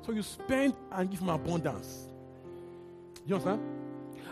So 0.05 0.11
you 0.13 0.21
spend 0.21 0.73
and 0.91 1.09
give 1.09 1.19
him 1.19 1.29
abundance. 1.29 2.07
You 3.25 3.35
understand? 3.35 3.76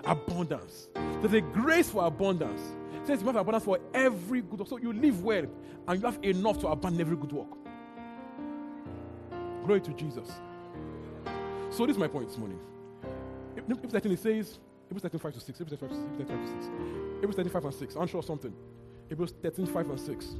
Abundance. 0.05 0.87
There's 1.21 1.33
a 1.33 1.41
grace 1.41 1.89
for 1.89 2.05
abundance. 2.05 2.61
It 3.01 3.07
says 3.07 3.21
you 3.21 3.27
have 3.27 3.35
abundance 3.35 3.65
for 3.65 3.79
every 3.93 4.41
good 4.41 4.59
work. 4.59 4.67
So 4.67 4.77
you 4.77 4.93
live 4.93 5.23
well 5.23 5.45
and 5.87 6.01
you 6.01 6.05
have 6.05 6.19
enough 6.23 6.59
to 6.59 6.67
abandon 6.67 7.01
every 7.01 7.17
good 7.17 7.31
work. 7.31 7.49
Glory 9.65 9.81
to 9.81 9.93
Jesus. 9.93 10.29
So 11.71 11.85
this 11.85 11.95
is 11.95 11.99
my 11.99 12.07
point 12.07 12.27
this 12.27 12.37
morning. 12.37 12.59
Hebrews 13.55 13.91
13 13.91 14.11
it 14.11 14.19
says, 14.19 14.59
Hebrews 14.87 15.01
13, 15.01 15.19
5 15.19 15.33
to 15.33 15.39
6. 15.39 15.57
Hebrews 15.57 15.79
13, 15.79 15.89
5 15.89 15.97
to 15.97 16.05
6. 16.05 16.07
Hebrews 16.19 16.25
13, 16.25 16.29
5 16.29 16.45
to 16.45 16.51
6. 16.61 16.71
Hebrews 17.19 17.35
13, 17.35 17.51
5 17.51 17.65
and 17.65 17.73
6. 17.73 17.95
I'm 17.95 18.07
sure 18.07 18.23
something. 18.23 18.53
Hebrews 19.09 19.33
13, 19.41 19.65
5 19.65 19.89
and 19.89 19.99
6. 19.99 20.35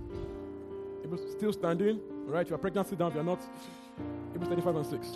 Hebrews 1.01 1.21
still 1.31 1.53
standing. 1.53 1.99
Right? 2.27 2.41
If 2.41 2.49
you're 2.49 2.59
pregnant, 2.59 2.87
sit 2.87 2.99
down. 2.99 3.09
If 3.09 3.15
you're 3.15 3.23
not, 3.23 3.41
Hebrews 4.33 4.49
13, 4.49 4.63
5 4.63 4.75
and 4.75 4.85
6. 4.85 5.07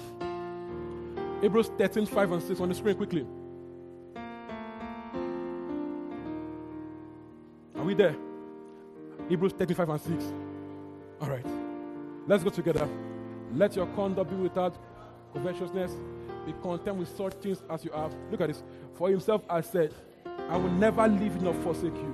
Hebrews 1.41 1.71
13, 1.77 2.05
5 2.05 2.31
and 2.31 2.43
6 2.43 2.59
on 2.59 2.69
the 2.69 2.75
screen 2.75 2.95
quickly. 2.95 3.25
We 7.89 7.95
there? 7.95 8.15
Hebrews 9.27 9.53
13, 9.53 9.75
5 9.75 9.89
and 9.89 10.01
6. 10.01 10.33
All 11.21 11.29
right. 11.29 11.45
Let's 12.27 12.43
go 12.43 12.51
together. 12.51 12.87
Let 13.51 13.75
your 13.75 13.87
conduct 13.87 14.29
be 14.29 14.35
without 14.35 14.77
covetousness. 15.33 15.93
Be 16.45 16.53
content 16.61 16.97
with 16.97 17.09
such 17.17 17.33
things 17.33 17.63
as 17.67 17.83
you 17.83 17.91
have. 17.91 18.13
Look 18.29 18.41
at 18.41 18.49
this. 18.49 18.61
For 18.93 19.09
himself 19.09 19.41
has 19.49 19.65
said, 19.65 19.91
I 20.49 20.57
will 20.57 20.69
never 20.69 21.07
leave 21.07 21.41
nor 21.41 21.55
forsake 21.55 21.95
you. 21.95 22.13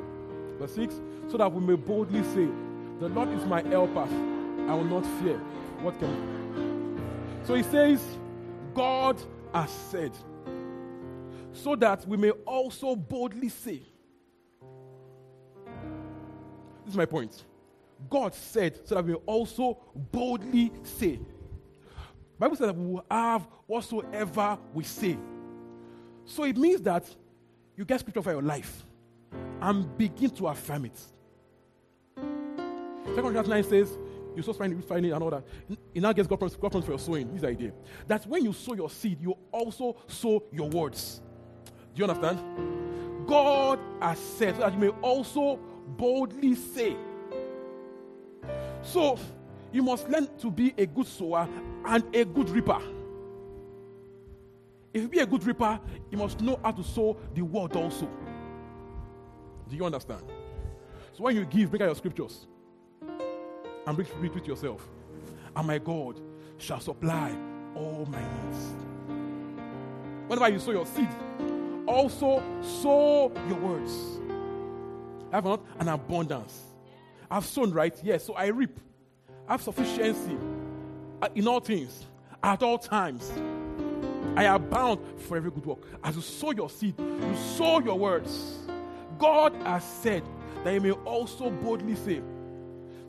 Verse 0.60 0.76
6. 0.76 1.02
So 1.28 1.38
that 1.38 1.52
we 1.52 1.60
may 1.60 1.76
boldly 1.76 2.24
say, 2.24 2.48
The 3.02 3.10
Lord 3.10 3.30
is 3.30 3.46
my 3.46 3.62
helper. 3.62 4.08
I 4.70 4.74
will 4.74 4.86
not 4.86 5.06
fear. 5.22 5.38
What 5.82 6.00
can 6.00 6.10
I? 7.44 7.46
So 7.46 7.54
he 7.54 7.64
says, 7.64 8.02
God 8.74 9.22
has 9.54 9.70
said. 9.70 10.14
So 11.52 11.76
that 11.76 12.08
we 12.08 12.16
may 12.16 12.32
also 12.32 12.96
boldly 12.96 13.50
say. 13.50 13.82
This 16.86 16.94
is 16.94 16.98
my 16.98 17.06
point. 17.06 17.44
God 18.10 18.34
said, 18.36 18.80
so 18.88 18.96
that 18.96 19.06
we 19.06 19.14
also 19.14 19.78
boldly 20.12 20.72
say. 20.84 21.20
Bible 22.38 22.56
says 22.56 22.68
that 22.68 22.76
we 22.76 22.94
will 22.94 23.06
have 23.10 23.48
whatsoever 23.66 24.58
we 24.74 24.84
say. 24.84 25.18
So 26.26 26.44
it 26.44 26.58
means 26.58 26.82
that 26.82 27.04
you 27.76 27.86
get 27.86 28.00
scripture 28.00 28.22
for 28.22 28.32
your 28.32 28.42
life 28.42 28.84
and 29.62 29.98
begin 29.98 30.30
to 30.32 30.48
affirm 30.48 30.86
it. 30.86 31.00
Second 32.16 33.22
Corinthians 33.22 33.48
9 33.48 33.64
says, 33.64 33.98
you 34.36 34.44
sow 34.44 34.54
finding, 34.54 34.82
finding 34.82 35.14
and 35.14 35.24
all 35.24 35.30
that. 35.30 35.46
It 35.94 36.02
now 36.02 36.12
gets 36.12 36.28
God 36.28 36.38
promise, 36.38 36.56
God 36.58 36.70
promise 36.70 36.86
for 36.86 36.92
your 36.92 37.00
sowing. 37.00 37.34
This 37.34 37.44
idea. 37.44 37.72
That 38.08 38.28
when 38.28 38.44
you 38.44 38.52
sow 38.52 38.74
your 38.74 38.90
seed, 38.90 39.22
you 39.22 39.34
also 39.52 39.96
sow 40.08 40.44
your 40.52 40.70
words. 40.70 41.22
Do 41.94 42.04
you 42.04 42.10
understand? 42.10 43.28
God 43.28 43.80
has 44.02 44.20
said 44.20 44.56
so 44.56 44.62
that 44.62 44.74
you 44.74 44.80
may 44.80 44.90
also 44.90 45.60
boldly 45.88 46.56
say. 46.56 46.96
So 48.82 49.18
you 49.72 49.84
must 49.84 50.10
learn 50.10 50.28
to 50.40 50.52
be 50.52 50.74
a 50.78 50.86
good 50.86 51.08
sower 51.08 51.48
and 51.86 52.16
a 52.16 52.26
good 52.26 52.50
reaper. 52.50 52.82
If 54.94 55.02
you 55.02 55.08
be 55.10 55.20
a 55.20 55.26
good 55.26 55.44
reaper, 55.44 55.80
you 56.10 56.18
must 56.18 56.40
know 56.40 56.60
how 56.64 56.72
to 56.72 56.84
sow 56.84 57.18
the 57.34 57.42
word 57.42 57.76
also. 57.76 58.08
Do 59.68 59.76
you 59.76 59.86
understand? 59.86 60.24
So 61.12 61.24
when 61.24 61.36
you 61.36 61.46
give, 61.46 61.70
bring 61.70 61.82
out 61.82 61.88
your 61.88 61.96
scriptures 61.96 62.48
and 63.86 63.96
bring 63.96 64.08
it 64.08 64.34
with 64.34 64.48
yourself. 64.48 64.88
And 65.56 65.68
my 65.68 65.78
God 65.78 66.22
shall 66.58 66.80
supply 66.80 67.36
all 67.76 68.08
my 68.10 68.22
needs. 68.22 68.74
Whenever 70.28 70.50
you 70.50 70.60
sow 70.60 70.72
your 70.72 70.86
seed, 70.86 71.10
also 71.88 72.42
sow 72.62 73.32
your 73.48 73.60
words. 73.60 73.92
I 75.36 75.40
have 75.40 75.44
not 75.44 75.66
an 75.80 75.90
abundance. 75.90 76.62
I've 77.30 77.46
sown 77.46 77.72
right, 77.72 77.94
yes, 78.02 78.24
so 78.24 78.36
I 78.36 78.46
reap. 78.46 78.80
I 79.50 79.52
have 79.52 79.62
sufficiency 79.62 80.38
uh, 81.22 81.28
in 81.36 81.46
all 81.46 81.60
things, 81.60 82.06
at 82.42 82.64
all 82.64 82.78
times. 82.78 83.34
I 84.38 84.46
abound 84.46 85.02
for 85.24 85.36
every 85.36 85.52
good 85.52 85.66
work. 85.66 85.80
As 86.02 86.16
you 86.16 86.22
sow 86.22 86.52
your 86.52 86.70
seed, 86.70 86.98
you 86.98 87.36
sow 87.58 87.82
your 87.82 88.00
words. 88.00 88.60
God 89.18 89.54
has 89.64 89.84
said 89.84 90.24
that 90.64 90.74
you 90.74 90.80
may 90.80 90.92
also 90.92 91.50
boldly 91.50 91.96
say. 91.96 92.22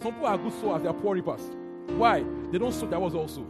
Some 0.02 0.14
people 0.14 0.26
are 0.26 0.36
good 0.36 0.52
sowers, 0.54 0.82
they 0.82 0.88
are 0.88 0.94
poor 0.94 1.14
reapers. 1.14 1.42
Why? 1.90 2.24
They 2.50 2.58
don't 2.58 2.72
sow 2.72 2.88
their 2.88 2.98
words 2.98 3.14
also. 3.14 3.46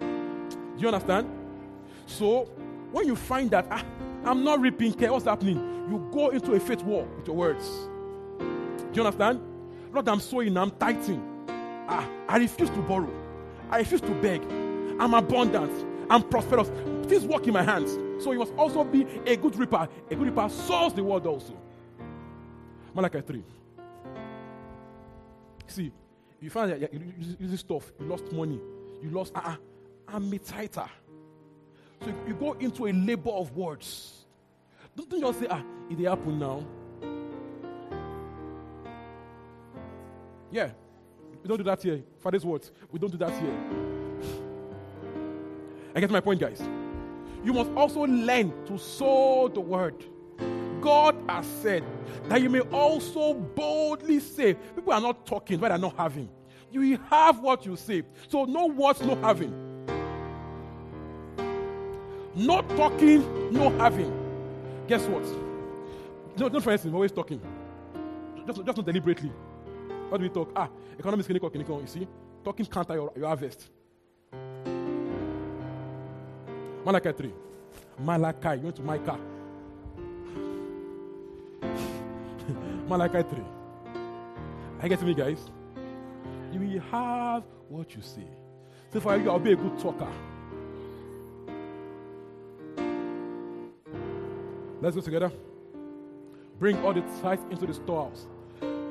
Do 0.00 0.78
you 0.78 0.88
understand? 0.88 1.28
So, 2.06 2.44
when 2.92 3.06
you 3.06 3.14
find 3.14 3.50
that 3.50 3.66
ah, 3.70 3.84
I'm 4.24 4.42
not 4.42 4.62
reaping 4.62 4.94
care, 4.94 5.12
what's 5.12 5.26
happening? 5.26 5.75
You 5.88 6.08
go 6.12 6.30
into 6.30 6.52
a 6.54 6.60
faith 6.60 6.82
war 6.82 7.06
with 7.16 7.26
your 7.26 7.36
words. 7.36 7.68
Do 8.38 8.90
you 8.92 9.06
understand? 9.06 9.40
Lord, 9.92 10.08
I'm 10.08 10.20
sowing, 10.20 10.56
I'm 10.56 10.70
tithing. 10.72 11.22
Ah, 11.88 12.08
I 12.28 12.38
refuse 12.38 12.70
to 12.70 12.82
borrow. 12.82 13.10
I 13.70 13.78
refuse 13.78 14.00
to 14.00 14.14
beg. 14.20 14.42
I'm 14.98 15.14
abundant. 15.14 15.72
I'm 16.10 16.22
prosperous. 16.22 16.70
Things 17.08 17.24
work 17.24 17.46
in 17.46 17.52
my 17.52 17.62
hands. 17.62 17.96
So 18.22 18.32
you 18.32 18.38
must 18.38 18.52
also 18.54 18.84
be 18.84 19.06
a 19.26 19.36
good 19.36 19.56
reaper. 19.56 19.88
A 20.10 20.14
good 20.14 20.26
reaper 20.26 20.48
sows 20.48 20.94
the 20.94 21.04
word 21.04 21.26
also. 21.26 21.56
Malachi 22.94 23.20
3. 23.20 23.44
See, 25.68 25.92
you 26.40 26.50
find 26.50 26.70
that 26.72 26.92
you 26.92 27.12
use 27.38 27.60
stuff, 27.60 27.92
you 28.00 28.06
lost 28.06 28.32
money, 28.32 28.60
you 29.02 29.10
lost, 29.10 29.32
uh 29.34 29.40
uh 29.44 29.56
I'm 30.08 30.32
a 30.32 30.38
tither. 30.38 30.88
So 32.02 32.14
you 32.26 32.34
go 32.34 32.52
into 32.54 32.86
a 32.86 32.92
labor 32.92 33.30
of 33.30 33.54
words. 33.56 34.24
Don't 34.96 35.20
just 35.20 35.40
say, 35.40 35.46
ah, 35.50 35.62
it 35.90 35.98
happen 35.98 36.38
now. 36.38 36.64
Yeah. 40.50 40.70
We 41.42 41.48
don't 41.48 41.58
do 41.58 41.64
that 41.64 41.82
here. 41.82 42.02
Father's 42.18 42.44
words. 42.44 42.72
We 42.90 42.98
don't 42.98 43.10
do 43.10 43.18
that 43.18 43.30
here. 43.30 43.54
I 45.94 46.00
get 46.00 46.10
my 46.10 46.20
point, 46.20 46.40
guys. 46.40 46.60
You 47.44 47.52
must 47.52 47.70
also 47.70 48.00
learn 48.00 48.52
to 48.66 48.78
sow 48.78 49.48
the 49.52 49.60
word. 49.60 50.04
God 50.80 51.16
has 51.28 51.46
said 51.62 51.84
that 52.28 52.42
you 52.42 52.50
may 52.50 52.60
also 52.60 53.34
boldly 53.34 54.20
say. 54.20 54.54
People 54.54 54.92
are 54.92 55.00
not 55.00 55.26
talking, 55.26 55.58
but 55.58 55.68
they're 55.68 55.78
not 55.78 55.96
having. 55.96 56.28
You 56.70 56.98
have 57.10 57.38
what 57.40 57.64
you 57.64 57.76
say. 57.76 58.02
So 58.28 58.44
no 58.44 58.66
words, 58.66 59.00
no 59.02 59.14
having. 59.16 59.52
No 62.34 62.62
talking, 62.62 63.52
no 63.52 63.70
having. 63.78 64.12
Guess 64.86 65.06
what? 65.06 65.45
No, 66.38 66.48
not 66.48 66.62
for 66.62 66.72
instance, 66.72 66.92
we're 66.92 66.96
always 66.96 67.12
talking. 67.12 67.40
Just, 68.46 68.64
just 68.64 68.76
not 68.76 68.86
deliberately. 68.86 69.30
What 70.08 70.18
do 70.18 70.24
we 70.24 70.28
talk? 70.28 70.52
Ah, 70.54 70.68
economics, 70.98 71.26
clinical, 71.26 71.48
clinical. 71.50 71.80
You 71.80 71.86
see? 71.86 72.06
Talking 72.44 72.66
counter 72.66 72.94
your, 72.94 73.12
your 73.16 73.26
harvest. 73.26 73.68
Malachi 76.84 77.12
3. 77.12 77.32
Malachi. 77.98 78.48
You 78.58 78.62
went 78.64 78.76
to 78.76 78.82
Micah. 78.82 79.18
Malachi 82.88 83.22
3. 83.22 83.42
I 84.80 84.88
get 84.88 85.02
me, 85.02 85.14
guys. 85.14 85.50
You 86.52 86.60
will 86.60 86.80
have 86.90 87.44
what 87.68 87.94
you 87.96 88.02
say. 88.02 88.28
So 88.92 89.00
for 89.00 89.16
you, 89.16 89.30
I'll 89.30 89.38
be 89.38 89.52
a 89.52 89.56
good 89.56 89.78
talker. 89.78 90.12
Let's 94.80 94.94
go 94.94 95.02
together. 95.02 95.32
Bring 96.58 96.78
all 96.84 96.94
the 96.94 97.02
tithes 97.20 97.44
into 97.50 97.66
the 97.66 97.74
storehouse, 97.74 98.26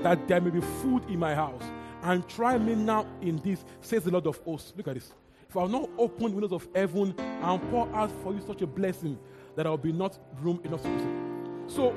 that 0.02 0.28
there 0.28 0.40
may 0.40 0.52
be 0.52 0.62
food 0.62 1.04
in 1.10 1.20
my 1.20 1.34
house. 1.34 1.64
And 2.04 2.28
try 2.30 2.58
me 2.58 2.76
now 2.76 3.08
in 3.22 3.38
this, 3.38 3.66
says 3.82 4.04
the 4.04 4.12
Lord 4.12 4.28
of 4.28 4.38
hosts. 4.40 4.74
Look 4.78 4.88
at 4.88 4.94
this. 4.94 5.12
If 5.50 5.58
I 5.58 5.62
will 5.62 5.70
not 5.70 5.90
open 5.98 6.26
the 6.26 6.32
windows 6.32 6.52
of 6.52 6.68
heaven 6.76 7.16
and 7.18 7.70
pour 7.72 7.88
out 7.96 8.12
for 8.22 8.34
you 8.34 8.42
such 8.46 8.62
a 8.62 8.68
blessing 8.68 9.18
that 9.56 9.64
there 9.64 9.72
will 9.72 9.78
be 9.78 9.92
not 9.92 10.20
room 10.42 10.60
enough 10.64 10.84
to. 10.84 11.64
So, 11.68 11.92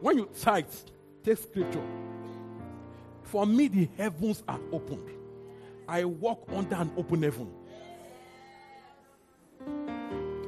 when 0.00 0.18
you 0.18 0.28
tithe, 0.38 0.66
take 1.24 1.38
scripture. 1.38 1.82
For 3.22 3.46
me, 3.46 3.68
the 3.68 3.88
heavens 3.96 4.42
are 4.48 4.60
opened. 4.72 5.08
I 5.88 6.04
walk 6.04 6.46
under 6.52 6.74
an 6.74 6.90
open 6.96 7.22
heaven. 7.22 7.50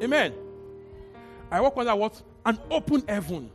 Amen. 0.03 0.35
I 1.51 1.61
walk 1.61 1.77
under 1.77 1.95
what? 1.95 2.21
An 2.45 2.59
open 2.71 3.05
heaven. 3.07 3.51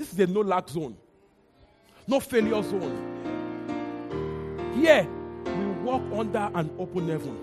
This 0.00 0.14
is 0.14 0.18
a 0.20 0.26
no 0.28 0.40
lack 0.40 0.66
zone, 0.66 0.96
no 2.08 2.20
failure 2.20 2.62
zone. 2.62 2.96
Here, 4.74 5.06
we 5.44 5.66
walk 5.82 6.00
under 6.14 6.50
an 6.54 6.70
open 6.78 7.06
heaven. 7.06 7.38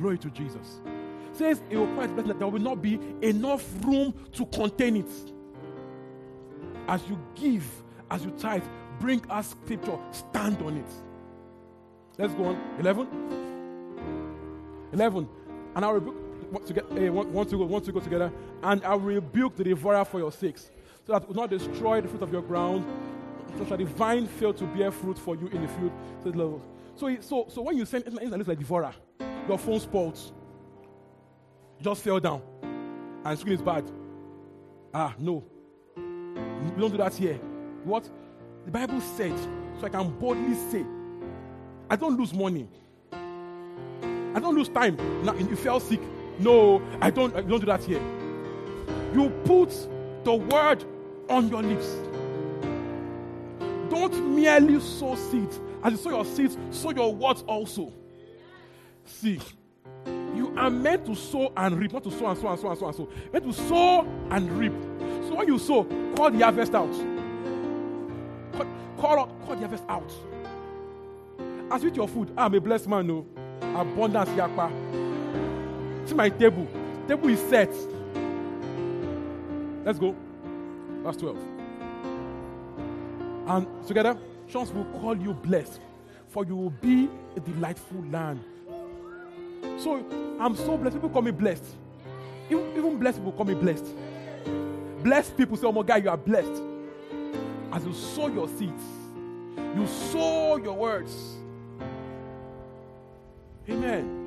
Glory 0.00 0.18
to 0.18 0.30
Jesus. 0.30 0.80
Says 1.32 1.62
it 1.70 1.76
will 1.76 1.86
quite 1.94 2.16
that 2.16 2.40
there 2.40 2.48
will 2.48 2.58
not 2.58 2.82
be 2.82 2.98
enough 3.22 3.64
room 3.84 4.12
to 4.32 4.46
contain 4.46 4.96
it. 4.96 5.12
As 6.88 7.08
you 7.08 7.16
give, 7.36 7.64
as 8.10 8.24
you 8.24 8.32
tithe, 8.32 8.64
bring 8.98 9.24
us 9.30 9.50
scripture, 9.50 9.96
stand 10.10 10.60
on 10.60 10.76
it. 10.76 10.90
Let's 12.18 12.34
go 12.34 12.46
on. 12.46 12.60
11. 12.80 13.06
11. 14.92 15.28
And 15.76 15.84
I 15.84 15.90
rebuke, 15.90 16.16
to 16.66 16.72
get, 16.72 16.84
eh, 16.96 17.08
want, 17.08 17.50
to 17.50 17.56
go, 17.56 17.64
want 17.64 17.84
to 17.84 17.92
go 17.92 18.00
together. 18.00 18.32
And 18.62 18.84
I 18.84 18.94
will 18.94 19.14
rebuke 19.14 19.56
the 19.56 19.64
devourer 19.64 20.04
for 20.04 20.18
your 20.18 20.32
sakes, 20.32 20.70
so 21.06 21.12
that 21.12 21.26
will 21.26 21.34
not 21.34 21.50
destroy 21.50 22.00
the 22.00 22.08
fruit 22.08 22.22
of 22.22 22.32
your 22.32 22.42
ground, 22.42 22.84
so 23.58 23.64
shall 23.64 23.76
the 23.76 23.84
vine 23.84 24.26
fail 24.26 24.52
to 24.54 24.64
bear 24.66 24.90
fruit 24.90 25.18
for 25.18 25.36
you 25.36 25.46
in 25.48 25.62
the 25.62 25.68
field. 25.68 25.92
The 26.24 26.30
Lord. 26.30 26.62
So, 26.96 27.14
so, 27.20 27.46
so 27.48 27.62
when 27.62 27.76
you 27.76 27.84
send 27.84 28.06
it 28.06 28.12
looks 28.12 28.48
like 28.48 28.58
devourer, 28.58 28.94
your 29.48 29.58
phone 29.58 29.80
spoils, 29.80 30.32
just 31.80 32.02
fell 32.02 32.20
down, 32.20 32.42
and 33.24 33.38
screen 33.38 33.54
is 33.54 33.62
bad. 33.62 33.90
Ah, 34.94 35.14
no. 35.18 35.44
We 35.96 36.80
don't 36.80 36.90
do 36.90 36.96
that 36.96 37.14
here. 37.14 37.34
What? 37.84 38.08
The 38.64 38.70
Bible 38.70 39.00
said, 39.00 39.38
so 39.78 39.86
I 39.86 39.88
can 39.90 40.10
boldly 40.18 40.54
say, 40.70 40.84
I 41.88 41.96
don't 41.96 42.18
lose 42.18 42.32
money. 42.32 42.68
I 43.12 44.40
don't 44.40 44.54
lose 44.54 44.68
time. 44.68 44.96
Now 45.24 45.34
if 45.34 45.48
you 45.48 45.56
fell 45.56 45.80
sick. 45.80 46.00
No, 46.38 46.82
I 47.00 47.10
don't. 47.10 47.34
I 47.34 47.40
don't 47.42 47.60
do 47.60 47.66
that 47.66 47.84
here. 47.84 48.00
You 49.14 49.30
put 49.44 49.70
the 50.24 50.34
word 50.34 50.84
on 51.28 51.48
your 51.48 51.62
lips. 51.62 51.94
Don't 53.90 54.34
merely 54.34 54.80
sow 54.80 55.14
seeds. 55.14 55.60
As 55.82 55.92
you 55.92 55.98
sow 55.98 56.10
your 56.10 56.24
seeds, 56.24 56.58
sow 56.70 56.90
your 56.90 57.14
words 57.14 57.42
also. 57.46 57.92
See, 59.04 59.40
you 60.34 60.52
are 60.56 60.68
meant 60.70 61.06
to 61.06 61.14
sow 61.14 61.52
and 61.56 61.78
reap, 61.78 61.92
not 61.92 62.04
to 62.04 62.10
sow 62.10 62.26
and 62.26 62.38
sow 62.38 62.48
and 62.48 62.60
sow 62.60 62.70
and 62.70 62.78
sow 62.78 62.86
and 62.88 62.96
sow. 62.96 63.08
Meant 63.32 63.44
to 63.44 63.52
sow 63.52 64.00
and 64.30 64.50
reap. 64.52 64.72
So 65.28 65.36
when 65.36 65.46
you 65.48 65.58
sow, 65.58 65.84
call 66.16 66.30
the 66.30 66.40
harvest 66.40 66.74
out. 66.74 66.92
Call, 68.52 68.66
call, 68.98 69.18
out- 69.20 69.46
call 69.46 69.54
the 69.54 69.60
harvest 69.60 69.84
out. 69.88 70.12
As 71.70 71.82
with 71.82 71.96
your 71.96 72.08
food, 72.08 72.32
I'm 72.36 72.54
a 72.54 72.60
blessed 72.60 72.88
man, 72.88 73.06
no. 73.06 73.26
Abundance, 73.60 74.30
yakpa. 74.30 74.70
See 76.06 76.14
my 76.14 76.28
table. 76.28 76.68
Table 77.08 77.28
is 77.28 77.40
set. 77.50 77.72
Let's 79.84 79.98
go. 79.98 80.14
Verse 81.02 81.16
12. 81.16 81.38
And 83.48 83.66
together, 83.86 84.16
chance 84.48 84.70
will 84.70 84.84
call 85.00 85.16
you 85.16 85.32
blessed, 85.32 85.80
for 86.28 86.44
you 86.44 86.56
will 86.56 86.70
be 86.70 87.08
a 87.36 87.40
delightful 87.40 88.04
land. 88.10 88.42
So 89.78 90.04
I'm 90.40 90.56
so 90.56 90.76
blessed. 90.76 90.96
People 90.96 91.10
call 91.10 91.22
me 91.22 91.32
blessed. 91.32 91.64
Even, 92.50 92.70
even 92.76 92.98
blessed 92.98 93.18
people 93.18 93.32
call 93.32 93.46
me 93.46 93.54
blessed. 93.54 93.86
Blessed 95.02 95.36
people 95.36 95.56
say, 95.56 95.66
Oh 95.66 95.72
my 95.72 95.82
God, 95.82 96.04
you 96.04 96.10
are 96.10 96.16
blessed. 96.16 96.62
As 97.72 97.84
you 97.84 97.92
sow 97.92 98.28
your 98.28 98.48
seeds, 98.48 98.82
you 99.74 99.86
sow 99.86 100.56
your 100.56 100.74
words. 100.74 101.36
Amen. 103.68 104.25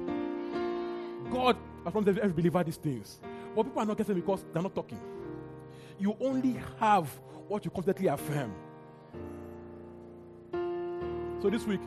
Has 1.84 1.92
promised 1.92 2.20
every 2.20 2.34
believer 2.34 2.64
these 2.64 2.78
things. 2.78 3.20
But 3.56 3.64
people 3.64 3.82
are 3.82 3.86
not 3.86 3.98
getting 3.98 4.16
because 4.16 4.44
they're 4.54 4.64
not 4.64 4.76
talking. 4.76 5.00
You 5.98 6.16
only 6.20 6.60
have 6.80 7.10
what 7.48 7.66
you 7.66 7.72
constantly 7.72 8.08
affirm. 8.08 8.54
Um. 10.54 11.40
So 11.42 11.50
this 11.50 11.66
week, 11.66 11.82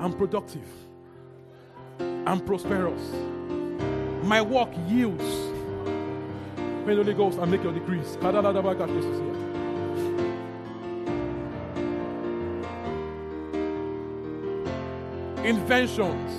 I'm 0.00 0.12
productive. 0.12 0.68
I'm 2.26 2.40
prosperous. 2.40 3.00
My 4.22 4.42
work 4.42 4.68
yields. 4.86 5.24
Pray 6.84 6.94
the 6.94 7.02
Holy 7.02 7.14
Ghost 7.14 7.38
and 7.38 7.50
make 7.50 7.62
your 7.62 7.72
decrees. 7.72 8.16
Inventions, 15.44 16.30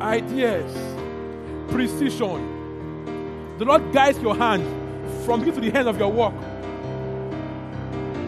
ideas, 0.00 0.95
precision. 1.68 3.56
The 3.58 3.64
Lord 3.64 3.92
guides 3.92 4.18
your 4.20 4.36
hand 4.36 4.64
from 5.24 5.40
beginning 5.40 5.60
to 5.60 5.70
the 5.70 5.78
end 5.78 5.88
of 5.88 5.98
your 5.98 6.12
work. 6.12 6.34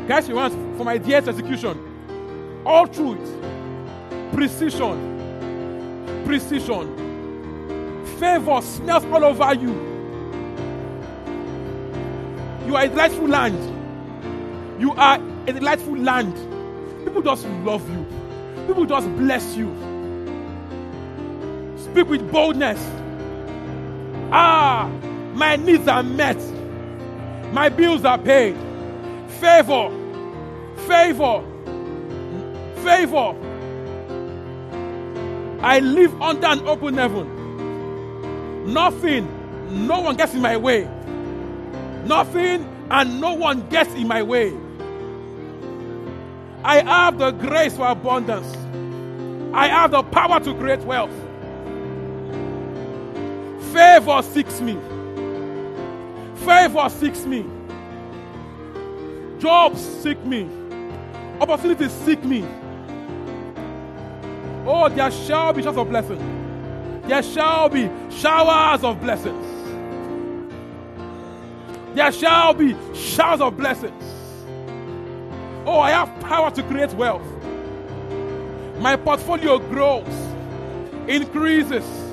Guides 0.08 0.28
your 0.28 0.40
hands 0.40 0.54
from 0.78 0.88
idea 0.88 1.20
to 1.20 1.28
execution. 1.28 1.78
All 2.64 2.86
it. 2.86 4.32
Precision. 4.32 6.22
Precision. 6.24 6.96
Favor 8.18 8.60
smells 8.62 9.04
all 9.06 9.24
over 9.24 9.54
you. 9.54 9.72
You 12.66 12.76
are 12.76 12.84
a 12.84 12.88
delightful 12.88 13.28
land. 13.28 14.80
You 14.80 14.92
are 14.92 15.18
a 15.46 15.52
delightful 15.52 15.96
land. 15.96 16.34
People 17.04 17.22
just 17.22 17.46
love 17.64 17.88
you. 17.90 18.06
People 18.66 18.86
just 18.86 19.08
bless 19.16 19.56
you. 19.56 19.68
Speak 21.78 22.08
with 22.08 22.30
boldness. 22.30 22.97
Ah, 24.30 24.90
my 25.34 25.56
needs 25.56 25.88
are 25.88 26.02
met. 26.02 26.38
My 27.52 27.68
bills 27.68 28.04
are 28.04 28.18
paid. 28.18 28.56
Favor. 29.40 29.90
Favor. 30.86 31.42
Favor. 32.82 33.34
I 35.60 35.80
live 35.80 36.20
under 36.22 36.46
an 36.46 36.66
open 36.68 36.96
heaven. 36.96 38.72
Nothing, 38.72 39.28
no 39.86 40.00
one 40.00 40.16
gets 40.16 40.34
in 40.34 40.42
my 40.42 40.56
way. 40.56 40.88
Nothing 42.04 42.68
and 42.90 43.20
no 43.20 43.34
one 43.34 43.68
gets 43.68 43.92
in 43.94 44.06
my 44.08 44.22
way. 44.22 44.52
I 46.64 46.80
have 46.82 47.18
the 47.18 47.30
grace 47.30 47.76
for 47.76 47.86
abundance. 47.88 48.56
I 49.54 49.68
have 49.68 49.90
the 49.90 50.02
power 50.02 50.38
to 50.40 50.54
create 50.54 50.80
wealth. 50.80 51.10
Favor 53.78 54.22
seeks 54.22 54.60
me. 54.60 54.76
Favor 56.34 56.88
seeks 56.90 57.24
me. 57.24 57.46
Jobs 59.38 59.80
seek 60.02 60.18
me. 60.24 60.48
Opportunities 61.40 61.92
seek 61.92 62.24
me. 62.24 62.44
Oh, 64.66 64.88
there 64.88 65.12
shall 65.12 65.52
be 65.52 65.62
showers 65.62 65.76
of 65.76 65.88
blessing. 65.90 67.02
There 67.06 67.22
shall 67.22 67.68
be 67.68 67.88
showers 68.10 68.82
of 68.82 69.00
blessings. 69.00 69.46
There 71.94 72.10
shall 72.10 72.54
be 72.54 72.74
showers 72.96 73.40
of 73.40 73.56
blessings. 73.56 74.02
Oh, 75.64 75.78
I 75.78 75.90
have 75.90 76.20
power 76.20 76.50
to 76.50 76.64
create 76.64 76.92
wealth. 76.94 77.22
My 78.80 78.96
portfolio 78.96 79.60
grows, 79.60 80.04
increases. 81.06 82.07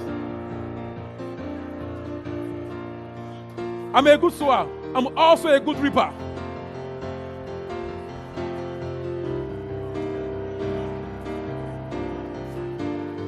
I'm 3.95 4.05
a 4.07 4.17
good 4.17 4.33
sower. 4.33 4.69
I'm 4.93 5.17
also 5.17 5.47
a 5.47 5.57
good 5.57 5.77
reaper. 5.77 6.11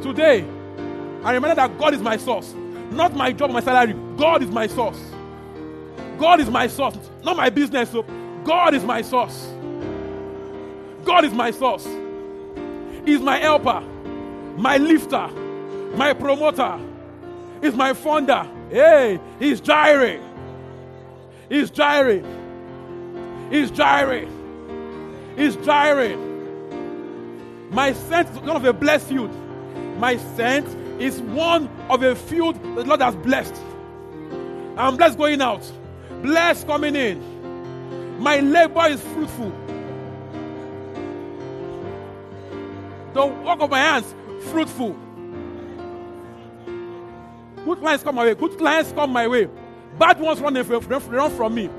Today, 0.04 0.46
I 1.24 1.32
remember 1.32 1.56
that 1.56 1.78
God 1.78 1.94
is 1.94 2.02
my 2.02 2.18
source, 2.18 2.54
not 2.92 3.16
my 3.16 3.32
job, 3.32 3.52
my 3.52 3.62
salary. 3.62 3.96
God 4.18 4.44
is 4.44 4.50
my 4.50 4.68
source. 4.68 5.00
God 6.20 6.42
is 6.42 6.50
my 6.50 6.68
source, 6.68 6.98
not 7.24 7.38
my 7.38 7.50
business. 7.50 7.90
So 7.92 8.04
God 8.44 8.74
is 8.74 8.84
my 8.84 9.02
source. 9.02 9.48
God 11.06 11.24
is 11.24 11.32
my 11.32 11.52
source. 11.52 11.88
He's 13.06 13.22
my 13.22 13.38
helper, 13.38 13.80
my 14.58 14.76
lifter, 14.76 15.30
my 15.96 16.12
promoter. 16.12 16.78
He's 17.62 17.74
my 17.74 17.94
founder. 17.94 18.46
Hey, 18.70 19.18
he's 19.40 19.62
Jireh. 19.62 20.27
He's 21.50 21.70
Jireh. 21.70 22.24
He's 23.50 23.72
Jireh. 23.72 24.28
He's 25.36 25.56
Jireh. 25.58 26.18
My 27.72 27.94
scent 27.94 28.30
is 28.30 28.38
one 28.40 28.56
of 28.56 28.66
a 28.66 28.74
blessed 28.74 29.08
field. 29.08 29.32
My 29.98 30.18
scent 30.36 30.68
is 31.02 31.22
one 31.22 31.70
of 31.90 32.04
a 32.04 32.16
field 32.16 32.56
that 32.56 32.76
the 32.76 32.84
Lord 32.86 33.02
has 33.02 33.16
blessed. 33.16 33.56
I'm 34.78 34.98
blessed 34.98 35.18
going 35.18 35.42
out, 35.42 35.70
blessed 36.22 36.68
coming 36.68 36.96
in. 36.96 38.20
My 38.20 38.40
labor 38.40 38.88
is 38.88 39.02
fruitful. 39.02 39.52
The 43.14 43.26
work 43.26 43.62
of 43.62 43.70
my 43.70 43.80
hands, 43.80 44.14
fruitful. 44.52 44.96
Good 47.66 47.80
clients 47.80 48.04
come 48.04 48.16
my 48.16 48.26
way. 48.26 48.36
Good 48.36 48.58
clients 48.58 48.92
come 48.92 49.12
my 49.12 49.28
way. 49.28 49.50
Bad 50.00 50.20
ones 50.20 50.40
run, 50.40 50.54
run 50.54 51.32
from 51.32 51.56
me. 51.56 51.70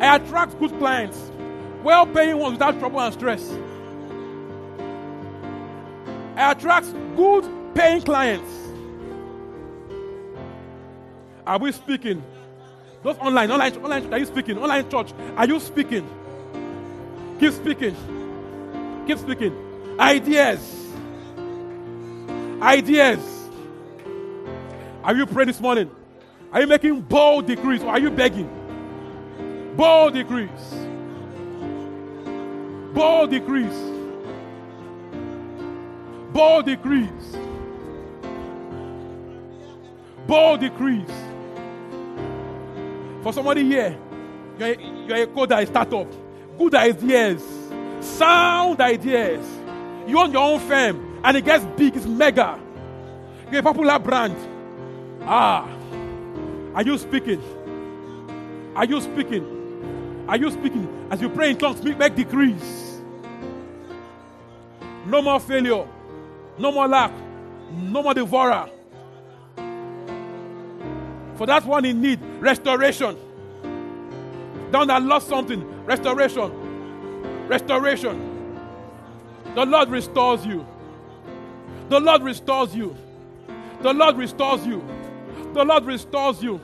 I 0.00 0.16
attract 0.16 0.58
good 0.58 0.76
clients, 0.78 1.32
well 1.82 2.06
paying 2.06 2.38
ones 2.38 2.52
without 2.54 2.78
trouble 2.78 3.00
and 3.00 3.12
stress. 3.12 3.50
I 6.36 6.52
attract 6.52 6.86
good 7.16 7.48
paying 7.74 8.02
clients. 8.02 8.50
Are 11.46 11.58
we 11.58 11.72
speaking? 11.72 12.22
Those 13.02 13.16
online, 13.18 13.50
online, 13.50 13.76
online, 13.76 14.12
are 14.12 14.18
you 14.18 14.26
speaking? 14.26 14.58
Online 14.58 14.88
church, 14.90 15.12
are 15.36 15.46
you 15.46 15.58
speaking? 15.60 16.08
Keep 17.40 17.52
speaking. 17.52 17.96
Keep 19.06 19.18
speaking. 19.18 19.54
Ideas. 19.98 20.92
Ideas. 22.60 23.48
Are 25.04 25.14
you 25.14 25.26
praying 25.26 25.48
this 25.48 25.60
morning? 25.60 25.90
Are 26.56 26.60
you 26.62 26.66
making 26.68 27.02
bold 27.02 27.44
decrees 27.44 27.82
or 27.82 27.88
are 27.88 28.00
you 28.00 28.10
begging? 28.10 28.48
Bold 29.76 30.14
decrees. 30.14 30.48
Bold 32.94 33.30
decrees. 33.30 33.74
Bold 36.32 36.64
decrees. 36.64 37.36
Bold 40.26 40.60
decrees. 40.60 41.10
For 43.22 43.34
somebody 43.34 43.62
here, 43.62 43.94
you're 44.58 44.68
a, 44.68 44.82
you're 45.06 45.22
a 45.24 45.26
coder, 45.26 45.62
a 45.62 45.66
startup. 45.66 46.10
Good 46.56 46.74
ideas. 46.74 47.44
Sound 48.00 48.80
ideas. 48.80 49.46
You 50.06 50.18
own 50.20 50.32
your 50.32 50.54
own 50.54 50.60
firm 50.60 51.20
and 51.22 51.36
it 51.36 51.44
gets 51.44 51.66
big, 51.76 51.94
it's 51.96 52.06
mega. 52.06 52.58
You're 53.50 53.60
a 53.60 53.62
popular 53.62 53.98
brand. 53.98 54.36
Ah. 55.20 55.75
Are 56.76 56.82
you 56.82 56.98
speaking? 56.98 57.42
Are 58.76 58.84
you 58.84 59.00
speaking? 59.00 60.26
Are 60.28 60.36
you 60.36 60.50
speaking? 60.50 61.08
As 61.10 61.22
you 61.22 61.30
pray 61.30 61.50
in 61.52 61.56
tongues, 61.56 61.82
make, 61.82 62.14
decrees. 62.14 63.00
No 65.06 65.22
more 65.22 65.40
failure. 65.40 65.86
No 66.58 66.70
more 66.70 66.86
lack. 66.86 67.12
No 67.72 68.02
more 68.02 68.12
devourer. 68.12 68.68
For 71.36 71.46
that 71.46 71.64
one 71.64 71.86
in 71.86 72.02
need, 72.02 72.20
restoration. 72.40 73.16
Down 74.70 74.88
that 74.88 75.02
lost 75.02 75.28
something, 75.28 75.64
restoration. 75.86 76.52
Restoration. 77.48 78.60
The 79.54 79.64
Lord 79.64 79.88
restores 79.88 80.44
you. 80.44 80.66
The 81.88 82.00
Lord 82.00 82.22
restores 82.22 82.74
you. 82.74 82.94
The 83.80 83.94
Lord 83.94 84.18
restores 84.18 84.66
you. 84.66 84.84
The 85.54 85.64
Lord 85.64 85.86
restores 85.86 86.42
you. 86.42 86.60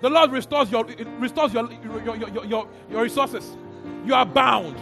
The 0.00 0.08
Lord 0.08 0.30
restores 0.30 0.70
your 0.70 0.84
restores 1.18 1.52
your 1.52 1.70
your, 1.72 2.16
your, 2.16 2.44
your, 2.44 2.68
your, 2.90 3.02
resources. 3.02 3.56
You 4.04 4.14
are 4.14 4.26
bound. 4.26 4.76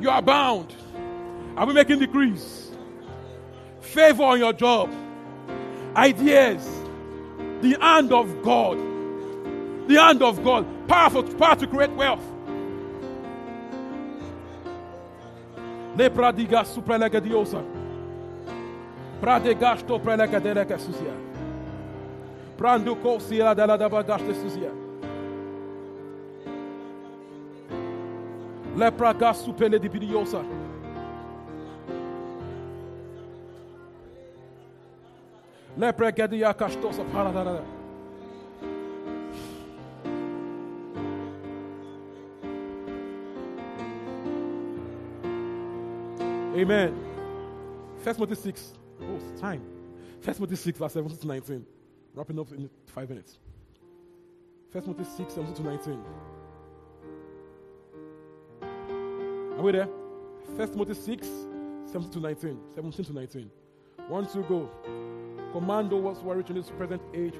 You 0.00 0.10
are 0.10 0.22
bound. 0.22 0.74
Are 1.56 1.66
we 1.66 1.74
making 1.74 1.98
decrees? 1.98 2.70
Favor 3.80 4.22
on 4.22 4.38
your 4.38 4.52
job. 4.52 4.92
Ideas. 5.96 6.64
The 7.60 7.76
hand 7.80 8.12
of 8.12 8.42
God. 8.42 8.78
The 9.88 9.94
hand 9.94 10.22
of 10.22 10.44
God. 10.44 10.64
Powerful 10.86 11.24
power 11.34 11.56
to 11.56 11.66
create 11.66 11.90
wealth. 11.92 12.22
Lepra 15.96 16.32
diga 16.32 16.64
supralegediosa. 16.64 17.60
Pradegasto 19.20 19.98
prelegedeleke 19.98 20.78
susia. 20.78 21.27
Prando 22.58 22.96
kosia 22.96 23.54
della 23.54 23.76
dabagaste 23.76 24.34
susia. 24.34 24.72
Lepra 28.74 29.12
gasu 29.12 29.54
pele 29.54 29.78
di 29.78 29.88
pidiosa. 29.88 30.42
Lepra 35.76 36.10
gedia 36.10 36.52
kastosa 36.52 37.04
paradara. 37.04 37.62
Amen. 46.56 46.92
First 48.02 48.18
Timothy 48.18 48.34
6. 48.34 48.72
Oh, 49.00 49.14
it's 49.14 49.40
time. 49.40 49.62
First 50.20 50.38
Timothy 50.38 50.56
6, 50.56 50.76
verse 50.76 50.92
17 50.94 51.18
to 51.18 51.26
19. 51.28 51.77
Wrapping 52.14 52.38
up 52.38 52.50
in 52.52 52.68
five 52.86 53.08
minutes. 53.08 53.38
First 54.72 54.86
Timothy 54.86 55.04
6, 55.04 55.34
17 55.34 55.54
to 55.54 55.62
19. 55.62 56.04
Are 59.58 59.62
we 59.62 59.72
there? 59.72 59.88
First 60.56 60.72
Timothy 60.72 60.94
6, 60.94 61.28
17 61.86 62.10
to 62.10 62.20
19. 62.20 62.60
17 62.74 63.04
to 63.06 63.12
19. 63.12 63.50
One, 64.08 64.26
two, 64.26 64.42
go. 64.42 64.70
Command 65.52 65.90
those 65.90 66.18
who 66.18 66.30
are 66.30 66.36
rich 66.36 66.50
in 66.50 66.56
this 66.56 66.70
present 66.70 67.02
age 67.14 67.34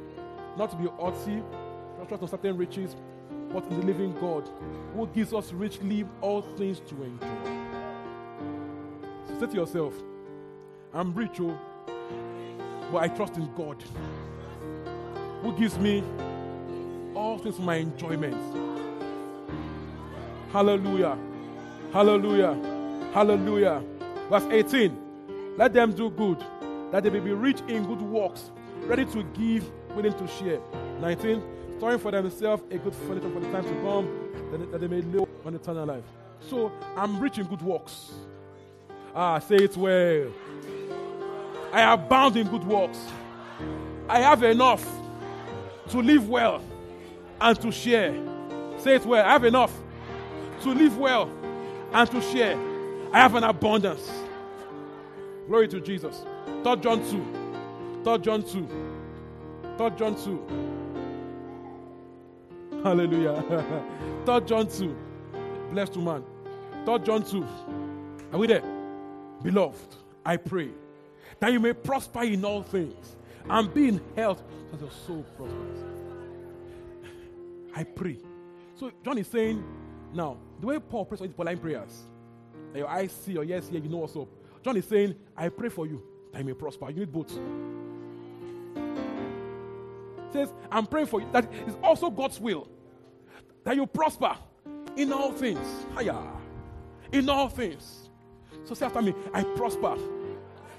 not 0.56 0.70
to 0.70 0.76
be 0.76 0.86
haughty, 0.86 1.42
trust 2.08 2.22
on 2.22 2.28
certain 2.28 2.56
riches, 2.56 2.96
but 3.52 3.64
in 3.70 3.80
the 3.80 3.86
living 3.86 4.12
God, 4.20 4.48
who 4.94 5.06
gives 5.08 5.32
us 5.32 5.52
richly 5.52 6.06
all 6.20 6.42
things 6.42 6.80
to 6.80 7.02
enjoy. 7.02 7.26
So 9.28 9.38
say 9.40 9.46
to 9.46 9.54
yourself, 9.54 9.94
I'm 10.92 11.14
rich, 11.14 11.38
oh, 11.40 11.56
but 12.90 13.02
I 13.02 13.08
trust 13.08 13.36
in 13.36 13.52
God, 13.54 13.82
who 15.42 15.52
gives 15.52 15.78
me 15.78 16.02
all 17.14 17.38
things 17.38 17.58
my 17.58 17.76
enjoyment. 17.76 18.36
Hallelujah. 20.52 21.18
Hallelujah. 21.92 22.54
Hallelujah. 23.12 23.82
Verse 24.30 24.44
18. 24.50 25.54
Let 25.56 25.72
them 25.72 25.92
do 25.92 26.10
good, 26.10 26.38
that 26.92 27.02
they 27.02 27.10
may 27.10 27.20
be 27.20 27.32
rich 27.32 27.60
in 27.68 27.84
good 27.86 28.00
works, 28.00 28.50
ready 28.82 29.04
to 29.06 29.22
give, 29.34 29.68
willing 29.94 30.14
to 30.14 30.26
share. 30.28 30.60
19. 31.00 31.42
Storing 31.78 31.98
for 31.98 32.10
themselves 32.10 32.62
a 32.70 32.78
good 32.78 32.94
furniture 32.94 33.30
for 33.30 33.40
the 33.40 33.50
time 33.50 33.64
to 33.64 33.74
come, 33.82 34.08
that 34.50 34.58
they, 34.58 34.64
that 34.66 34.80
they 34.80 34.88
may 34.88 35.02
live 35.02 35.28
on 35.44 35.54
eternal 35.54 35.86
life. 35.86 36.04
So 36.48 36.70
I'm 36.96 37.18
rich 37.20 37.38
in 37.38 37.46
good 37.46 37.62
works. 37.62 38.12
Ah, 39.14 39.38
say 39.38 39.56
it 39.56 39.76
well. 39.76 40.32
I 41.72 41.92
abound 41.92 42.36
in 42.36 42.48
good 42.48 42.64
works. 42.64 42.98
I 44.08 44.20
have 44.20 44.42
enough 44.42 44.86
to 45.90 45.98
live 45.98 46.28
well 46.28 46.62
and 47.40 47.60
to 47.60 47.70
share. 47.72 48.14
Say 48.78 48.96
it 48.96 49.06
well. 49.06 49.24
I 49.24 49.30
have 49.30 49.44
enough 49.44 49.72
to 50.62 50.70
live 50.70 50.98
well 50.98 51.30
and 51.92 52.10
to 52.10 52.20
share. 52.20 52.58
I 53.12 53.18
have 53.18 53.34
an 53.34 53.44
abundance. 53.44 54.10
Glory 55.46 55.68
to 55.68 55.80
Jesus. 55.80 56.24
3 56.62 56.76
John 56.76 57.02
2. 57.10 57.24
3 58.04 58.18
John 58.18 58.42
2. 58.42 58.68
3 59.78 59.90
John 59.96 60.14
2. 62.70 62.80
Hallelujah. 62.84 63.42
3 64.26 64.40
John 64.42 64.66
2. 64.68 64.96
Blessed 65.72 65.94
to 65.94 65.98
man. 66.00 66.24
3 66.84 66.98
John 67.00 67.22
2. 67.22 67.46
Are 68.32 68.38
we 68.38 68.46
there? 68.46 68.62
Beloved, 69.42 69.96
I 70.24 70.36
pray 70.36 70.70
that 71.40 71.52
you 71.52 71.60
may 71.60 71.72
prosper 71.72 72.24
in 72.24 72.44
all 72.44 72.62
things 72.62 73.16
and 73.48 73.72
be 73.74 73.88
in 73.88 74.00
health 74.16 74.42
as 74.72 74.80
your 74.80 74.90
soul 74.90 75.24
prospers. 75.36 75.84
I 77.74 77.84
pray. 77.84 78.18
So 78.74 78.90
John 79.04 79.18
is 79.18 79.26
saying, 79.26 79.64
now, 80.12 80.36
the 80.60 80.66
way 80.66 80.78
Paul 80.78 81.04
prays 81.04 81.20
his 81.20 81.32
Pauline 81.32 81.58
prayers, 81.58 82.02
that 82.72 82.78
your 82.78 82.88
eyes 82.88 83.12
see, 83.12 83.32
your 83.32 83.44
ears 83.44 83.68
hear, 83.68 83.80
you 83.80 83.88
know 83.88 83.98
what's 83.98 84.16
up. 84.16 84.28
John 84.64 84.76
is 84.76 84.86
saying, 84.86 85.14
I 85.36 85.48
pray 85.48 85.68
for 85.68 85.86
you 85.86 86.02
that 86.32 86.38
you 86.38 86.44
may 86.44 86.54
prosper. 86.54 86.90
You 86.90 87.00
need 87.00 87.12
both. 87.12 87.32
says, 90.32 90.52
I'm 90.70 90.86
praying 90.86 91.06
for 91.06 91.20
you. 91.20 91.28
That 91.32 91.52
is 91.66 91.76
also 91.82 92.10
God's 92.10 92.40
will. 92.40 92.68
That 93.64 93.76
you 93.76 93.86
prosper 93.86 94.36
in 94.96 95.12
all 95.12 95.32
things. 95.32 95.66
Hiya. 95.98 96.22
In 97.12 97.28
all 97.28 97.48
things. 97.48 98.10
So 98.64 98.74
say 98.74 98.86
after 98.86 99.02
me, 99.02 99.14
I 99.32 99.42
prosper 99.42 99.96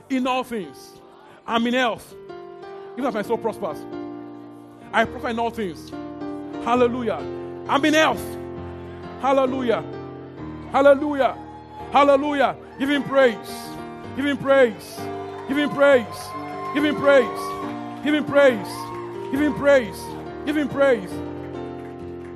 in 0.10 0.28
all 0.28 0.44
things. 0.44 1.00
I'm 1.46 1.66
in 1.68 1.74
health. 1.74 2.16
Even 3.00 3.08
if 3.08 3.14
my 3.14 3.22
soul 3.22 3.38
prospers. 3.38 3.78
I 4.92 5.06
prosper 5.06 5.30
in 5.30 5.40
all 5.40 5.52
things. 5.52 5.90
Hallelujah. 6.66 7.16
I'm 7.70 7.86
in 7.86 7.94
health. 7.94 8.22
Hallelujah. 9.22 9.86
Hallelujah. 10.74 11.38
Hallelujah. 11.94 12.58
Give 12.78 12.90
him 12.90 13.04
praise. 13.04 13.38
Give 14.18 14.26
him 14.26 14.38
praise. 14.38 15.00
Give 15.48 15.58
him 15.58 15.70
praise. 15.70 16.06
Give 16.74 16.84
him 16.84 16.96
praise. 16.98 17.42
Give 18.04 18.16
him 18.16 18.26
praise. 18.26 18.68
Give 19.32 19.40
him 19.40 19.54
praise. 19.54 20.00
Give 20.46 20.58
him 20.58 20.68
praise. 20.68 21.12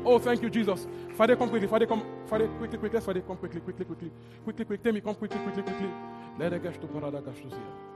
Oh, 0.05 0.17
thank 0.17 0.41
you, 0.41 0.49
Jesus. 0.49 0.87
Father, 1.17 1.35
come 1.35 1.49
quickly. 1.49 1.67
Father, 1.67 1.87
come. 1.87 2.05
Father, 2.27 2.47
quickly, 2.47 2.77
quickly. 2.77 3.01
Father, 3.01 3.19
come 3.19 3.35
quickly, 3.35 3.59
quickly, 3.59 3.83
quickly, 3.83 4.11
quickly, 4.45 4.63
quickly. 4.63 4.77
Tell 4.77 4.93
me, 4.93 5.01
come 5.01 5.15
quickly, 5.15 5.39
quickly, 5.39 5.63
quickly. 5.63 5.89
Let 6.39 6.51
the 6.51 6.59
gash 6.59 6.77
to 6.77 6.87
parada 6.87 7.19
gash 7.25 7.41
to 7.43 7.49
see. 7.49 7.92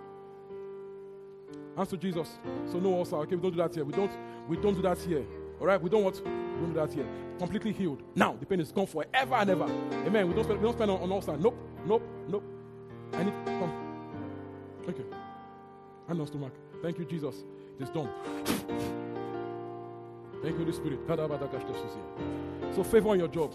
Answer 1.77 1.97
Jesus. 1.97 2.39
So 2.71 2.79
no 2.79 2.93
ulcer. 2.95 3.17
Okay, 3.17 3.35
we 3.35 3.41
don't 3.41 3.51
do 3.51 3.57
that 3.57 3.75
here. 3.75 3.85
We 3.85 3.93
don't. 3.93 4.11
We 4.47 4.57
don't 4.57 4.73
do 4.73 4.81
that 4.81 4.97
here. 4.99 5.25
All 5.59 5.67
right, 5.67 5.81
we 5.81 5.89
don't 5.89 6.03
want. 6.03 6.23
We 6.25 6.31
don't 6.31 6.73
do 6.73 6.79
that 6.79 6.91
here. 6.93 7.05
Completely 7.37 7.71
healed. 7.71 8.01
Now 8.15 8.35
the 8.39 8.45
pain 8.45 8.59
is 8.59 8.71
gone 8.71 8.87
forever 8.87 9.35
and 9.35 9.49
ever. 9.49 9.65
Amen. 10.05 10.27
We 10.27 10.33
don't 10.33 10.43
spend. 10.43 10.59
We 10.59 10.65
don't 10.65 10.73
spend 10.73 10.91
on, 10.91 11.01
on 11.01 11.11
ulcer. 11.11 11.37
Nope. 11.37 11.57
Nope. 11.85 12.03
Nope. 12.27 12.43
I 13.13 13.23
need. 13.23 13.33
Come. 13.45 13.87
You. 14.87 15.05
Hand 16.07 16.21
on 16.21 16.27
stomach. 16.27 16.53
Thank 16.81 16.97
you, 16.97 17.05
Jesus. 17.05 17.43
It 17.79 17.83
is 17.83 17.89
done. 17.89 18.09
Thank 20.41 20.57
you, 20.57 20.59
Holy 20.59 20.71
Spirit. 20.71 20.99
So 22.73 22.83
favor 22.83 23.09
on 23.09 23.19
your 23.19 23.27
job. 23.27 23.53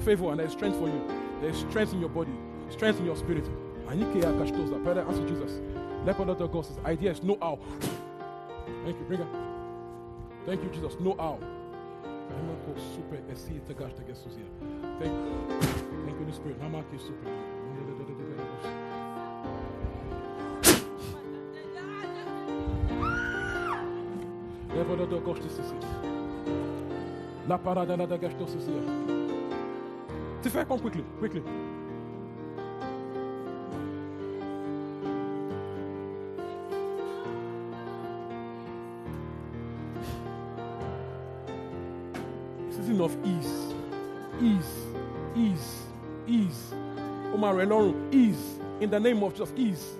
Favor 0.00 0.30
and 0.30 0.40
there's 0.40 0.52
strength 0.52 0.78
for 0.78 0.88
you. 0.88 1.00
There's 1.40 1.58
strength 1.58 1.92
in 1.92 2.00
your 2.00 2.08
body. 2.08 2.32
Strength 2.70 2.98
in 3.00 3.06
your 3.06 3.16
spirit. 3.16 3.48
Answer 3.88 5.28
Jesus. 5.28 5.60
Leopard 6.04 6.28
of 6.30 6.38
the 6.38 6.48
Ghosts. 6.48 6.78
Ideas. 6.84 7.22
no 7.22 7.38
out. 7.40 7.60
Thank 8.84 8.98
you, 8.98 9.04
bring 9.06 9.20
up. 9.20 9.28
Thank 10.46 10.62
you, 10.62 10.70
Jesus. 10.70 10.96
No 10.98 11.12
out. 11.18 11.40
Thank 12.28 12.42
you. 12.42 12.62
Thank 14.98 15.12
you, 16.08 16.18
Holy 16.18 16.32
Spirit. 16.32 16.60
Namaki 16.60 16.98
super. 17.00 17.30
Leopard 24.74 25.00
of 25.00 25.10
the 25.10 25.18
Ghosts. 25.20 25.44
This 25.44 25.58
is 25.58 25.70
here. 25.70 25.80
La 27.48 27.58
parada 27.58 27.96
da 27.96 28.16
gashtos 28.16 28.56
is 28.56 28.66
here. 28.66 28.82
To 30.42 30.50
fair 30.50 30.64
come 30.64 30.80
quickly, 30.80 31.04
quickly. 31.18 31.42
Elorun, 47.62 47.94
ease. 48.12 48.58
In 48.80 48.90
the 48.90 48.98
name 48.98 49.22
of 49.22 49.34
just 49.36 49.56
ease, 49.56 49.94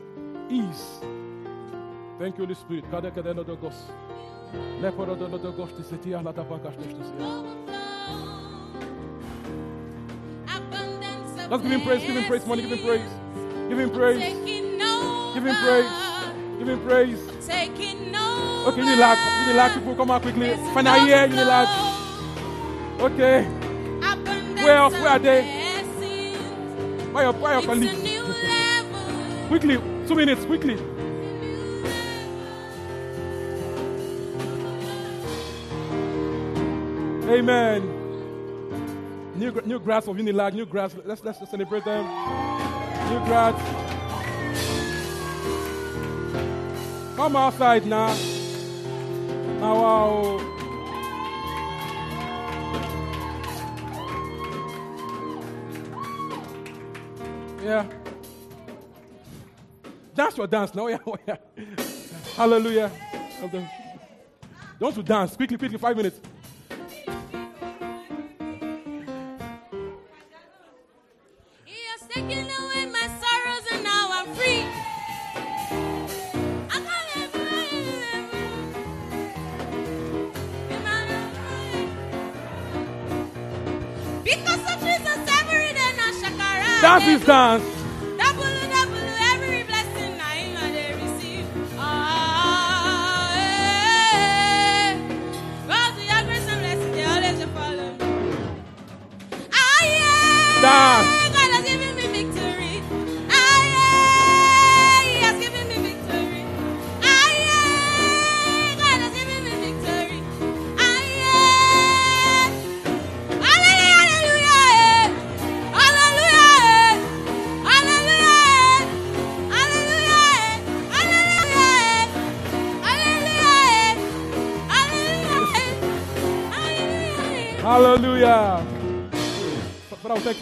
ease. 0.50 0.98
Thank 2.18 2.36
you, 2.36 2.44
Holy 2.44 2.54
Spirit. 2.54 2.84
Kada 2.90 3.10
kada 3.10 3.34
no 3.34 3.44
do 3.44 3.56
gos. 3.56 3.86
Leporo 4.80 5.16
do 5.16 5.28
do 5.38 5.52
gos 5.52 5.70
de 5.78 5.82
setia 5.84 6.22
la 6.22 6.32
da 6.32 6.42
bagash 6.42 6.76
de 6.76 6.84
setia. 6.84 7.62
Let's 11.48 11.62
give 11.62 11.72
him 11.72 11.80
praise, 11.82 12.00
give 12.02 12.16
him 12.16 12.24
praise, 12.24 12.46
money, 12.46 12.62
give 12.62 12.72
him 12.72 12.84
praise. 12.84 13.10
Give 13.68 13.78
him 13.78 13.90
praise. 13.90 14.18
Give 15.34 15.46
him 15.46 15.56
praise. 15.62 15.90
Give 16.58 16.68
him 16.68 16.80
praise. 16.80 17.20
Okay, 18.66 18.80
Unilag. 18.80 19.18
You 19.46 19.54
lag 19.54 19.72
people. 19.74 19.94
Come 19.94 20.10
out 20.10 20.22
quickly. 20.22 20.56
Final 20.74 21.06
year, 21.06 21.26
you 21.26 21.36
need 21.36 21.44
lag. 21.44 21.68
Okay. 23.00 23.44
Where 24.62 24.76
else? 24.76 24.94
Where 24.94 25.08
are 25.08 25.18
they? 25.18 25.61
Why 27.12 27.24
your 27.24 27.62
colleagues? 27.62 28.00
quickly. 29.48 29.76
Two 30.08 30.14
minutes, 30.14 30.44
quickly. 30.46 30.78
Amen. 37.28 37.82
New, 39.36 39.52
new 39.66 39.78
grads 39.78 40.08
of 40.08 40.16
Unilag, 40.16 40.54
new 40.54 40.64
grads. 40.64 40.96
Let's, 41.04 41.22
let's 41.22 41.50
celebrate 41.50 41.84
them. 41.84 42.04
New 43.10 43.24
grads. 43.26 43.60
Come 47.16 47.36
outside 47.36 47.86
now. 47.86 48.16
Now, 49.60 49.74
wow. 49.74 50.41
Dance 60.14 60.36
your 60.36 60.46
dance 60.46 60.74
now. 60.74 60.86
Yeah, 60.88 60.98
yeah. 61.26 61.36
Hallelujah. 62.36 62.90
Don't 64.78 64.96
you 64.96 65.02
dance. 65.02 65.36
Quickly, 65.36 65.56
quickly, 65.56 65.78
five 65.78 65.96
minutes. 65.96 66.20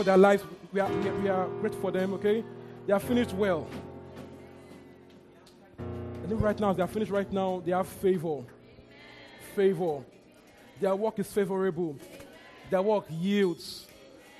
For 0.00 0.04
their 0.04 0.16
lives. 0.16 0.42
We 0.72 0.80
are, 0.80 0.90
we 0.90 1.28
are, 1.28 1.42
are 1.42 1.48
grateful 1.60 1.82
for 1.82 1.90
them, 1.90 2.14
okay? 2.14 2.42
They 2.86 2.92
are 2.94 2.98
finished 2.98 3.34
well. 3.34 3.66
I 5.78 6.26
think 6.26 6.40
right 6.40 6.58
now, 6.58 6.72
they 6.72 6.82
are 6.82 6.88
finished 6.88 7.12
right 7.12 7.30
now. 7.30 7.62
They 7.62 7.72
have 7.72 7.86
favor. 7.86 8.42
Favor. 9.54 10.02
Their 10.80 10.96
work 10.96 11.18
is 11.18 11.30
favorable. 11.30 11.98
Their 12.70 12.80
work 12.80 13.04
yields. 13.10 13.88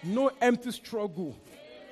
No 0.03 0.31
empty 0.41 0.73
struggle. 0.73 1.37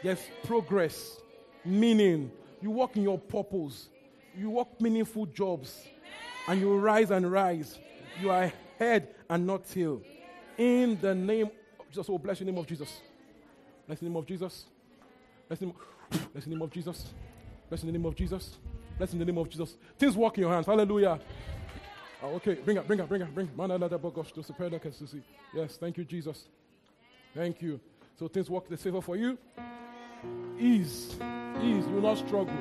There's 0.02 0.22
progress, 0.44 1.18
meaning. 1.62 2.32
You 2.62 2.70
work 2.70 2.96
in 2.96 3.02
your 3.02 3.18
purpose. 3.18 3.90
You 4.34 4.48
work 4.48 4.80
meaningful 4.80 5.26
jobs. 5.26 5.78
And 6.46 6.58
you 6.58 6.74
rise 6.74 7.10
and 7.10 7.30
rise. 7.30 7.78
You 8.18 8.30
are 8.30 8.50
head 8.78 9.14
and 9.28 9.46
not 9.46 9.68
tail. 9.68 10.00
In 10.56 10.98
the 11.02 11.14
name 11.14 11.50
of 11.78 11.86
Jesus. 11.90 12.06
Oh, 12.08 12.16
bless 12.16 12.38
the 12.38 12.46
name 12.46 12.56
of 12.56 12.66
Jesus. 12.66 13.02
Bless 13.88 13.98
the 13.98 14.04
name 14.04 14.16
of 14.16 14.26
Jesus. 14.26 14.66
Bless 15.48 15.58
the 15.58 15.66
name, 15.66 15.74
bless 16.32 16.44
the 16.44 16.50
name 16.50 16.62
of 16.62 16.70
Jesus. 16.70 17.06
Bless 17.68 17.80
the 17.80 17.90
name 17.90 18.06
of 18.06 18.14
Jesus. 18.14 18.58
Bless 18.98 19.12
in 19.12 19.18
the 19.18 19.24
name 19.24 19.38
of 19.38 19.48
Jesus. 19.48 19.76
Things 19.98 20.16
work 20.16 20.36
in 20.38 20.42
your 20.42 20.52
hands. 20.52 20.66
Hallelujah. 20.66 21.18
Oh, 22.22 22.34
okay, 22.34 22.54
bring 22.54 22.76
her, 22.76 22.82
bring 22.82 22.98
her, 22.98 23.06
bring 23.06 23.20
her, 23.20 23.26
bring 23.26 23.46
her. 23.46 25.22
Yes, 25.54 25.76
thank 25.76 25.96
you, 25.96 26.04
Jesus. 26.04 26.44
Thank 27.34 27.62
you. 27.62 27.80
So 28.18 28.26
things 28.26 28.50
work 28.50 28.68
the 28.68 28.76
favor 28.76 29.00
for 29.00 29.16
you. 29.16 29.38
Ease. 30.58 31.14
Ease. 31.62 31.86
You 31.86 31.94
will 31.94 32.02
not 32.02 32.18
struggle. 32.18 32.56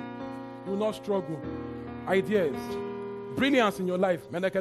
You 0.65 0.71
will 0.71 0.77
not 0.77 0.95
struggle. 0.95 1.41
Ideas. 2.07 2.55
Brilliance 3.35 3.79
in 3.79 3.87
your 3.87 3.97
life. 3.97 4.29
Bring 4.29 4.43
her, 4.43 4.51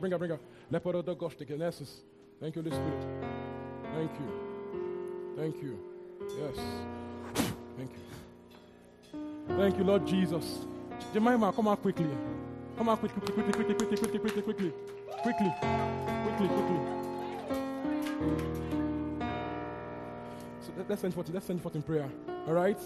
bring 0.00 0.12
her, 0.12 0.18
bring 0.18 0.30
her. 0.30 0.40
Leporodo 0.72 1.16
gosh, 1.18 1.36
the 1.36 1.44
genesis. 1.44 2.00
Thank 2.40 2.56
you, 2.56 2.62
Holy 2.62 2.74
Spirit. 2.74 3.06
Thank 3.94 4.10
you. 4.12 5.36
Thank 5.36 5.62
you. 5.62 5.95
Yes. 6.38 6.56
Thank 7.76 7.90
you. 7.92 9.56
Thank 9.56 9.78
you, 9.78 9.84
Lord 9.84 10.06
Jesus. 10.06 10.64
Jemima, 11.12 11.52
come 11.52 11.68
out 11.68 11.80
quickly. 11.82 12.06
Come 12.76 12.88
out 12.88 12.98
quickly, 13.00 13.20
quickly, 13.20 13.52
quickly, 13.52 13.74
quickly, 13.74 13.96
quickly, 13.96 14.18
quickly, 14.18 14.42
quickly, 14.42 14.72
quickly, 15.22 15.52
quickly, 16.24 16.48
quickly. 16.48 16.80
So 20.60 20.72
let- 20.76 20.88
let's 20.90 21.00
send 21.00 21.14
forth, 21.14 21.28
let's 21.32 21.46
send 21.46 21.62
forth 21.62 21.74
in 21.74 21.82
prayer. 21.82 22.08
All 22.46 22.54
right. 22.54 22.78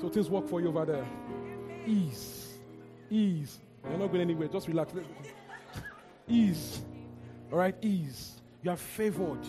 So 0.00 0.08
things 0.08 0.30
work 0.30 0.48
for 0.48 0.60
you 0.60 0.68
over 0.68 0.84
there. 0.84 1.06
Ease. 1.86 2.58
Ease. 3.10 3.58
You're 3.88 3.98
not 3.98 4.08
going 4.08 4.20
anywhere. 4.20 4.48
Just 4.48 4.68
relax. 4.68 4.92
Ease. 6.28 6.80
All 7.50 7.58
right? 7.58 7.74
Ease. 7.82 8.40
You 8.62 8.70
are 8.70 8.76
favored. 8.76 9.40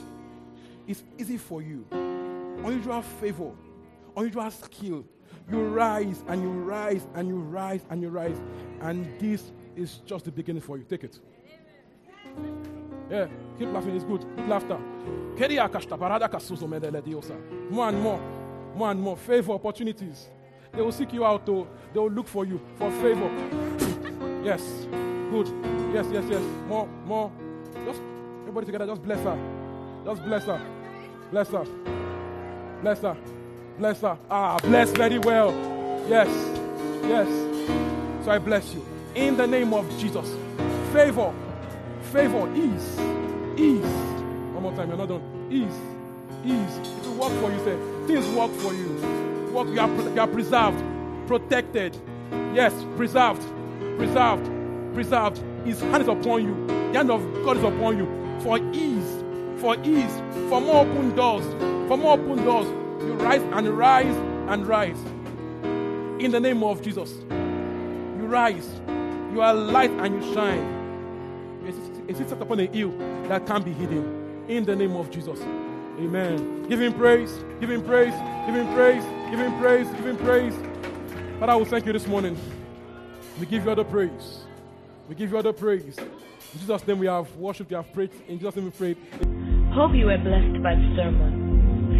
It's 0.87 1.03
easy 1.19 1.37
for 1.37 1.61
you. 1.61 1.85
Unusual 2.63 3.01
favor. 3.01 3.51
Unusual 4.15 4.51
skill. 4.51 5.05
You 5.51 5.63
rise 5.65 6.23
and 6.27 6.41
you 6.41 6.49
rise 6.49 7.07
and 7.15 7.27
you 7.27 7.37
rise 7.37 7.81
and 7.89 8.01
you 8.01 8.09
rise. 8.09 8.39
And 8.81 9.07
this 9.19 9.51
is 9.75 9.97
just 10.05 10.25
the 10.25 10.31
beginning 10.31 10.61
for 10.61 10.77
you. 10.77 10.83
Take 10.83 11.03
it. 11.03 11.19
Yeah, 13.09 13.27
keep 13.59 13.69
laughing. 13.69 13.95
It's 13.95 14.05
good. 14.05 14.25
Keep 14.37 14.47
laughter. 14.47 14.79
More 17.69 17.89
and 17.89 18.01
more. 18.01 18.19
More 18.75 18.91
and 18.91 19.01
more. 19.01 19.17
Favor 19.17 19.53
opportunities. 19.53 20.29
They 20.71 20.81
will 20.81 20.91
seek 20.91 21.13
you 21.13 21.25
out. 21.25 21.45
To, 21.45 21.67
they 21.93 21.99
will 21.99 22.09
look 22.11 22.27
for 22.27 22.45
you 22.45 22.59
for 22.77 22.89
favor. 23.01 23.29
yes. 24.43 24.61
Good. 25.29 25.47
Yes, 25.93 26.05
yes, 26.11 26.23
yes. 26.29 26.41
More, 26.67 26.87
more. 27.05 27.31
Just 27.85 28.01
everybody 28.41 28.65
together. 28.67 28.85
Just 28.87 29.03
bless 29.03 29.19
her. 29.23 29.37
Just 30.05 30.23
bless 30.23 30.43
her. 30.45 30.61
Bless 31.31 31.49
her. 31.49 31.65
Bless 32.83 32.99
her. 32.99 33.15
Bless 33.79 34.01
her. 34.01 34.17
Ah, 34.29 34.59
bless 34.61 34.91
very 34.91 35.17
well. 35.17 35.51
Yes. 36.09 36.27
Yes. 37.05 37.29
So 38.25 38.31
I 38.31 38.37
bless 38.39 38.73
you. 38.73 38.85
In 39.15 39.37
the 39.37 39.47
name 39.47 39.73
of 39.73 39.89
Jesus. 39.99 40.29
Favor. 40.91 41.33
Favor. 42.11 42.53
Ease. 42.53 42.99
Ease. 43.57 43.85
One 44.51 44.63
more 44.63 44.75
time. 44.75 44.89
You're 44.89 44.97
not 44.97 45.07
done. 45.07 45.47
Ease. 45.49 45.79
Ease. 46.43 46.77
It 46.99 47.07
will 47.07 47.29
work 47.29 47.31
for 47.39 47.51
you. 47.53 47.59
Say, 47.63 47.77
things 48.05 48.27
work 48.35 48.51
for 48.51 48.73
you. 48.73 48.89
Work. 49.53 49.69
You 49.69 49.79
are, 49.79 50.09
you 50.13 50.19
are 50.19 50.27
preserved. 50.27 50.83
Protected. 51.25 51.95
Yes. 52.53 52.73
Preserved. 52.97 53.43
Preserved. 53.95 54.93
Preserved. 54.93 55.41
His 55.65 55.79
hand 55.79 56.01
is 56.01 56.09
upon 56.09 56.43
you. 56.43 56.67
The 56.91 56.97
hand 56.97 57.11
of 57.11 57.23
God 57.45 57.55
is 57.55 57.63
upon 57.63 57.97
you. 57.97 58.39
For 58.41 58.57
ease. 58.73 59.23
For 59.61 59.77
ease. 59.85 60.21
For 60.49 60.59
more 60.59 60.85
open 60.85 61.15
doors. 61.15 61.45
For 61.87 61.97
more 61.97 62.13
open 62.13 62.43
doors. 62.43 62.67
You 63.03 63.13
rise 63.13 63.41
and 63.41 63.67
rise 63.69 64.15
and 64.47 64.65
rise. 64.67 64.99
In 66.23 66.31
the 66.31 66.39
name 66.39 66.63
of 66.63 66.81
Jesus. 66.81 67.11
You 67.29 68.25
rise. 68.27 68.69
You 69.31 69.41
are 69.41 69.53
light 69.53 69.91
and 69.91 70.23
you 70.23 70.33
shine. 70.33 70.81
It 72.07 72.17
sits 72.17 72.31
upon 72.31 72.59
a 72.59 72.65
hill 72.65 72.91
that 73.27 73.45
can't 73.45 73.63
be 73.63 73.71
hidden. 73.73 74.45
In 74.47 74.65
the 74.65 74.75
name 74.75 74.95
of 74.95 75.09
Jesus. 75.09 75.39
Amen. 75.99 76.67
Give 76.67 76.79
him 76.81 76.93
praise. 76.93 77.31
Give 77.59 77.69
him 77.69 77.83
praise. 77.83 78.13
Give 78.45 78.55
him 78.55 78.73
praise. 78.73 79.03
Give 79.29 79.39
him 79.39 79.57
praise. 79.59 79.87
Give 79.87 80.05
him 80.05 80.17
praise. 80.17 80.53
Father, 81.39 81.53
I 81.53 81.55
will 81.55 81.65
thank 81.65 81.85
you 81.85 81.93
this 81.93 82.07
morning. 82.07 82.37
We 83.39 83.45
give 83.45 83.63
you 83.63 83.69
all 83.69 83.75
the 83.75 83.85
praise. 83.85 84.43
We 85.07 85.15
give 85.15 85.31
you 85.31 85.37
all 85.37 85.43
the 85.43 85.53
praise. 85.53 85.97
In 85.97 86.59
Jesus' 86.59 86.85
name 86.87 86.99
we 86.99 87.07
have 87.07 87.33
worshiped, 87.35 87.69
we 87.69 87.75
have 87.75 87.91
prayed. 87.93 88.11
In 88.27 88.37
Jesus' 88.37 88.55
name 88.55 88.65
we 88.65 88.71
prayed. 88.71 88.97
Hope 89.73 89.93
you 89.93 90.05
were 90.05 90.17
blessed 90.17 90.61
by 90.61 90.75
the 90.75 90.93
sermon. 90.95 91.42